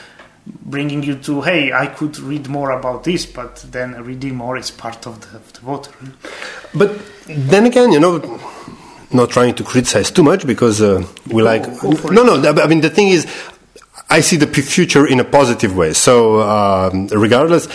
bringing 0.46 1.02
you 1.02 1.16
to 1.16 1.42
hey 1.42 1.72
i 1.72 1.86
could 1.86 2.18
read 2.18 2.48
more 2.48 2.70
about 2.70 3.04
this 3.04 3.26
but 3.26 3.56
then 3.70 3.92
reading 4.04 4.34
more 4.34 4.56
is 4.56 4.70
part 4.70 5.06
of 5.06 5.20
the, 5.20 5.36
of 5.36 5.52
the 5.52 5.60
voter 5.60 5.92
but 6.74 6.90
then 7.26 7.66
again 7.66 7.92
you 7.92 8.00
know 8.00 8.40
not 9.12 9.30
trying 9.30 9.54
to 9.54 9.62
criticize 9.62 10.10
too 10.10 10.22
much 10.22 10.46
because 10.46 10.80
uh, 10.82 11.04
we 11.28 11.42
like 11.42 11.66
no 12.10 12.22
no 12.22 12.34
i 12.62 12.66
mean 12.66 12.80
the 12.80 12.90
thing 12.90 13.08
is 13.08 13.26
i 14.10 14.20
see 14.20 14.36
the 14.36 14.46
future 14.46 15.06
in 15.06 15.20
a 15.20 15.24
positive 15.24 15.76
way. 15.76 15.92
So 15.92 16.40
um, 16.40 17.08
regardless 17.08 17.68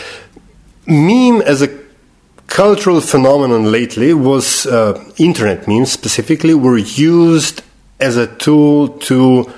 meme 0.85 1.41
as 1.41 1.61
a 1.61 1.79
cultural 2.47 3.01
phenomenon 3.01 3.71
lately 3.71 4.13
was 4.13 4.65
uh, 4.65 5.03
internet 5.17 5.67
memes 5.67 5.91
specifically 5.91 6.53
were 6.53 6.77
used 6.77 7.63
as 7.99 8.17
a 8.17 8.27
tool 8.27 8.89
to 8.89 9.51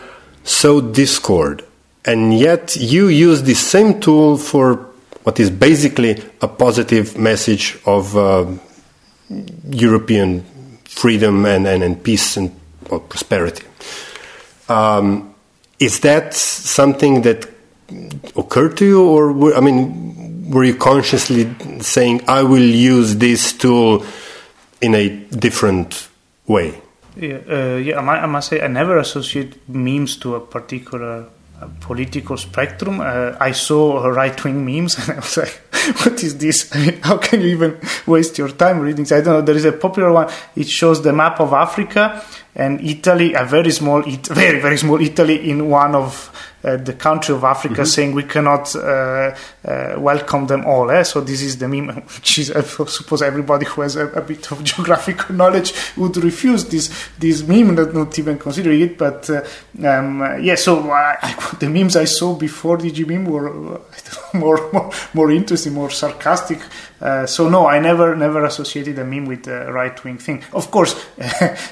sow 0.44 0.82
discord 0.82 1.64
and 2.06 2.38
yet 2.38 2.76
you 2.76 3.08
use 3.08 3.44
the 3.44 3.54
same 3.54 4.00
tool 4.00 4.38
for 4.38 4.76
what 5.24 5.40
is 5.40 5.50
basically 5.50 6.22
a 6.42 6.48
positive 6.48 7.18
message 7.18 7.78
of 7.86 8.16
uh, 8.18 8.46
European 9.70 10.44
freedom 10.86 11.46
and, 11.46 11.66
and, 11.66 11.82
and 11.82 12.04
peace 12.04 12.38
and 12.38 12.52
well, 12.90 13.00
prosperity. 13.00 13.66
Um, 14.70 15.34
is 15.80 16.02
that 16.02 16.34
something 16.34 17.22
that 17.22 17.50
occurred 18.36 18.78
to 18.78 18.86
you, 18.86 19.04
or 19.04 19.32
were, 19.32 19.56
I 19.56 19.60
mean, 19.60 20.50
were 20.50 20.64
you 20.64 20.76
consciously 20.76 21.54
saying, 21.80 22.22
"I 22.28 22.44
will 22.44 22.64
use 22.64 23.18
this 23.18 23.54
tool 23.54 24.06
in 24.82 24.96
a 24.96 25.10
different 25.10 26.08
way"? 26.48 26.82
Yeah, 27.16 27.40
uh, 27.50 27.76
yeah. 27.78 28.00
I, 28.00 28.24
I 28.24 28.26
must 28.26 28.50
say, 28.50 28.62
I 28.62 28.68
never 28.68 28.98
associate 28.98 29.68
memes 29.68 30.18
to 30.18 30.36
a 30.36 30.40
particular 30.40 31.28
political 31.80 32.38
spectrum. 32.38 33.00
Uh, 33.00 33.36
I 33.40 33.52
saw 33.52 34.06
right 34.08 34.44
wing 34.44 34.66
memes 34.66 34.98
and 35.00 35.12
I 35.12 35.16
was 35.16 35.38
like, 35.38 35.62
what 36.04 36.24
is 36.24 36.38
this? 36.38 36.74
I 36.76 36.80
mean, 36.86 37.02
how 37.02 37.18
can 37.18 37.42
you 37.42 37.48
even 37.48 37.80
waste 38.06 38.38
your 38.38 38.50
time 38.50 38.80
reading? 38.80 39.06
I 39.06 39.22
don't 39.22 39.26
know. 39.26 39.42
There 39.42 39.56
is 39.56 39.66
a 39.66 39.72
popular 39.72 40.12
one. 40.12 40.32
It 40.56 40.68
shows 40.68 41.02
the 41.02 41.14
map 41.14 41.40
of 41.40 41.54
Africa 41.54 42.24
and 42.56 42.82
Italy, 42.82 43.34
a 43.34 43.44
very 43.44 43.72
small, 43.72 44.02
very, 44.24 44.60
very 44.60 44.78
small 44.78 45.02
Italy 45.02 45.50
in 45.50 45.70
one 45.70 45.96
of 45.96 46.32
uh, 46.64 46.78
the 46.78 46.94
country 46.94 47.36
of 47.36 47.44
Africa 47.44 47.82
mm-hmm. 47.82 47.84
saying 47.84 48.14
we 48.14 48.24
cannot 48.24 48.74
uh, 48.76 49.36
uh, 49.66 49.96
welcome 49.98 50.48
them 50.48 50.66
all. 50.66 50.90
Eh? 50.92 51.04
So 51.04 51.20
this 51.20 51.42
is 51.42 51.58
the 51.58 51.68
meme, 51.68 51.90
which 52.16 52.40
is 52.40 52.52
I 52.52 52.62
suppose 52.62 53.22
everybody 53.22 53.66
who 53.66 53.82
has 53.82 53.98
a, 53.98 54.08
a, 54.08 54.22
bit 54.22 54.50
of 54.52 54.64
geographical 54.72 55.36
knowledge 55.36 55.74
would 55.98 56.16
refuse 56.18 56.64
this 56.66 57.10
this 57.20 57.46
meme, 57.46 57.76
not, 57.76 57.94
not 57.94 58.18
even 58.18 58.38
consider 58.38 58.72
it. 58.72 58.98
But 58.98 59.30
uh, 59.30 59.44
um, 59.86 60.42
yeah, 60.42 60.56
so 60.56 60.90
I, 60.90 61.36
the 61.60 61.70
memes 61.70 61.98
I 61.98 62.06
saw 62.06 62.34
before 62.34 62.78
DG 62.78 63.06
meme 63.08 63.26
were 63.26 63.82
more, 64.34 64.72
more 64.72 64.92
more 65.14 65.32
interesting, 65.32 65.74
more 65.74 65.90
sarcastic. 65.90 66.60
Uh, 67.02 67.26
so 67.26 67.50
no, 67.50 67.68
I 67.68 67.80
never 67.80 68.16
never 68.16 68.46
associated 68.46 68.98
a 69.00 69.04
meme 69.04 69.26
with 69.26 69.44
the 69.44 69.70
right 69.70 70.02
wing 70.06 70.18
thing. 70.18 70.42
Of 70.54 70.72
course, 70.72 70.96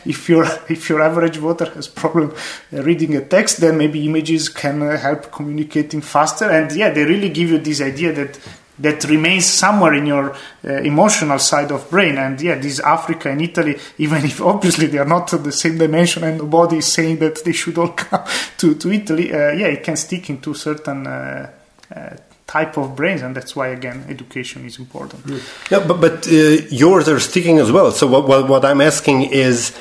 if 0.05 0.27
your 0.27 0.45
if 0.72 0.89
your 0.89 1.01
average 1.01 1.38
voter 1.38 1.69
has 1.72 1.88
problem 1.88 2.34
reading 2.72 3.15
a 3.15 3.26
text, 3.26 3.61
then 3.61 3.78
maybe 3.78 4.05
images 4.05 4.49
can 4.49 4.82
uh, 4.82 4.97
help 4.97 5.32
communicating 5.32 6.01
faster. 6.01 6.49
And 6.49 6.72
yeah, 6.72 6.89
they 6.89 7.03
really 7.03 7.30
give 7.30 7.49
you 7.49 7.59
this 7.59 7.82
idea 7.82 8.13
that 8.13 8.39
that 8.80 9.03
remains 9.03 9.45
somewhere 9.45 9.93
in 9.93 10.07
your 10.07 10.36
uh, 10.65 10.74
emotional 10.82 11.38
side 11.39 11.72
of 11.72 11.89
brain. 11.89 12.17
And 12.17 12.41
yeah, 12.41 12.55
this 12.55 12.80
Africa 12.80 13.30
and 13.30 13.41
Italy, 13.41 13.78
even 13.97 14.26
if 14.26 14.41
obviously 14.41 14.88
they 14.88 14.97
are 14.97 15.05
not 15.05 15.30
the 15.30 15.51
same 15.51 15.78
dimension 15.78 16.24
and 16.24 16.39
nobody 16.39 16.78
is 16.78 16.91
saying 16.91 17.19
that 17.19 17.43
they 17.43 17.51
should 17.51 17.78
all 17.78 17.89
come 18.03 18.26
to, 18.57 18.76
to 18.76 18.91
Italy, 18.91 19.32
uh, 19.32 19.51
yeah, 19.51 19.67
it 19.67 19.84
can 19.84 19.95
stick 19.95 20.30
into 20.30 20.53
certain 20.53 21.07
uh, 21.07 21.51
uh 21.95 22.15
type 22.51 22.78
of 22.78 22.95
brains, 22.97 23.22
and 23.22 23.34
that's 23.34 23.55
why 23.55 23.67
again 23.69 24.03
education 24.09 24.65
is 24.65 24.78
important. 24.78 25.22
Yeah, 25.69 25.86
but 25.88 26.01
but 26.01 26.28
uh, 26.28 26.67
yours 26.69 27.07
are 27.07 27.19
sticking 27.19 27.59
as 27.59 27.72
well. 27.72 27.91
So 27.91 28.07
what, 28.07 28.28
what, 28.28 28.49
what 28.49 28.65
I'm 28.65 28.82
asking 28.82 29.32
is, 29.32 29.72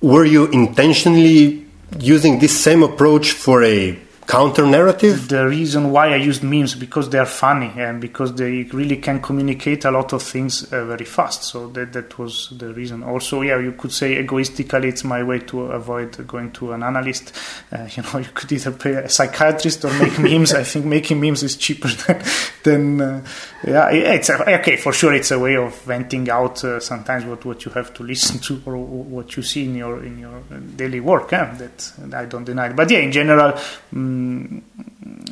were 0.00 0.24
you 0.24 0.46
intentionally 0.46 1.66
using 1.98 2.38
this 2.38 2.62
same 2.62 2.82
approach 2.82 3.32
for 3.32 3.62
a 3.64 3.98
counter 4.26 4.66
narrative? 4.66 5.28
The 5.28 5.46
reason 5.46 5.90
why 5.90 6.12
I 6.12 6.16
used 6.16 6.42
memes 6.42 6.74
because 6.74 7.10
they 7.10 7.18
are 7.18 7.26
funny 7.26 7.72
and 7.76 8.00
because 8.00 8.34
they 8.34 8.62
really 8.64 8.96
can 8.96 9.20
communicate 9.20 9.84
a 9.84 9.90
lot 9.90 10.12
of 10.12 10.22
things 10.22 10.72
uh, 10.72 10.84
very 10.84 11.04
fast. 11.04 11.44
So 11.44 11.68
that 11.68 11.92
that 11.92 12.18
was 12.18 12.48
the 12.56 12.72
reason. 12.72 13.02
Also, 13.02 13.42
yeah, 13.42 13.58
you 13.58 13.72
could 13.72 13.92
say 13.92 14.18
egoistically, 14.18 14.88
it's 14.88 15.04
my 15.04 15.22
way 15.22 15.40
to 15.40 15.62
avoid 15.72 16.26
going 16.26 16.52
to 16.52 16.72
an 16.72 16.82
analyst. 16.82 17.36
Uh, 17.70 17.88
you 17.96 18.02
know, 18.02 18.18
you 18.18 18.30
could 18.34 18.50
either 18.50 18.72
pay 18.72 18.94
a 18.94 19.08
psychiatrist 19.08 19.84
or 19.84 19.92
make 19.98 20.18
memes. 20.30 20.54
I 20.54 20.64
think 20.64 20.86
making 20.86 21.20
memes 21.20 21.42
is 21.42 21.56
cheaper 21.56 21.88
than, 22.06 22.22
than 22.62 23.00
uh, 23.00 23.26
yeah, 23.66 23.90
it's 23.90 24.30
a, 24.30 24.60
okay 24.60 24.76
for 24.76 24.92
sure. 24.92 25.14
It's 25.14 25.30
a 25.30 25.38
way 25.38 25.56
of 25.56 25.78
venting 25.82 26.30
out 26.30 26.64
uh, 26.64 26.80
sometimes 26.80 27.24
what, 27.24 27.44
what 27.44 27.64
you 27.64 27.72
have 27.72 27.92
to 27.94 28.02
listen 28.02 28.38
to 28.40 28.62
or 28.66 28.76
what 28.76 29.36
you 29.36 29.42
see 29.42 29.64
in 29.64 29.74
your 29.74 30.02
in 30.02 30.18
your 30.18 30.40
daily 30.76 31.00
work. 31.00 31.32
Eh? 31.32 31.54
That 31.58 31.92
I 32.14 32.24
don't 32.24 32.44
deny. 32.44 32.72
But 32.72 32.90
yeah, 32.90 33.00
in 33.00 33.12
general. 33.12 33.58
Um, 33.94 34.13
um, 34.14 34.62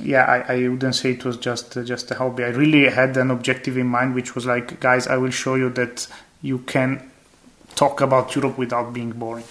yeah, 0.02 0.24
I, 0.24 0.54
I, 0.54 0.68
wouldn't 0.68 0.94
say 0.94 1.12
it 1.12 1.24
was 1.24 1.36
just 1.36 1.76
uh, 1.76 1.82
just 1.82 2.10
a 2.10 2.14
hobby. 2.14 2.44
I 2.44 2.48
really 2.48 2.88
had 2.88 3.16
an 3.16 3.30
objective 3.30 3.76
in 3.78 3.86
mind, 3.86 4.14
which 4.14 4.34
was 4.34 4.46
like, 4.46 4.80
guys, 4.80 5.06
I 5.06 5.16
will 5.16 5.30
show 5.30 5.54
you 5.54 5.70
that 5.70 6.06
you 6.42 6.58
can 6.58 7.10
talk 7.74 8.00
about 8.00 8.34
Europe 8.34 8.58
without 8.58 8.92
being 8.92 9.12
boring. 9.12 9.44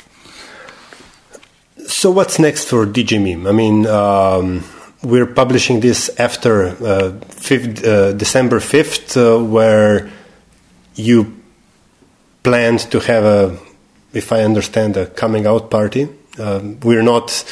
So, 1.87 2.11
what's 2.11 2.37
next 2.39 2.65
for 2.65 2.85
DG 2.85 3.21
Meme? 3.21 3.47
I 3.47 3.51
mean, 3.51 3.87
um, 3.87 4.63
we're 5.03 5.25
publishing 5.25 5.79
this 5.79 6.09
after 6.19 6.67
uh, 6.67 7.11
5th, 7.49 7.85
uh, 7.85 8.13
December 8.13 8.59
5th, 8.59 9.17
uh, 9.17 9.43
where 9.43 10.11
you 10.95 11.37
planned 12.43 12.79
to 12.91 12.99
have 12.99 13.23
a, 13.23 13.57
if 14.13 14.31
I 14.31 14.43
understand, 14.43 14.97
a 14.97 15.07
coming 15.07 15.47
out 15.47 15.71
party. 15.71 16.07
Um, 16.37 16.79
we're 16.81 17.03
not. 17.03 17.43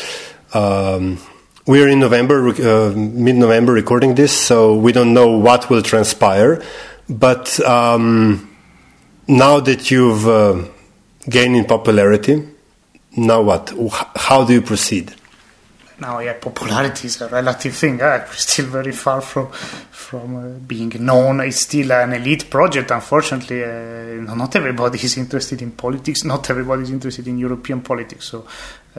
Um, 0.53 1.19
we're 1.65 1.87
in 1.87 1.99
November, 1.99 2.47
uh, 2.49 2.93
mid 2.95 3.35
November, 3.35 3.73
recording 3.73 4.15
this, 4.15 4.31
so 4.31 4.75
we 4.75 4.91
don't 4.91 5.13
know 5.13 5.37
what 5.37 5.69
will 5.69 5.81
transpire. 5.81 6.61
But 7.07 7.59
um, 7.61 8.55
now 9.27 9.59
that 9.59 9.91
you've 9.91 10.27
uh, 10.27 10.65
gained 11.29 11.55
in 11.55 11.65
popularity, 11.65 12.47
now 13.15 13.41
what? 13.41 13.73
How 14.15 14.45
do 14.45 14.53
you 14.53 14.61
proceed? 14.61 15.13
Now, 15.99 16.19
yeah, 16.19 16.33
popularity 16.33 17.07
is 17.07 17.21
a 17.21 17.27
relative 17.27 17.75
thing. 17.75 17.99
Eh? 17.99 18.17
We're 18.27 18.33
still 18.33 18.67
very 18.67 18.91
far 18.91 19.21
from 19.21 19.51
from 19.51 20.35
uh, 20.35 20.59
being 20.59 20.93
known. 20.99 21.41
It's 21.41 21.61
still 21.61 21.91
an 21.91 22.13
elite 22.13 22.49
project. 22.49 22.91
Unfortunately, 22.91 23.63
uh, 23.63 24.35
not 24.35 24.55
everybody 24.55 24.97
is 24.97 25.17
interested 25.17 25.61
in 25.61 25.71
politics. 25.71 26.23
Not 26.23 26.49
everybody 26.49 26.83
is 26.83 26.91
interested 26.91 27.27
in 27.27 27.37
European 27.37 27.81
politics. 27.81 28.29
So 28.29 28.47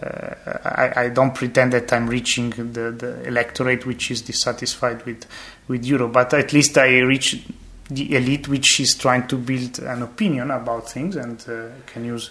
uh, 0.01 0.35
I, 0.65 1.05
I, 1.05 1.09
don't 1.09 1.35
pretend 1.35 1.73
that 1.73 1.93
I'm 1.93 2.07
reaching 2.07 2.51
the, 2.51 2.93
the 2.93 3.23
electorate 3.27 3.87
which 3.87 4.11
is 4.11 4.23
dissatisfied 4.23 5.05
with, 5.05 5.27
with 5.67 5.85
Europe, 5.85 6.13
but 6.13 6.33
at 6.35 6.53
least 6.53 6.79
I 6.79 7.01
reach 7.01 7.45
the 7.91 8.15
elite 8.15 8.47
which 8.47 8.79
is 8.79 8.95
trying 8.95 9.27
to 9.27 9.37
build 9.37 9.81
an 9.81 10.03
opinion 10.03 10.51
about 10.53 10.89
things 10.89 11.17
and 11.17 11.45
uh, 11.49 11.71
can 11.87 12.05
use 12.05 12.31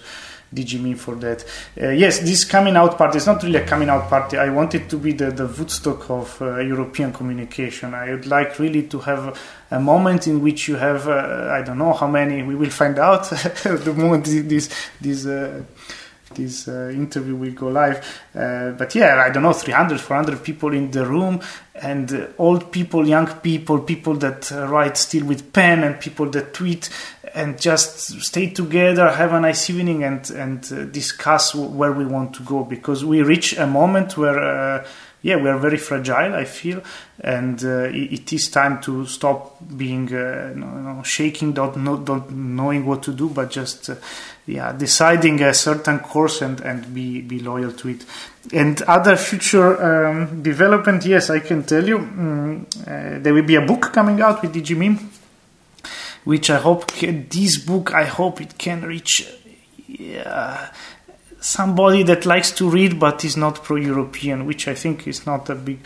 DG 0.54 0.82
Meme 0.82 0.96
for 0.96 1.16
that. 1.16 1.46
Uh, 1.80 1.90
yes, 1.90 2.20
this 2.20 2.44
coming 2.44 2.76
out 2.76 2.98
party 2.98 3.18
is 3.18 3.28
not 3.28 3.44
really 3.44 3.60
a 3.60 3.66
coming 3.66 3.90
out 3.90 4.10
party. 4.10 4.38
I 4.38 4.50
want 4.50 4.76
it 4.76 4.90
to 4.90 4.98
be 4.98 5.14
the, 5.14 5.32
the 5.32 5.48
Woodstock 5.48 6.10
of 6.10 6.42
uh, 6.42 6.60
European 6.60 7.14
communication. 7.14 7.94
I 7.94 8.12
would 8.12 8.26
like 8.26 8.58
really 8.60 8.84
to 8.84 9.00
have 9.00 9.40
a 9.72 9.80
moment 9.80 10.28
in 10.28 10.42
which 10.42 10.68
you 10.68 10.76
have, 10.76 11.08
uh, 11.08 11.50
I 11.52 11.62
don't 11.62 11.78
know 11.78 11.94
how 11.94 12.08
many, 12.08 12.42
we 12.44 12.56
will 12.56 12.72
find 12.72 12.98
out 12.98 13.30
the 13.30 13.94
moment 13.96 14.26
this, 14.26 14.70
this 15.00 15.26
uh, 15.26 15.64
this 16.36 16.68
uh, 16.68 16.92
interview 16.94 17.36
will 17.36 17.52
go 17.52 17.68
live. 17.68 18.22
Uh, 18.36 18.72
but 18.72 18.94
yeah, 18.96 19.24
I 19.26 19.30
don't 19.30 19.44
know, 19.44 19.54
300, 19.54 20.00
400 20.00 20.44
people 20.44 20.74
in 20.74 20.92
the 20.92 21.06
room, 21.06 21.42
and 21.76 22.12
uh, 22.12 22.28
old 22.38 22.72
people, 22.72 23.08
young 23.08 23.28
people, 23.28 23.80
people 23.80 24.14
that 24.16 24.52
uh, 24.52 24.68
write 24.68 24.98
still 24.98 25.26
with 25.26 25.52
pen, 25.54 25.84
and 25.84 26.00
people 26.00 26.30
that 26.32 26.54
tweet, 26.54 26.90
and 27.34 27.60
just 27.60 28.22
stay 28.22 28.50
together, 28.50 29.12
have 29.12 29.34
a 29.34 29.40
nice 29.40 29.70
evening, 29.70 30.04
and 30.04 30.30
and 30.32 30.72
uh, 30.72 30.86
discuss 30.86 31.56
where 31.56 31.92
we 31.92 32.06
want 32.06 32.34
to 32.36 32.44
go 32.44 32.64
because 32.64 33.04
we 33.06 33.22
reach 33.22 33.58
a 33.58 33.68
moment 33.68 34.18
where 34.18 34.40
uh, 34.40 34.86
yeah, 35.22 35.36
we 35.36 35.50
are 35.50 35.58
very 35.58 35.78
fragile, 35.78 36.34
I 36.34 36.46
feel, 36.46 36.82
and 37.20 37.62
uh, 37.64 37.90
it, 37.90 38.14
it 38.14 38.34
is 38.34 38.50
time 38.50 38.82
to 38.84 39.06
stop 39.06 39.58
being 39.76 40.14
uh, 40.14 40.54
you 40.56 40.62
know, 40.62 41.02
shaking, 41.04 41.54
not, 41.54 41.76
not 41.76 42.32
knowing 42.32 42.86
what 42.86 43.04
to 43.04 43.14
do, 43.14 43.30
but 43.30 43.52
just 43.52 43.90
uh, 43.90 43.96
yeah, 44.46 44.72
deciding 44.72 45.42
a 45.42 45.54
certain 45.54 46.00
course 46.00 46.42
and, 46.42 46.62
and 46.62 46.94
be, 46.94 47.20
be 47.20 47.40
loyal 47.40 47.74
to 47.74 47.90
it. 47.90 48.06
And 48.54 48.82
other 48.84 49.18
future 49.18 50.08
um, 50.08 50.42
development, 50.42 51.06
yes, 51.06 51.30
I 51.30 51.40
can 51.40 51.64
tell 51.64 51.86
you, 51.86 51.98
um, 51.98 52.68
there 52.86 53.34
will 53.34 53.44
be 53.44 53.56
a 53.56 53.62
book 53.62 53.92
coming 53.92 54.22
out 54.22 54.42
with 54.42 54.56
DG 54.56 54.78
Meme, 54.78 55.12
which 56.30 56.52
I 56.52 56.58
hope 56.58 56.92
this 56.92 57.58
book, 57.58 57.92
I 57.96 58.06
hope 58.06 58.40
it 58.40 58.56
can 58.60 58.84
reach. 58.84 59.28
Yeah, 59.88 60.70
somebody 61.40 62.04
that 62.04 62.28
likes 62.28 62.52
to 62.52 62.70
read 62.70 63.00
but 63.00 63.26
is 63.26 63.36
not 63.36 63.64
pro-European, 63.64 64.46
which 64.46 64.68
I 64.68 64.76
think 64.76 65.08
is 65.08 65.26
not 65.26 65.50
a 65.50 65.56
big, 65.56 65.80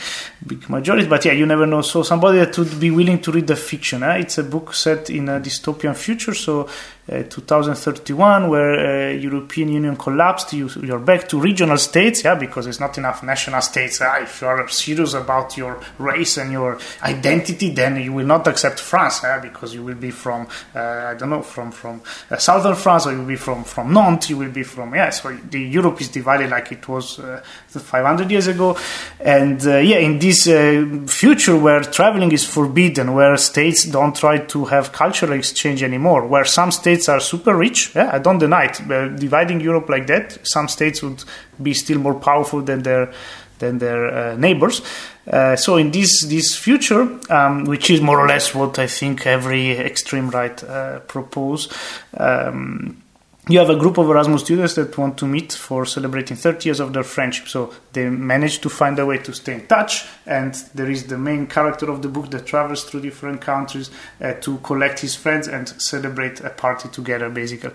big 0.45 0.69
majority. 0.69 1.07
But 1.07 1.23
yeah, 1.23 1.31
you 1.31 1.45
never 1.45 1.65
know. 1.65 1.81
So 1.81 2.03
somebody 2.03 2.39
that 2.39 2.57
would 2.57 2.77
be 2.77 2.91
willing 2.91 3.21
to 3.21 3.31
read 3.31 3.47
the 3.47 3.55
fiction. 3.55 4.03
Eh? 4.03 4.17
It's 4.17 4.37
a 4.37 4.43
book 4.43 4.73
set 4.73 5.09
in 5.09 5.29
a 5.29 5.39
dystopian 5.39 5.95
future, 5.95 6.33
so 6.33 6.63
uh, 6.63 7.02
2031, 7.07 8.47
where 8.47 9.09
uh, 9.09 9.13
European 9.13 9.69
Union 9.69 9.97
collapsed. 9.97 10.53
You, 10.53 10.69
you're 10.81 10.99
back 10.99 11.27
to 11.29 11.39
regional 11.39 11.77
states, 11.77 12.23
yeah, 12.23 12.35
because 12.35 12.65
there's 12.65 12.79
not 12.79 12.97
enough 12.97 13.21
national 13.23 13.61
states. 13.61 13.99
Uh, 13.99 14.19
if 14.21 14.41
you 14.41 14.47
are 14.47 14.65
serious 14.69 15.13
about 15.13 15.57
your 15.57 15.81
race 15.97 16.37
and 16.37 16.53
your 16.53 16.79
identity, 17.01 17.71
then 17.71 18.01
you 18.01 18.13
will 18.13 18.25
not 18.25 18.47
accept 18.47 18.79
France, 18.79 19.19
because 19.41 19.73
you 19.73 19.83
will 19.83 19.95
be 19.95 20.11
from, 20.11 20.47
uh, 20.73 20.79
I 20.79 21.15
don't 21.15 21.29
know, 21.29 21.41
from 21.41 21.71
from 21.71 22.01
uh, 22.31 22.37
southern 22.37 22.75
France, 22.75 23.05
or 23.05 23.11
you 23.11 23.19
will 23.19 23.27
be 23.27 23.35
from 23.35 23.65
from 23.65 23.93
Nantes. 23.93 24.29
You 24.29 24.37
will 24.37 24.51
be 24.51 24.63
from 24.63 24.95
yeah. 24.95 25.09
So 25.09 25.35
the 25.49 25.59
Europe 25.59 25.99
is 25.99 26.07
divided 26.07 26.51
like 26.51 26.71
it 26.71 26.87
was 26.87 27.19
uh, 27.19 27.43
500 27.67 28.31
years 28.31 28.47
ago, 28.47 28.77
and 29.19 29.61
yeah, 29.61 29.97
in 29.97 30.19
this 30.19 30.45
future 31.11 31.57
where 31.57 31.81
traveling 31.81 32.31
is 32.31 32.45
forbidden, 32.45 33.13
where 33.13 33.35
states 33.35 33.83
don't 33.83 34.15
try 34.15 34.37
to 34.37 34.65
have 34.65 34.93
cultural 34.93 35.33
exchange 35.33 35.83
anymore, 35.83 36.25
where 36.25 36.45
some 36.45 36.71
states 36.71 36.92
states 36.93 37.09
are 37.09 37.19
super 37.19 37.55
rich. 37.55 37.91
Yeah, 37.95 38.09
I 38.13 38.19
don't 38.19 38.39
deny 38.39 38.65
it. 38.65 38.81
But 38.87 39.15
dividing 39.15 39.61
Europe 39.61 39.89
like 39.89 40.07
that, 40.07 40.37
some 40.43 40.67
states 40.67 41.01
would 41.01 41.23
be 41.61 41.73
still 41.73 41.99
more 41.99 42.15
powerful 42.15 42.61
than 42.61 42.83
their 42.83 43.11
than 43.59 43.79
their 43.79 44.11
uh, 44.11 44.35
neighbors. 44.35 44.81
Uh, 45.31 45.55
so 45.55 45.77
in 45.77 45.91
this 45.91 46.25
this 46.25 46.55
future, 46.55 47.07
um, 47.29 47.65
which 47.65 47.89
is 47.89 48.01
more 48.01 48.19
or 48.19 48.27
less 48.27 48.53
what 48.53 48.77
I 48.79 48.87
think 48.87 49.25
every 49.25 49.71
extreme 49.71 50.29
right 50.29 50.63
uh, 50.63 50.99
propose. 50.99 51.69
Um, 52.17 53.02
you 53.49 53.59
have 53.59 53.69
a 53.69 53.75
group 53.75 53.97
of 53.97 54.09
Erasmus 54.09 54.43
students 54.43 54.75
that 54.75 54.97
want 54.97 55.17
to 55.17 55.25
meet 55.25 55.51
for 55.51 55.85
celebrating 55.85 56.37
30 56.37 56.69
years 56.69 56.79
of 56.79 56.93
their 56.93 57.03
friendship. 57.03 57.49
So 57.49 57.73
they 57.91 58.09
manage 58.09 58.59
to 58.59 58.69
find 58.69 58.97
a 58.99 59.05
way 59.05 59.17
to 59.17 59.33
stay 59.33 59.55
in 59.55 59.67
touch. 59.67 60.05
And 60.25 60.53
there 60.73 60.89
is 60.89 61.07
the 61.07 61.17
main 61.17 61.47
character 61.47 61.91
of 61.91 62.01
the 62.01 62.07
book 62.07 62.31
that 62.31 62.45
travels 62.45 62.85
through 62.85 63.01
different 63.01 63.41
countries 63.41 63.91
uh, 64.21 64.35
to 64.35 64.59
collect 64.59 65.01
his 65.01 65.15
friends 65.15 65.49
and 65.49 65.67
celebrate 65.67 66.39
a 66.39 66.51
party 66.51 66.87
together, 66.87 67.29
basically. 67.29 67.71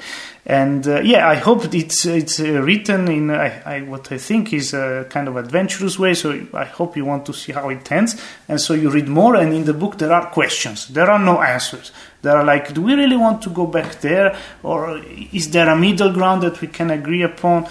And 0.47 0.89
uh, 0.89 1.01
yeah, 1.01 1.29
I 1.29 1.35
hope 1.35 1.75
it's 1.75 2.07
it's 2.07 2.41
uh, 2.41 2.63
written 2.63 3.07
in 3.09 3.31
I, 3.31 3.61
I, 3.77 3.81
what 3.83 4.11
I 4.11 4.17
think 4.17 4.55
is 4.55 4.73
a 4.73 5.07
kind 5.11 5.29
of 5.29 5.37
adventurous 5.37 5.99
way. 5.99 6.15
So 6.15 6.47
I 6.55 6.65
hope 6.65 6.97
you 6.97 7.05
want 7.05 7.27
to 7.27 7.35
see 7.35 7.53
how 7.53 7.69
it 7.69 7.93
ends. 7.93 8.19
And 8.49 8.59
so 8.59 8.73
you 8.73 8.89
read 8.89 9.09
more. 9.09 9.37
And 9.37 9.53
in 9.53 9.67
the 9.67 9.75
book, 9.75 9.99
there 9.99 10.15
are 10.15 10.31
questions. 10.31 10.89
There 10.89 11.11
are 11.11 11.19
no 11.19 11.43
answers. 11.43 11.93
There 12.23 12.37
are 12.37 12.45
like, 12.45 12.75
do 12.75 12.83
we 12.83 12.95
really 12.95 13.17
want 13.17 13.43
to 13.43 13.51
go 13.51 13.67
back 13.67 14.01
there, 14.01 14.37
or 14.63 14.99
is 15.33 15.51
there 15.51 15.69
a 15.69 15.77
middle 15.77 16.13
ground 16.13 16.43
that 16.43 16.61
we 16.61 16.69
can 16.69 16.91
agree 16.91 17.23
upon? 17.23 17.69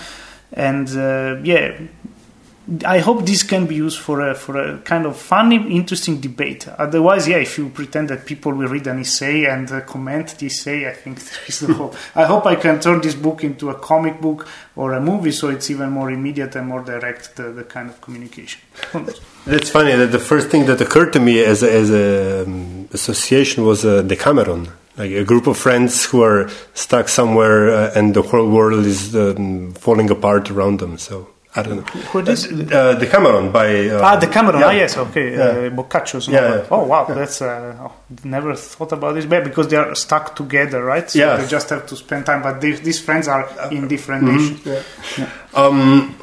And 0.53 0.87
uh, 0.89 1.37
yeah, 1.43 1.77
I 2.85 2.99
hope 2.99 3.25
this 3.25 3.43
can 3.43 3.65
be 3.65 3.75
used 3.75 3.99
for 3.99 4.29
a, 4.29 4.35
for 4.35 4.57
a 4.57 4.77
kind 4.79 5.05
of 5.05 5.15
funny, 5.15 5.55
interesting 5.55 6.19
debate. 6.19 6.67
Otherwise, 6.67 7.25
yeah, 7.27 7.37
if 7.37 7.57
you 7.57 7.69
pretend 7.69 8.09
that 8.09 8.25
people 8.25 8.51
will 8.51 8.67
read 8.67 8.87
an 8.87 8.99
essay 8.99 9.45
and 9.45 9.71
uh, 9.71 9.81
comment 9.81 10.37
the 10.37 10.47
essay, 10.47 10.89
I 10.89 10.93
think 10.93 11.19
there 11.23 11.39
is 11.47 11.61
no 11.61 11.73
hope. 11.73 11.95
I 12.13 12.25
hope 12.25 12.45
I 12.45 12.55
can 12.55 12.81
turn 12.81 12.99
this 12.99 13.15
book 13.15 13.45
into 13.45 13.69
a 13.69 13.75
comic 13.75 14.19
book 14.19 14.47
or 14.75 14.93
a 14.93 14.99
movie 14.99 15.31
so 15.31 15.47
it's 15.47 15.69
even 15.69 15.91
more 15.91 16.11
immediate 16.11 16.55
and 16.55 16.67
more 16.67 16.81
direct, 16.81 17.37
the, 17.37 17.51
the 17.51 17.63
kind 17.63 17.89
of 17.89 18.01
communication. 18.01 18.59
That's 19.45 19.69
funny 19.69 19.95
that 19.95 20.11
the 20.11 20.19
first 20.19 20.49
thing 20.49 20.65
that 20.65 20.81
occurred 20.81 21.13
to 21.13 21.21
me 21.21 21.39
as, 21.39 21.63
as 21.63 21.89
an 21.89 22.47
um, 22.47 22.89
association 22.91 23.63
was 23.63 23.85
uh, 23.85 24.01
Decameron 24.01 24.67
like 24.97 25.11
a 25.11 25.23
group 25.23 25.45
of 25.45 25.55
friends 25.55 26.05
who 26.05 26.23
are 26.23 26.49
stuck 26.73 27.07
somewhere 27.07 27.69
uh, 27.69 27.91
and 27.95 28.15
the 28.15 28.23
whole 28.23 28.49
world 28.49 28.83
is 28.83 29.15
um, 29.15 29.71
falling 29.73 30.09
apart 30.09 30.49
around 30.49 30.79
them. 30.79 30.97
So 30.97 31.29
I 31.55 31.63
don't 31.63 31.77
know. 31.77 32.01
Who 32.11 32.19
is 32.19 32.45
uh, 32.71 32.99
Cameron 33.09 33.51
by 33.51 33.89
uh, 33.89 34.01
ah 34.03 34.19
Decameron. 34.19 34.59
Yeah. 34.59 34.67
Ah 34.67 34.71
yes, 34.71 34.97
okay. 34.97 35.31
Yeah. 35.31 35.39
Uh, 35.39 35.69
Boccaccio's 35.69 36.27
yeah, 36.27 36.57
yeah, 36.57 36.65
Oh 36.69 36.85
wow, 36.85 37.05
that's 37.05 37.41
uh, 37.41 37.75
oh, 37.81 37.93
never 38.23 38.53
thought 38.53 38.91
about 38.91 39.15
this. 39.15 39.25
But 39.25 39.43
because 39.43 39.67
they 39.67 39.77
are 39.77 39.95
stuck 39.95 40.35
together, 40.35 40.83
right? 40.83 41.09
So 41.09 41.19
yeah. 41.19 41.37
they 41.37 41.47
just 41.47 41.69
have 41.69 41.87
to 41.87 41.95
spend 41.95 42.25
time. 42.25 42.43
But 42.43 42.61
they, 42.61 42.71
these 42.71 42.99
friends 42.99 43.27
are 43.27 43.49
in 43.71 43.87
different 43.87 44.25
mm-hmm. 44.25 45.57
Um, 45.57 46.15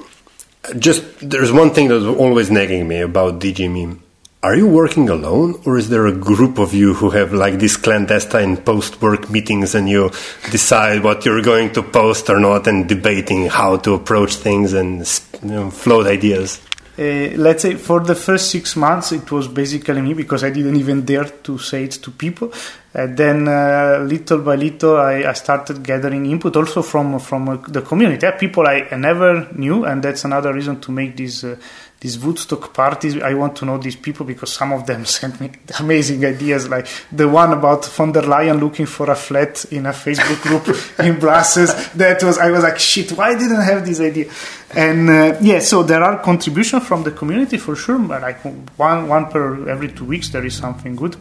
just 0.79 1.03
there's 1.21 1.53
one 1.53 1.71
thing 1.71 1.89
that's 1.89 2.05
always 2.05 2.51
nagging 2.51 2.87
me 2.87 3.01
about 3.01 3.41
DG 3.41 3.69
Meme 3.69 4.04
are 4.45 4.55
you 4.55 4.69
working 4.69 5.09
alone 5.09 5.59
or 5.65 5.79
is 5.79 5.89
there 5.89 6.07
a 6.07 6.13
group 6.13 6.59
of 6.59 6.75
you 6.75 6.93
who 6.93 7.09
have 7.09 7.33
like 7.33 7.59
these 7.59 7.79
clandestine 7.79 8.59
post 8.59 9.01
work 9.01 9.31
meetings 9.31 9.75
and 9.75 9.89
you 9.89 10.11
decide 10.51 11.03
what 11.03 11.25
you're 11.25 11.41
going 11.41 11.73
to 11.73 11.83
post 11.83 12.29
or 12.29 12.39
not 12.39 12.67
and 12.67 12.87
debating 12.87 13.47
how 13.47 13.79
to 13.79 13.95
approach 13.95 14.37
things 14.37 14.75
and 14.75 14.99
you 15.43 15.49
know, 15.49 15.71
float 15.71 16.07
ideas 16.07 16.61
uh, 16.99 17.03
let's 17.47 17.63
say 17.63 17.75
for 17.75 18.01
the 18.01 18.15
first 18.15 18.51
six 18.51 18.77
months 18.77 19.13
it 19.13 19.33
was 19.33 19.49
basically 19.49 20.03
me 20.03 20.13
because 20.13 20.45
I 20.45 20.51
didn't 20.51 20.77
even 20.77 21.07
dare 21.07 21.25
to 21.25 21.59
say 21.59 21.85
it 21.85 21.93
to 22.05 22.11
people. 22.11 22.53
And 22.97 23.17
then 23.17 23.49
uh, 23.49 24.07
little 24.09 24.39
by 24.39 24.55
little 24.55 24.97
I, 24.99 25.25
I, 25.25 25.33
started 25.33 25.83
gathering 25.83 26.27
input 26.27 26.55
also 26.55 26.81
from 26.81 27.19
from 27.19 27.49
uh, 27.49 27.57
the 27.57 27.83
community, 27.83 28.25
people 28.39 28.69
I, 28.69 28.87
I, 28.89 28.97
never 28.97 29.49
knew, 29.53 29.85
and 29.85 30.01
that's 30.01 30.25
another 30.25 30.55
reason 30.55 30.81
to 30.81 30.93
make 30.93 31.17
this 31.17 31.43
uh, 31.43 31.57
these 31.99 32.21
Woodstock 32.21 32.73
parties. 32.73 33.21
I 33.21 33.35
want 33.35 33.57
to 33.57 33.65
know 33.65 33.79
these 33.79 33.97
people 33.97 34.25
because 34.25 34.53
some 34.53 34.73
of 34.73 34.87
them 34.87 35.05
sent 35.19 35.41
me 35.41 35.51
amazing 35.81 36.25
ideas, 36.25 36.69
like 36.69 36.87
the 37.11 37.29
one 37.29 37.53
about 37.53 37.85
von 37.87 38.13
der 38.13 38.23
Leyen 38.23 38.61
looking 38.61 38.87
for 38.87 39.11
a 39.11 39.17
flat 39.17 39.65
in 39.73 39.87
a 39.87 39.93
Facebook 39.93 40.41
group 40.43 40.65
in 41.01 41.19
Brussels. 41.19 41.75
That 41.95 42.23
was 42.23 42.39
I 42.39 42.53
was 42.53 42.63
like, 42.63 42.79
shit, 42.79 43.11
why 43.11 43.35
didn't 43.35 43.57
I 43.57 43.65
have 43.65 43.85
this 43.85 43.99
idea? 43.99 44.31
And 44.71 45.11
uh, 45.11 45.37
yeah, 45.41 45.59
so 45.59 45.83
there 45.83 46.05
are 46.05 46.23
contributions 46.23 46.87
from 46.87 47.03
the 47.03 47.11
community 47.11 47.59
for 47.59 47.75
sure. 47.75 47.99
Like 47.99 48.39
one 48.79 49.09
one 49.09 49.33
per 49.33 49.69
every 49.69 49.89
two 49.89 50.05
weeks, 50.05 50.29
there 50.29 50.47
is 50.47 50.55
something 50.55 50.95
good. 50.95 51.17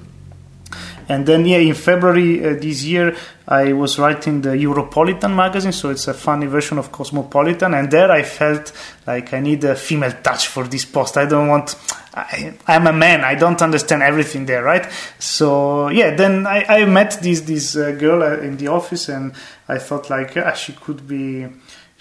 And 1.09 1.25
then, 1.25 1.45
yeah, 1.45 1.57
in 1.57 1.73
February 1.73 2.45
uh, 2.45 2.53
this 2.59 2.83
year, 2.83 3.15
I 3.47 3.73
was 3.73 3.99
writing 3.99 4.41
the 4.41 4.49
Europolitan 4.49 5.35
magazine, 5.35 5.73
so 5.73 5.89
it's 5.89 6.07
a 6.07 6.13
funny 6.13 6.45
version 6.45 6.77
of 6.77 6.91
Cosmopolitan. 6.91 7.73
And 7.73 7.91
there 7.91 8.11
I 8.11 8.23
felt 8.23 8.71
like 9.05 9.33
I 9.33 9.39
need 9.39 9.63
a 9.63 9.75
female 9.75 10.13
touch 10.23 10.47
for 10.47 10.65
this 10.65 10.85
post. 10.85 11.17
I 11.17 11.25
don't 11.25 11.49
want, 11.49 11.75
I, 12.13 12.53
am 12.67 12.87
a 12.87 12.93
man, 12.93 13.21
I 13.21 13.35
don't 13.35 13.61
understand 13.61 14.01
everything 14.01 14.45
there, 14.45 14.63
right? 14.63 14.89
So, 15.19 15.89
yeah, 15.89 16.15
then 16.15 16.47
I, 16.47 16.63
I 16.63 16.85
met 16.85 17.19
this, 17.21 17.41
this 17.41 17.75
uh, 17.75 17.91
girl 17.91 18.23
uh, 18.23 18.37
in 18.37 18.57
the 18.57 18.69
office 18.69 19.09
and 19.09 19.33
I 19.67 19.77
thought 19.77 20.09
like, 20.09 20.35
yeah, 20.35 20.53
she 20.53 20.73
could 20.73 21.07
be 21.07 21.47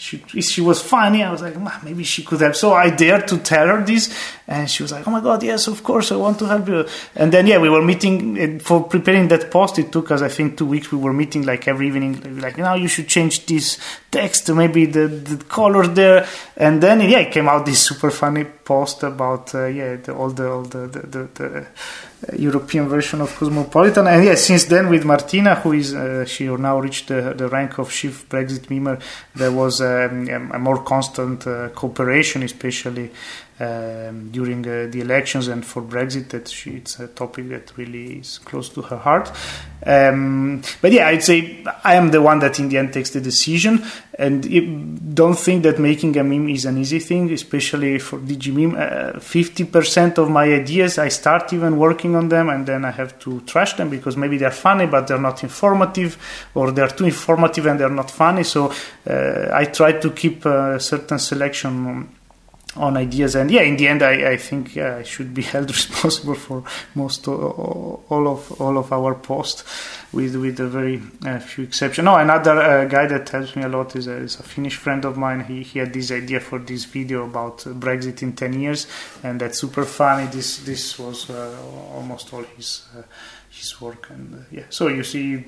she 0.03 0.19
she 0.41 0.61
was 0.61 0.83
funny. 0.83 1.23
I 1.23 1.31
was 1.31 1.43
like, 1.43 1.57
maybe 1.85 2.03
she 2.03 2.25
could 2.25 2.41
help. 2.41 2.57
So 2.57 2.73
I 2.73 2.91
dared 2.91 3.29
to 3.29 3.39
tell 3.39 3.69
her 3.69 3.85
this, 3.85 4.13
and 4.49 4.69
she 4.69 4.83
was 4.83 4.91
like, 4.91 5.07
oh 5.07 5.13
my 5.13 5.21
god, 5.21 5.45
yes, 5.45 5.69
of 5.69 5.85
course, 5.85 6.11
I 6.11 6.17
want 6.17 6.41
to 6.41 6.47
help 6.47 6.67
you. 6.67 6.85
And 7.15 7.31
then 7.31 7.47
yeah, 7.47 7.59
we 7.59 7.69
were 7.69 7.83
meeting 7.83 8.59
for 8.59 8.83
preparing 8.83 9.29
that 9.29 9.53
post. 9.53 9.79
It 9.79 9.93
took 9.93 10.11
us, 10.11 10.21
I 10.21 10.29
think, 10.29 10.59
two 10.59 10.67
weeks. 10.67 10.91
We 10.91 10.99
were 10.99 11.13
meeting 11.13 11.47
like 11.47 11.69
every 11.69 11.87
evening, 11.87 12.41
like 12.41 12.59
now 12.59 12.75
you 12.75 12.89
should 12.89 13.07
change 13.07 13.47
this 13.47 13.79
text, 14.11 14.53
maybe 14.53 14.87
the 14.87 15.07
the 15.07 15.45
color 15.45 15.87
there. 15.87 16.27
And 16.57 16.83
then 16.83 17.01
yeah, 17.01 17.21
it 17.21 17.31
came 17.31 17.49
out 17.49 17.65
this 17.65 17.87
super 17.87 18.11
funny 18.11 18.45
post 18.45 19.05
about 19.05 19.55
uh, 19.55 19.67
yeah 19.67 19.95
the, 19.97 20.13
all 20.15 20.31
the 20.31 20.51
all 20.51 20.63
the 20.63 20.89
the, 20.89 21.01
the, 21.15 21.29
the 21.35 21.67
European 22.37 22.89
version 22.89 23.21
of 23.21 23.35
Cosmopolitan. 23.37 24.07
And 24.07 24.25
yes, 24.25 24.45
since 24.45 24.65
then 24.65 24.89
with 24.89 25.05
Martina, 25.05 25.57
who 25.57 25.73
is 25.73 25.95
uh, 25.95 26.25
she 26.25 26.45
now 26.47 26.79
reached 26.79 27.09
the, 27.09 27.35
the 27.37 27.49
rank 27.49 27.79
of 27.79 27.91
chief 27.91 28.29
Brexit 28.29 28.67
memer, 28.69 29.01
there 29.35 29.53
was 29.53 29.81
um, 29.81 30.29
a 30.53 30.59
more 30.59 30.83
constant 30.83 31.47
uh, 31.47 31.69
cooperation, 31.71 32.43
especially 32.43 33.11
um, 33.61 34.31
during 34.31 34.67
uh, 34.67 34.89
the 34.91 35.01
elections 35.01 35.49
and 35.49 35.65
for 35.65 35.83
Brexit. 35.83 36.29
That 36.31 36.49
she, 36.49 36.73
it's 36.73 36.99
a 37.01 37.09
topic 37.09 37.49
that 37.49 37.77
really 37.77 38.19
is 38.19 38.39
close 38.39 38.69
to 38.71 38.83
her 38.83 38.99
heart. 38.99 39.31
Um, 39.85 40.63
but 40.81 40.93
yeah, 40.93 41.09
I'd 41.09 41.25
say 41.25 41.65
I 41.83 41.95
am 41.95 42.11
the 42.11 42.23
one 42.23 42.39
that 42.41 42.59
in 42.61 42.69
the 42.69 42.79
end 42.79 42.93
takes 42.93 43.11
the 43.11 43.21
decision, 43.21 43.83
and 44.19 44.47
it, 44.47 45.15
don't 45.15 45.39
think 45.39 45.65
that 45.65 45.79
making 45.79 46.17
a 46.17 46.25
meme 46.25 46.49
is 46.51 46.65
an 46.65 46.79
easy 46.79 47.01
thing, 47.01 47.33
especially 47.33 47.99
for 47.99 48.19
DG 48.19 48.53
meme. 48.55 48.77
Uh, 48.79 49.19
fifty 49.19 49.65
percent 49.65 50.19
of 50.19 50.31
my 50.31 50.45
ideas, 50.45 50.99
I 50.99 51.09
start 51.09 51.53
even 51.53 51.79
working 51.79 52.15
on 52.15 52.29
them, 52.29 52.49
and 52.49 52.67
then 52.67 52.85
I 52.85 52.93
have 52.93 53.19
to 53.21 53.41
trash 53.41 53.75
them 53.75 53.91
because 53.91 54.17
maybe 54.17 54.39
they're 54.39 54.51
funny 54.51 54.87
but 54.87 55.07
they're 55.07 55.19
not 55.19 55.43
informative, 55.43 56.17
or 56.55 56.71
they're 56.71 56.89
too 56.89 57.07
informative 57.07 57.67
and 57.67 57.81
they're 57.81 57.89
not 57.89 58.11
funny. 58.11 58.45
So 58.45 58.73
uh, 59.09 59.49
I 59.53 59.65
try 59.65 59.93
to 59.93 60.11
keep 60.11 60.45
a 60.45 60.79
certain 60.79 61.19
selection 61.19 62.09
on 62.77 62.97
ideas. 62.97 63.35
And 63.35 63.51
yeah 63.51 63.63
in 63.63 63.77
the 63.77 63.89
end 63.89 64.03
i, 64.03 64.33
I 64.33 64.37
think 64.37 64.77
uh, 64.77 64.97
i 64.99 65.03
should 65.03 65.35
be 65.35 65.43
held 65.53 65.69
responsible 65.71 66.35
for 66.35 66.65
most 66.95 67.29
all 67.29 68.29
of 68.29 68.61
all 68.61 68.79
of 68.79 68.93
our 68.93 69.15
posts 69.15 69.65
with 70.13 70.37
with 70.37 70.61
a 70.61 70.69
very 70.69 71.01
uh, 71.27 71.39
few 71.39 71.65
exceptions. 71.65 72.05
No 72.05 72.17
another 72.17 72.61
uh, 72.61 72.85
guy 72.85 73.07
that 73.07 73.29
helps 73.29 73.57
me 73.57 73.63
a 73.63 73.69
lot 73.69 73.97
is 73.97 74.07
a, 74.07 74.17
is 74.17 74.39
a 74.39 74.43
finnish 74.43 74.77
friend 74.77 75.05
of 75.05 75.17
mine. 75.17 75.45
He, 75.45 75.63
he 75.63 75.79
had 75.79 75.93
this 75.93 76.11
idea 76.11 76.41
for 76.41 76.59
this 76.59 76.85
video 76.85 77.25
about 77.25 77.59
brexit 77.59 78.23
in 78.23 78.35
10 78.35 78.61
years 78.61 78.87
and 79.23 79.41
that's 79.41 79.61
super 79.61 79.85
funny. 79.85 80.27
This 80.27 80.59
this 80.59 80.99
was 80.99 81.31
uh, 81.31 81.57
almost 81.95 82.33
all 82.33 82.45
his 82.57 82.87
uh, 82.97 83.03
his 83.51 83.81
work. 83.81 84.09
And 84.11 84.35
uh, 84.35 84.39
yeah 84.51 84.65
so 84.71 84.89
you 84.89 85.03
see 85.03 85.45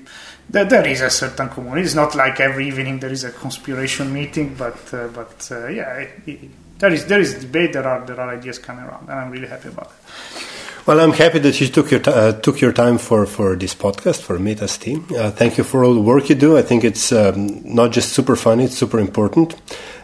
that 0.49 0.69
there 0.69 0.87
is 0.87 1.01
a 1.01 1.09
certain 1.09 1.49
community. 1.49 1.85
It's 1.85 1.95
not 1.95 2.15
like 2.15 2.39
every 2.39 2.67
evening 2.67 2.99
there 2.99 3.11
is 3.11 3.23
a 3.23 3.31
conspiration 3.31 4.11
meeting 4.11 4.55
but 4.55 4.77
but 4.91 5.47
yeah 5.51 5.93
it, 5.97 6.21
it, 6.25 6.49
there 6.79 6.91
is 6.93 7.05
there 7.05 7.21
is 7.21 7.33
debate. 7.35 7.73
There 7.73 7.87
are 7.87 8.05
there 8.05 8.19
are 8.19 8.29
ideas 8.29 8.59
coming 8.59 8.85
around, 8.85 9.09
and 9.09 9.19
I'm 9.19 9.31
really 9.31 9.47
happy 9.47 9.69
about 9.69 9.87
it. 9.87 10.45
Well, 10.85 10.99
I'm 10.99 11.13
happy 11.13 11.39
that 11.39 11.59
you 11.59 11.67
took 11.67 11.89
your 11.89 11.99
t- 11.99 12.11
uh, 12.11 12.33
took 12.33 12.61
your 12.61 12.71
time 12.71 12.99
for, 12.99 13.25
for 13.25 13.55
this 13.55 13.73
podcast 13.73 14.21
for 14.21 14.37
Metin 14.37 14.67
čaj. 14.67 15.17
Uh, 15.17 15.31
thank 15.31 15.57
you 15.57 15.63
for 15.63 15.83
all 15.83 15.95
the 15.95 16.01
work 16.01 16.29
you 16.29 16.35
do. 16.35 16.57
I 16.57 16.61
think 16.61 16.83
it's 16.83 17.11
um, 17.11 17.61
not 17.63 17.91
just 17.91 18.13
super 18.13 18.35
funny; 18.35 18.65
it's 18.65 18.77
super 18.77 18.99
important, 18.99 19.55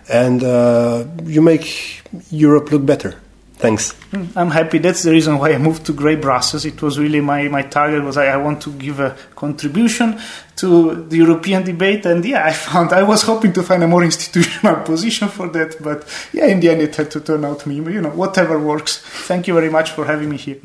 and 0.10 0.44
uh, 0.44 1.06
you 1.24 1.42
make 1.42 2.02
Europe 2.32 2.72
look 2.72 2.84
better. 2.84 3.21
Thanks. 3.62 3.92
Hmm, 4.10 4.26
I'm 4.36 4.50
happy. 4.50 4.80
That's 4.80 5.04
the 5.04 5.12
reason 5.12 5.38
why 5.38 5.54
I 5.54 5.60
moved 5.60 5.86
to 5.86 5.94
Grey 5.94 6.16
Brussels. 6.16 6.66
It 6.66 6.82
was 6.82 6.98
really 6.98 7.22
my, 7.22 7.48
my 7.48 7.62
target 7.62 8.04
was 8.04 8.18
I, 8.18 8.26
I 8.26 8.38
want 8.38 8.60
to 8.64 8.72
give 8.72 9.00
a 9.00 9.16
contribution 9.36 10.20
to 10.56 11.06
the 11.06 11.18
European 11.18 11.64
debate. 11.64 12.08
And 12.08 12.26
yeah, 12.26 12.44
I 12.44 12.54
found 12.68 12.92
I 12.92 13.04
was 13.04 13.22
hoping 13.22 13.54
to 13.54 13.62
find 13.62 13.84
a 13.84 13.88
more 13.88 14.04
institutional 14.04 14.78
position 14.92 15.28
for 15.28 15.48
that. 15.50 15.76
But 15.80 16.08
yeah, 16.34 16.48
in 16.48 16.60
the 16.60 16.70
end, 16.70 16.82
it 16.82 16.96
had 16.96 17.12
to 17.12 17.22
turn 17.22 17.46
out 17.46 17.68
me. 17.68 17.76
You 17.76 18.02
know, 18.02 18.10
whatever 18.10 18.58
works. 18.58 18.98
Thank 18.98 19.48
you 19.48 19.54
very 19.54 19.70
much 19.70 19.92
for 19.92 20.06
having 20.06 20.30
me 20.30 20.38
here. 20.38 20.58